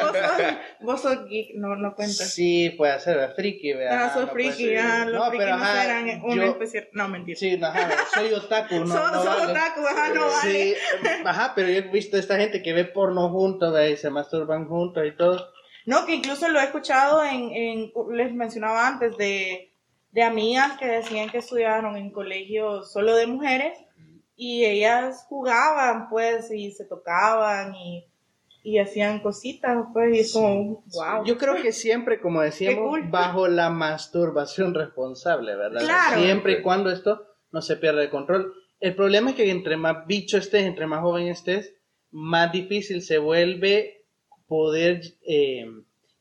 Vos 0.01 0.13
sos, 0.13 0.57
vos 0.81 1.01
sos 1.01 1.29
geek, 1.29 1.55
no, 1.57 1.75
no 1.77 1.95
cuenta. 1.95 2.25
Sí, 2.25 2.71
puede 2.77 3.01
ser, 3.01 3.33
friki, 3.35 3.73
¿verdad? 3.73 4.05
Ah, 4.05 4.13
sos 4.13 4.27
No 4.27 4.33
friki, 4.33 4.77
ah, 4.77 5.05
los 5.07 5.15
No, 5.15 5.29
frikis 5.31 5.39
pero 5.47 5.57
no 5.57 5.63
ajá, 5.65 5.83
serán 5.83 6.21
una 6.23 6.35
yo- 6.35 6.51
especie. 6.51 6.91
No, 6.93 7.09
mentira. 7.09 7.39
Sí, 7.39 7.59
ajá, 7.63 7.89
soy 8.15 8.33
otaku, 8.35 8.75
no, 8.81 8.87
Sos- 8.95 9.13
no 9.13 9.25
vale. 9.25 9.53
otaku, 9.53 9.81
ajá, 9.87 10.09
no 10.15 10.27
vale. 10.29 10.51
Sí, 10.53 10.75
ajá, 11.25 11.53
pero 11.57 11.69
yo 11.71 11.79
he 11.79 11.81
visto 11.83 12.19
esta 12.19 12.37
gente 12.37 12.63
que 12.63 12.73
ve 12.75 12.85
porno 12.85 13.31
juntos, 13.31 13.73
¿verdad? 13.73 13.89
y 13.89 13.97
se 13.97 14.11
masturban 14.11 14.69
juntos 14.69 15.03
y 15.07 15.13
todo. 15.17 15.51
No, 15.87 16.05
que 16.05 16.15
incluso 16.17 16.49
lo 16.51 16.61
he 16.61 16.65
escuchado 16.65 17.25
en, 17.25 17.51
en 17.53 17.93
les 18.13 18.35
mencionaba 18.35 18.87
antes, 18.87 19.17
de, 19.17 19.73
de 20.13 20.23
amigas 20.23 20.77
que 20.79 20.87
decían 20.87 21.31
que 21.31 21.39
estudiaron 21.39 21.97
en 21.97 22.11
colegios 22.11 22.93
solo 22.93 23.15
de 23.17 23.27
mujeres 23.27 23.79
y 24.37 24.64
ellas 24.64 25.25
jugaban, 25.29 26.09
pues, 26.09 26.51
y 26.51 26.70
se 26.70 26.85
tocaban 26.85 27.75
y, 27.75 28.07
y 28.62 28.79
hacían 28.79 29.20
cositas, 29.20 29.87
pues, 29.92 30.14
y 30.14 30.20
es 30.20 30.33
como, 30.33 30.85
wow. 30.94 31.25
Yo 31.25 31.38
creo 31.38 31.61
que 31.62 31.72
siempre, 31.72 32.20
como 32.20 32.42
decíamos, 32.42 32.88
cool. 32.88 33.09
bajo 33.09 33.49
la 33.49 33.70
masturbación 33.70 34.75
responsable, 34.75 35.57
¿verdad? 35.57 35.81
Claro. 35.81 36.20
Siempre 36.20 36.53
y 36.55 36.62
cuando 36.62 36.90
esto 36.90 37.27
no 37.51 37.62
se 37.62 37.77
pierda 37.77 38.03
el 38.03 38.11
control. 38.11 38.53
El 38.79 38.94
problema 38.94 39.31
es 39.31 39.37
que 39.37 39.51
entre 39.51 39.79
más 39.79 40.07
bicho 40.07 40.37
estés, 40.37 40.66
entre 40.66 40.87
más 40.87 41.01
joven 41.01 41.29
estés, 41.29 41.75
más 42.11 42.53
difícil 42.53 43.01
se 43.01 43.16
vuelve 43.18 44.05
poder 44.46 45.01
eh, 45.27 45.66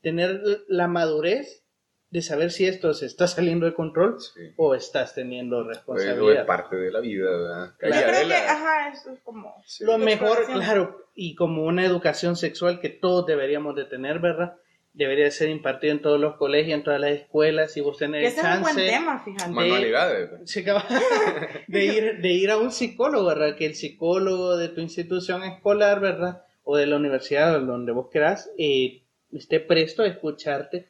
tener 0.02 0.42
la 0.68 0.88
madurez 0.88 1.65
de 2.12 2.22
saber 2.22 2.52
si 2.52 2.66
esto 2.66 2.94
se 2.94 3.06
está 3.08 3.28
saliendo 3.28 3.66
de 3.66 3.74
control 3.74 4.18
Sí. 4.20 4.42
o 4.58 4.74
estás 4.76 5.14
teniendo 5.16 5.64
Pues, 5.66 5.78
responsabilidad. 5.78 6.42
es 6.42 6.46
parte 6.46 6.76
de 6.78 6.92
la 6.92 7.00
vida, 7.02 7.30
¿verdad? 7.30 7.66
Yo 7.72 7.78
creo 7.78 7.92
que, 7.92 8.00
Calladela. 8.00 8.52
ajá, 8.52 8.90
eso 8.94 9.12
es 9.12 9.20
como... 9.22 9.54
Sí. 9.66 9.84
Lo 9.84 9.98
mejor, 9.98 10.46
claro, 10.46 11.06
y 11.14 11.36
como 11.36 11.64
una 11.66 11.86
educación 11.86 12.36
sexual 12.38 12.80
que 12.80 12.90
todos 12.90 13.26
deberíamos 13.26 13.76
de 13.76 13.86
tener, 13.86 14.20
¿verdad? 14.20 14.56
Debería 14.94 15.30
ser 15.30 15.50
impartido 15.50 15.92
en 15.92 16.02
todos 16.02 16.18
los 16.22 16.36
colegios, 16.38 16.78
en 16.78 16.84
todas 16.86 17.02
las 17.02 17.12
escuelas, 17.12 17.74
si 17.74 17.82
vos 17.82 17.98
tenés 17.98 18.32
ese 18.32 18.40
es 18.40 18.46
un 18.56 18.62
buen 18.62 18.76
chance 18.76 18.90
tema, 18.90 19.20
fíjate. 19.26 19.52
Manualidades. 19.52 20.30
de, 21.68 21.86
ir, 21.86 22.22
de 22.22 22.30
ir 22.30 22.50
a 22.52 22.58
un 22.58 22.72
psicólogo, 22.72 23.28
¿verdad? 23.28 23.56
Que 23.58 23.66
el 23.66 23.76
psicólogo 23.76 24.56
de 24.56 24.70
tu 24.70 24.80
institución 24.80 25.44
escolar, 25.44 26.00
¿verdad? 26.00 26.44
O 26.64 26.78
de 26.78 26.86
la 26.88 26.96
universidad, 26.96 27.56
o 27.58 27.60
donde 27.66 27.92
vos 27.92 28.08
querás, 28.10 28.50
eh, 28.58 29.02
esté 29.34 29.60
presto 29.60 30.04
a 30.04 30.08
escucharte 30.08 30.88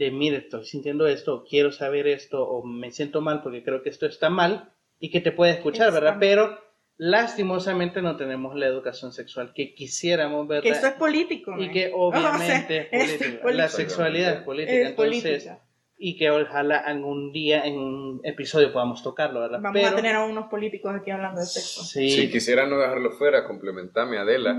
de, 0.00 0.10
mire, 0.10 0.38
estoy 0.38 0.64
sintiendo 0.64 1.06
esto, 1.06 1.34
o 1.34 1.44
quiero 1.44 1.70
saber 1.72 2.06
esto, 2.08 2.42
o 2.42 2.64
me 2.64 2.90
siento 2.90 3.20
mal 3.20 3.42
porque 3.42 3.62
creo 3.62 3.82
que 3.82 3.90
esto 3.90 4.06
está 4.06 4.30
mal, 4.30 4.72
y 4.98 5.10
que 5.10 5.20
te 5.20 5.30
pueda 5.30 5.52
escuchar, 5.52 5.92
¿verdad? 5.92 6.16
Pero 6.18 6.58
lastimosamente 6.96 8.02
no 8.02 8.16
tenemos 8.16 8.54
la 8.56 8.66
educación 8.66 9.12
sexual 9.12 9.52
que 9.54 9.74
quisiéramos, 9.74 10.46
¿verdad? 10.48 10.62
Que 10.62 10.68
esto 10.70 10.86
es 10.86 10.92
político, 10.94 11.54
y 11.58 11.70
que 11.70 11.90
obviamente 11.94 12.88
O 12.92 12.96
sea, 12.96 13.04
es 13.04 13.12
político. 13.18 13.50
La 13.50 13.68
sexualidad 13.68 14.32
es 14.38 14.42
política, 14.42 14.72
Es 14.78 14.88
entonces, 14.90 15.22
política. 15.22 15.62
y 15.98 16.16
que 16.16 16.30
ojalá 16.30 16.78
algún 16.78 17.32
día 17.32 17.64
en 17.66 17.78
un 17.78 18.20
episodio 18.24 18.72
podamos 18.72 19.02
tocarlo, 19.02 19.40
¿verdad? 19.40 19.60
Vamos 19.62 19.80
a 19.80 19.84
Pero- 19.84 19.96
tener 19.96 20.14
a 20.16 20.24
unos 20.24 20.46
políticos 20.48 20.94
aquí 20.94 21.10
hablando 21.10 21.40
de 21.40 21.46
sexo. 21.46 21.82
Sí, 21.84 22.10
Si 22.10 22.30
quisiera 22.30 22.66
no 22.66 22.78
dejarlo 22.78 23.10
fuera, 23.12 23.44
complementame 23.46 24.16
Adela. 24.18 24.54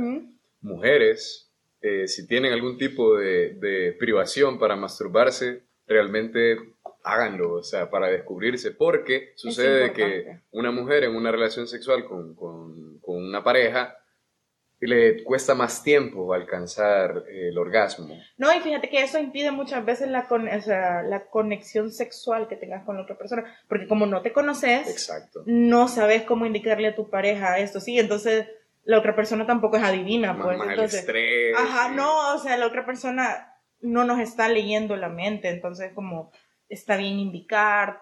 Mujeres, 0.61 1.50
eh, 1.81 2.07
si 2.07 2.27
tienen 2.27 2.53
algún 2.53 2.77
tipo 2.77 3.17
de, 3.17 3.53
de 3.55 3.93
privación 3.93 4.59
para 4.59 4.75
masturbarse, 4.75 5.63
realmente 5.87 6.57
háganlo, 7.03 7.53
o 7.55 7.63
sea, 7.63 7.89
para 7.89 8.07
descubrirse, 8.07 8.71
porque 8.71 9.33
sucede 9.35 9.91
que 9.93 10.39
una 10.51 10.71
mujer 10.71 11.03
en 11.03 11.15
una 11.15 11.31
relación 11.31 11.67
sexual 11.67 12.05
con, 12.05 12.35
con- 12.35 12.99
con 12.99 13.15
una 13.23 13.43
pareja 13.43 13.97
le 14.79 15.23
cuesta 15.23 15.53
más 15.53 15.83
tiempo 15.83 16.33
alcanzar 16.33 17.25
eh, 17.29 17.49
el 17.49 17.57
orgasmo. 17.59 18.19
No, 18.37 18.51
y 18.51 18.59
fíjate 18.61 18.89
que 18.89 19.03
eso 19.03 19.19
impide 19.19 19.51
muchas 19.51 19.85
veces 19.85 20.07
la, 20.09 20.27
con- 20.27 20.47
o 20.47 20.61
sea, 20.61 21.03
la 21.03 21.25
conexión 21.27 21.91
sexual 21.91 22.47
que 22.47 22.55
tengas 22.55 22.83
con 22.83 22.95
la 22.97 23.03
otra 23.03 23.15
persona, 23.17 23.43
porque 23.67 23.87
como 23.87 24.07
no 24.07 24.21
te 24.23 24.33
conoces, 24.33 24.87
Exacto. 24.89 25.43
no 25.45 25.87
sabes 25.87 26.23
cómo 26.23 26.47
indicarle 26.47 26.87
a 26.87 26.95
tu 26.95 27.09
pareja 27.11 27.59
esto, 27.59 27.79
sí, 27.79 27.99
entonces 27.99 28.47
la 28.83 28.97
otra 28.99 29.15
persona 29.15 29.45
tampoco 29.45 29.77
es 29.77 29.83
adivina, 29.83 30.35
pues, 30.41 30.57
más 30.57 30.67
el 30.67 30.73
entonces, 30.73 30.99
estrés. 31.01 31.55
ajá, 31.57 31.91
y- 31.91 31.95
no, 31.95 32.33
o 32.35 32.37
sea, 32.39 32.57
la 32.57 32.65
otra 32.67 32.85
persona 32.85 33.53
no 33.81 34.03
nos 34.05 34.19
está 34.19 34.47
leyendo 34.49 34.95
la 34.95 35.09
mente, 35.09 35.49
entonces 35.49 35.91
como 35.93 36.31
está 36.69 36.95
bien 36.97 37.19
indicar, 37.19 38.01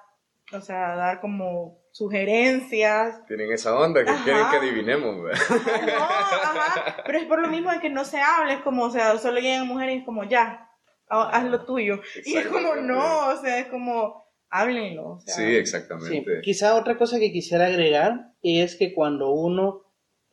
o 0.54 0.62
sea, 0.62 0.96
dar 0.96 1.22
como 1.22 1.78
sugerencias, 1.92 3.26
Tienen 3.28 3.52
esa 3.52 3.76
onda 3.78 4.04
que 4.04 4.10
Ajá. 4.12 4.24
quieren 4.24 4.44
que 4.52 4.58
adivinemos. 4.58 5.24
¿verdad? 5.24 5.39
no, 5.88 6.04
ajá, 6.04 7.04
pero 7.06 7.18
es 7.18 7.26
por 7.26 7.39
lo 7.42 7.48
mismo 7.50 7.72
de 7.72 7.80
que 7.80 7.89
no 7.89 8.06
se 8.06 8.20
hable, 8.22 8.54
es 8.54 8.62
como, 8.62 8.84
o 8.84 8.89
sea, 8.92 9.18
solo 9.18 9.39
llegan 9.39 9.68
mujeres 9.68 9.96
y 9.96 10.00
es 10.00 10.06
como, 10.06 10.24
ya, 10.24 10.70
ha- 11.10 11.30
haz 11.30 11.44
lo 11.46 11.65
tuyo, 11.65 12.02
y 12.26 12.36
es 12.38 12.48
como, 12.48 12.76
no, 12.76 13.28
o 13.30 13.38
sea, 13.38 13.60
es 13.60 13.68
como, 13.68 14.26
háblenlo, 14.50 15.10
o 15.12 15.20
sea, 15.20 15.34
Sí, 15.36 15.44
sí. 15.44 15.56
exactamente. 15.56 16.42
Quizá 16.42 16.76
otra 16.76 16.98
cosa 16.98 17.20
que 17.20 17.32
quisiera 17.32 17.65
agregar 17.65 18.32
es 18.42 18.75
que 18.75 18.94
cuando 18.94 19.32
uno 19.32 19.82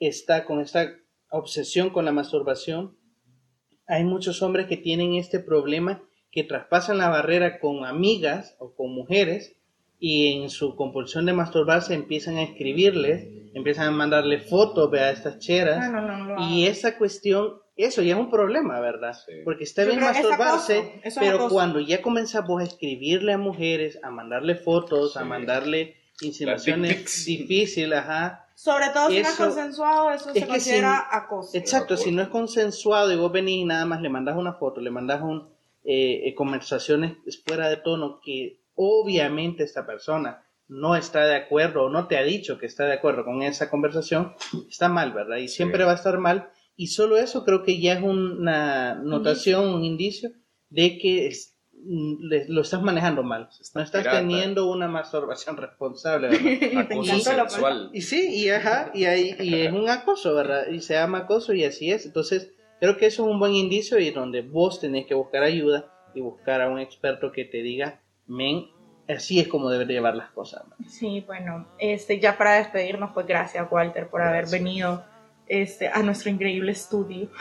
está 0.00 0.44
con 0.44 0.60
esta 0.60 0.94
obsesión 1.30 1.90
con 1.90 2.04
la 2.04 2.12
masturbación, 2.12 2.96
hay 3.86 4.04
muchos 4.04 4.42
hombres 4.42 4.66
que 4.66 4.76
tienen 4.76 5.14
este 5.14 5.38
problema 5.38 6.02
que 6.30 6.44
traspasan 6.44 6.98
la 6.98 7.08
barrera 7.08 7.60
con 7.60 7.84
amigas 7.84 8.56
o 8.58 8.74
con 8.74 8.92
mujeres 8.92 9.56
y 9.98 10.32
en 10.32 10.50
su 10.50 10.76
compulsión 10.76 11.24
de 11.24 11.32
masturbarse 11.32 11.94
empiezan 11.94 12.36
a 12.36 12.42
escribirles, 12.42 13.26
empiezan 13.54 13.88
a 13.88 13.90
mandarle 13.90 14.40
fotos 14.40 14.92
a 14.92 15.10
estas 15.10 15.38
cheras. 15.38 15.78
Ah, 15.82 15.88
no, 15.88 16.02
no, 16.02 16.18
no 16.18 16.34
lo 16.34 16.48
y 16.48 16.66
esa 16.66 16.98
cuestión, 16.98 17.54
eso 17.76 18.02
ya 18.02 18.14
es 18.14 18.20
un 18.20 18.30
problema, 18.30 18.80
¿verdad? 18.80 19.14
Sí. 19.14 19.32
Porque 19.44 19.64
está 19.64 19.84
bien 19.84 20.00
masturbarse, 20.00 21.00
es 21.02 21.16
pero 21.18 21.48
cuando 21.48 21.80
ya 21.80 22.02
comenzás 22.02 22.46
vos 22.46 22.60
a 22.60 22.64
escribirle 22.64 23.32
a 23.32 23.38
mujeres, 23.38 23.98
a 24.02 24.10
mandarle 24.10 24.56
fotos, 24.56 25.16
a 25.16 25.24
mandarle 25.24 25.96
insinuaciones 26.20 27.24
difíciles, 27.24 27.98
ajá, 27.98 28.45
Sobre 28.58 28.88
todo 28.88 29.10
si 29.10 29.16
no 29.22 29.28
es 29.28 29.34
consensuado, 29.36 30.10
eso 30.12 30.28
es 30.30 30.32
se 30.34 30.40
que 30.40 30.46
considera 30.46 30.96
si- 31.10 31.16
acoso. 31.16 31.50
Exacto, 31.58 31.96
si 31.98 32.10
no 32.10 32.22
es 32.22 32.28
consensuado 32.28 33.12
y 33.12 33.16
vos 33.16 33.30
venís 33.30 33.58
y 33.58 33.64
nada 33.66 33.84
más 33.84 34.00
le 34.00 34.08
mandas 34.08 34.36
una 34.36 34.54
foto, 34.54 34.80
le 34.80 34.90
mandas 34.90 35.20
un, 35.22 35.48
eh, 35.84 36.22
eh, 36.28 36.34
conversaciones 36.34 37.16
fuera 37.44 37.68
de 37.68 37.76
tono 37.76 38.18
que 38.24 38.60
obviamente 38.74 39.62
esta 39.62 39.84
persona 39.86 40.42
no 40.68 40.96
está 40.96 41.26
de 41.26 41.36
acuerdo 41.36 41.84
o 41.84 41.90
no 41.90 42.08
te 42.08 42.16
ha 42.16 42.22
dicho 42.22 42.58
que 42.58 42.66
está 42.66 42.86
de 42.86 42.94
acuerdo 42.94 43.24
con 43.26 43.42
esa 43.42 43.68
conversación, 43.70 44.34
está 44.68 44.88
mal, 44.88 45.12
¿verdad? 45.12 45.36
Y 45.36 45.48
siempre 45.48 45.84
va 45.84 45.92
a 45.92 45.96
estar 45.96 46.18
mal. 46.18 46.48
Y 46.76 46.88
solo 46.88 47.18
eso 47.18 47.44
creo 47.44 47.62
que 47.62 47.78
ya 47.80 47.92
es 47.94 48.02
una 48.02 48.94
notación, 48.94 49.68
un 49.68 49.84
indicio 49.84 50.30
de 50.70 50.98
que 50.98 51.26
es- 51.28 51.55
le- 51.88 52.46
lo 52.48 52.62
estás 52.62 52.82
manejando 52.82 53.22
mal. 53.22 53.48
está 53.60 53.78
No 53.78 53.84
estás 53.84 54.02
pirata. 54.02 54.18
teniendo 54.20 54.70
una 54.70 54.88
masturbación 54.88 55.56
responsable, 55.56 56.30
sexual. 57.20 57.90
Y 57.92 58.02
sí, 58.02 58.28
y 58.34 58.50
ajá, 58.50 58.90
y, 58.94 59.04
ahí, 59.04 59.34
y 59.40 59.54
es 59.62 59.72
un 59.72 59.88
acoso, 59.88 60.34
¿verdad? 60.34 60.66
Y 60.68 60.80
se 60.80 60.94
llama 60.94 61.18
acoso 61.18 61.52
y 61.52 61.64
así 61.64 61.90
es. 61.92 62.06
Entonces, 62.06 62.52
creo 62.80 62.96
que 62.96 63.06
eso 63.06 63.24
es 63.24 63.30
un 63.32 63.38
buen 63.38 63.52
indicio 63.54 63.98
y 63.98 64.10
donde 64.10 64.42
vos 64.42 64.80
tenés 64.80 65.06
que 65.06 65.14
buscar 65.14 65.42
ayuda 65.42 65.92
y 66.14 66.20
buscar 66.20 66.60
a 66.60 66.68
un 66.68 66.78
experto 66.80 67.30
que 67.32 67.44
te 67.44 67.58
diga, 67.62 68.00
men, 68.26 68.66
así 69.08 69.38
es 69.38 69.48
como 69.48 69.70
debes 69.70 69.86
de 69.88 69.94
llevar 69.94 70.16
las 70.16 70.30
cosas. 70.30 70.66
man". 70.68 70.88
Sí, 70.88 71.22
bueno, 71.26 71.66
este, 71.78 72.18
ya 72.20 72.36
para 72.36 72.56
despedirnos, 72.56 73.10
pues 73.14 73.26
gracias 73.26 73.66
Walter 73.70 74.08
por 74.08 74.22
haber 74.22 74.46
venido 74.48 75.04
este, 75.48 75.86
a 75.88 76.02
nuestro 76.02 76.30
increíble 76.30 76.72
estudio. 76.72 77.28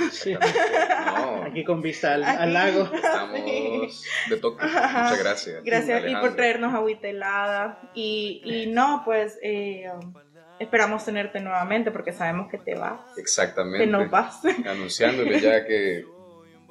Aquí 1.55 1.63
con 1.63 1.81
vista 1.81 2.15
al, 2.15 2.53
lago. 2.53 2.89
estamos 2.93 4.05
de 4.29 4.37
toque. 4.41 4.65
Muchas 4.65 5.23
gracias. 5.23 5.63
Gracias 5.63 6.03
y 6.05 6.13
por 6.17 6.35
traernos 6.35 6.73
agüita 6.73 7.07
helada. 7.07 7.79
Y, 7.93 8.41
y 8.43 8.67
no, 8.67 9.03
pues 9.05 9.39
eh, 9.41 9.89
um, 9.89 10.13
esperamos 10.59 11.05
tenerte 11.05 11.39
nuevamente 11.39 11.91
porque 11.91 12.11
sabemos 12.11 12.51
que 12.51 12.57
te 12.57 12.75
vas, 12.75 12.99
Exactamente. 13.17 13.85
que 13.85 13.87
nos 13.89 14.09
vas. 14.11 14.41
Anunciándole 14.65 15.39
ya 15.39 15.65
que 15.65 16.03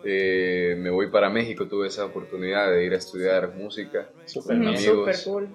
eh, 0.04 0.76
me 0.76 0.90
voy 0.90 1.10
para 1.10 1.30
México, 1.30 1.66
tuve 1.66 1.86
esa 1.86 2.04
oportunidad 2.04 2.70
de 2.70 2.84
ir 2.84 2.92
a 2.92 2.98
estudiar 2.98 3.54
música 3.54 4.10
bien. 4.46 4.68
amigos. 4.68 4.82
Súper 4.82 5.16
cool. 5.24 5.48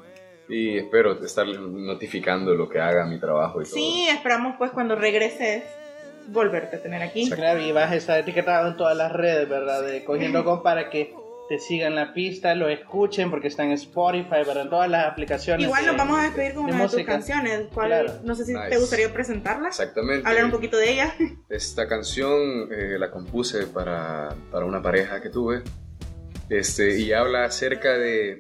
Y 0.48 0.76
espero 0.80 1.24
estarles 1.24 1.60
notificando 1.60 2.56
lo 2.56 2.68
que 2.68 2.80
haga 2.80 3.06
mi 3.06 3.20
trabajo 3.20 3.62
y 3.62 3.66
todo. 3.66 3.76
Sí, 3.76 4.08
esperamos 4.10 4.56
pues 4.58 4.72
cuando 4.72 4.96
regreses 4.96 5.64
volverte 6.32 6.78
a 6.78 6.82
tener 6.82 7.02
aquí. 7.02 7.30
Claro, 7.30 7.60
y 7.62 7.72
vas 7.72 7.92
a 7.92 7.96
estar 7.96 8.20
etiquetado 8.20 8.68
en 8.70 8.78
todas 8.78 8.96
las 8.98 9.12
redes, 9.12 9.48
¿verdad? 9.50 9.84
De 9.84 10.04
Cogiendo 10.04 10.44
Con 10.44 10.64
para 10.64 10.90
que 10.90 11.14
te 11.50 11.58
sigan 11.58 11.96
la 11.96 12.14
pista, 12.14 12.54
lo 12.54 12.70
escuchen 12.70 13.32
porque 13.32 13.48
está 13.48 13.64
en 13.64 13.72
Spotify, 13.72 14.44
¿verdad? 14.46 14.62
En 14.62 14.70
todas 14.70 14.88
las 14.90 15.08
aplicaciones. 15.08 15.66
Igual 15.66 15.84
nos 15.88 15.98
vamos 15.98 16.20
a 16.20 16.24
despedir 16.24 16.54
con 16.54 16.68
de 16.68 16.72
una 16.74 16.82
de 16.82 16.86
tus 16.88 16.94
música. 16.94 17.12
canciones. 17.14 17.62
¿Cuál- 17.74 17.88
Claro. 17.88 18.14
No 18.24 18.36
sé 18.36 18.46
si 18.46 18.54
te 18.54 18.60
Nice. 18.66 18.78
gustaría 18.80 19.12
presentarla. 19.12 19.70
Exactamente. 19.70 20.28
Hablar 20.28 20.46
un 20.46 20.52
poquito 20.52 20.78
de 20.78 20.92
ella. 20.92 21.16
Esta 21.50 21.88
canción 21.88 22.70
eh, 22.72 22.98
la 23.00 23.10
compuse 23.10 23.66
para, 23.66 24.36
para 24.52 24.66
una 24.66 24.82
pareja 24.84 25.22
que 25.22 25.30
tuve 25.30 25.64
este, 26.50 27.00
y 27.00 27.14
habla 27.14 27.46
acerca 27.46 27.94
de, 27.98 28.38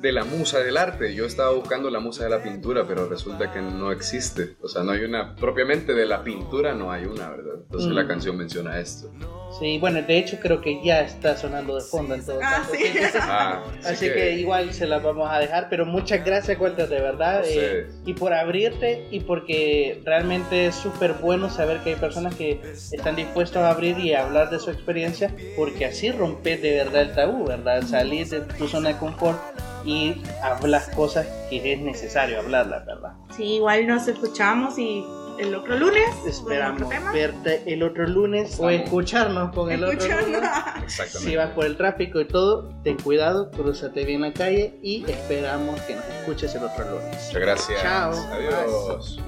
de 0.00 0.12
la 0.12 0.24
musa 0.24 0.60
del 0.60 0.76
arte. 0.76 1.14
Yo 1.14 1.26
estaba 1.26 1.50
buscando 1.52 1.90
la 1.90 2.00
musa 2.00 2.24
de 2.24 2.30
la 2.30 2.42
pintura, 2.42 2.84
pero 2.86 3.06
resulta 3.08 3.52
que 3.52 3.60
no 3.60 3.92
existe. 3.92 4.56
O 4.62 4.68
sea, 4.68 4.82
no 4.82 4.92
hay 4.92 5.04
una, 5.04 5.34
propiamente 5.36 5.92
de 5.94 6.06
la 6.06 6.24
pintura 6.24 6.74
no 6.74 6.90
hay 6.90 7.04
una, 7.04 7.28
¿verdad? 7.30 7.54
Entonces 7.64 7.90
Mm. 7.90 7.94
la 7.94 8.06
canción 8.06 8.36
menciona 8.36 8.78
esto. 8.80 9.10
Sí, 9.58 9.78
bueno, 9.78 10.00
de 10.00 10.16
hecho 10.16 10.38
creo 10.40 10.60
que 10.60 10.80
ya 10.82 11.00
está 11.00 11.36
sonando 11.36 11.74
de 11.74 11.82
fondo 11.82 12.14
en 12.14 12.24
todo 12.24 12.38
Ah, 12.42 12.62
caso. 12.62 12.72
sí. 12.72 12.84
Ah, 13.20 13.62
Así 13.84 14.06
que 14.06 14.34
igual 14.36 14.72
se 14.72 14.86
las 14.86 15.02
vamos 15.02 15.28
a 15.30 15.38
dejar, 15.38 15.68
pero 15.68 15.84
muchas 15.84 16.24
gracias, 16.24 16.58
Walter, 16.58 16.88
de 16.88 17.00
verdad. 17.00 17.40
A 17.40 17.42
eh, 17.46 17.86
y 18.06 18.14
por 18.14 18.32
abrirte 18.32 19.06
y 19.10 19.20
porque 19.20 20.00
realmente 20.04 20.66
es 20.66 20.76
súper 20.76 21.14
bueno 21.14 21.50
saber 21.50 21.80
que 21.80 21.90
hay 21.90 21.96
personas 21.96 22.34
que 22.36 22.60
están 22.92 23.16
dispuestas 23.16 23.64
a 23.64 23.70
abrir 23.70 23.98
y 23.98 24.14
a 24.14 24.24
hablar 24.24 24.50
de 24.50 24.60
su 24.60 24.70
experiencia, 24.70 25.34
porque 25.56 25.84
así 25.84 26.10
rompes 26.12 26.62
de 26.62 26.76
verdad 26.76 27.02
el 27.02 27.12
tabú, 27.14 27.44
¿verdad? 27.46 27.82
Salir 27.82 28.28
de 28.28 28.40
tu 28.42 28.68
zona 28.68 28.90
de 28.90 28.96
confort 28.98 29.38
y 29.84 30.22
hablas 30.42 30.88
cosas 30.90 31.26
que 31.48 31.72
es 31.72 31.80
necesario 31.80 32.38
hablarlas, 32.40 32.86
¿verdad? 32.86 33.12
Sí, 33.36 33.54
igual 33.56 33.86
nos 33.86 34.06
escuchamos 34.08 34.78
y 34.78 35.04
el 35.38 35.54
otro 35.54 35.76
lunes. 35.78 36.04
Esperamos 36.26 36.82
otro 36.82 37.12
verte 37.12 37.62
el 37.66 37.82
otro 37.82 38.06
lunes 38.06 38.58
o 38.60 38.68
Estamos. 38.68 38.84
escucharnos 38.84 39.54
con 39.54 39.70
el 39.70 39.82
otro 39.84 40.20
lunes. 40.20 40.40
Exactamente. 40.84 41.30
Si 41.30 41.36
vas 41.36 41.50
por 41.50 41.64
el 41.64 41.76
tráfico 41.76 42.20
y 42.20 42.26
todo, 42.26 42.68
ten 42.84 42.98
cuidado, 42.98 43.50
cruzate 43.50 44.04
bien 44.04 44.20
la 44.20 44.32
calle 44.32 44.78
y 44.82 45.04
esperamos 45.10 45.80
que 45.82 45.94
nos 45.96 46.04
escuches 46.04 46.54
el 46.54 46.64
otro 46.64 46.84
lunes. 46.90 47.26
Muchas 47.26 47.34
gracias. 47.40 47.82
Chao. 47.82 48.12
Adiós. 48.32 49.18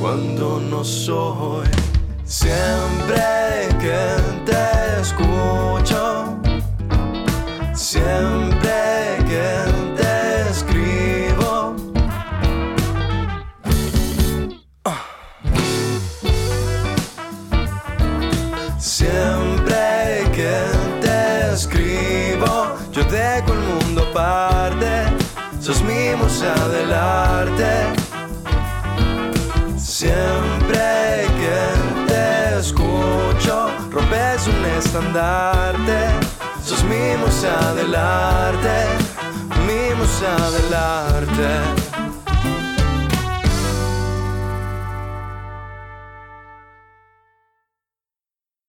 cuando 0.00 0.60
no 0.60 0.84
soy 0.84 1.66
siempre 2.26 3.68
que 3.80 4.16
te 4.44 5.00
escucho 5.00 6.36
siempre 7.76 9.18
que 9.28 9.48
te 9.96 10.50
escribo. 10.50 11.76
Siempre 18.78 20.24
que 20.32 20.54
te 21.00 21.52
escribo 21.52 22.76
yo 22.92 23.04
dejo 23.04 23.52
el 23.52 23.60
mundo 23.60 24.06
aparte. 24.10 25.12
Sos 25.60 25.82
mi 25.82 26.14
musa 26.16 26.54
del 26.68 26.92
arte 26.92 27.95
estandarte. 34.96 36.08
Sos 36.64 36.82
mi 36.84 37.16
musa 37.18 37.74
del 37.74 37.94
arte, 37.94 38.86
mi 39.66 39.94
musa 39.94 40.50
del. 40.50 41.85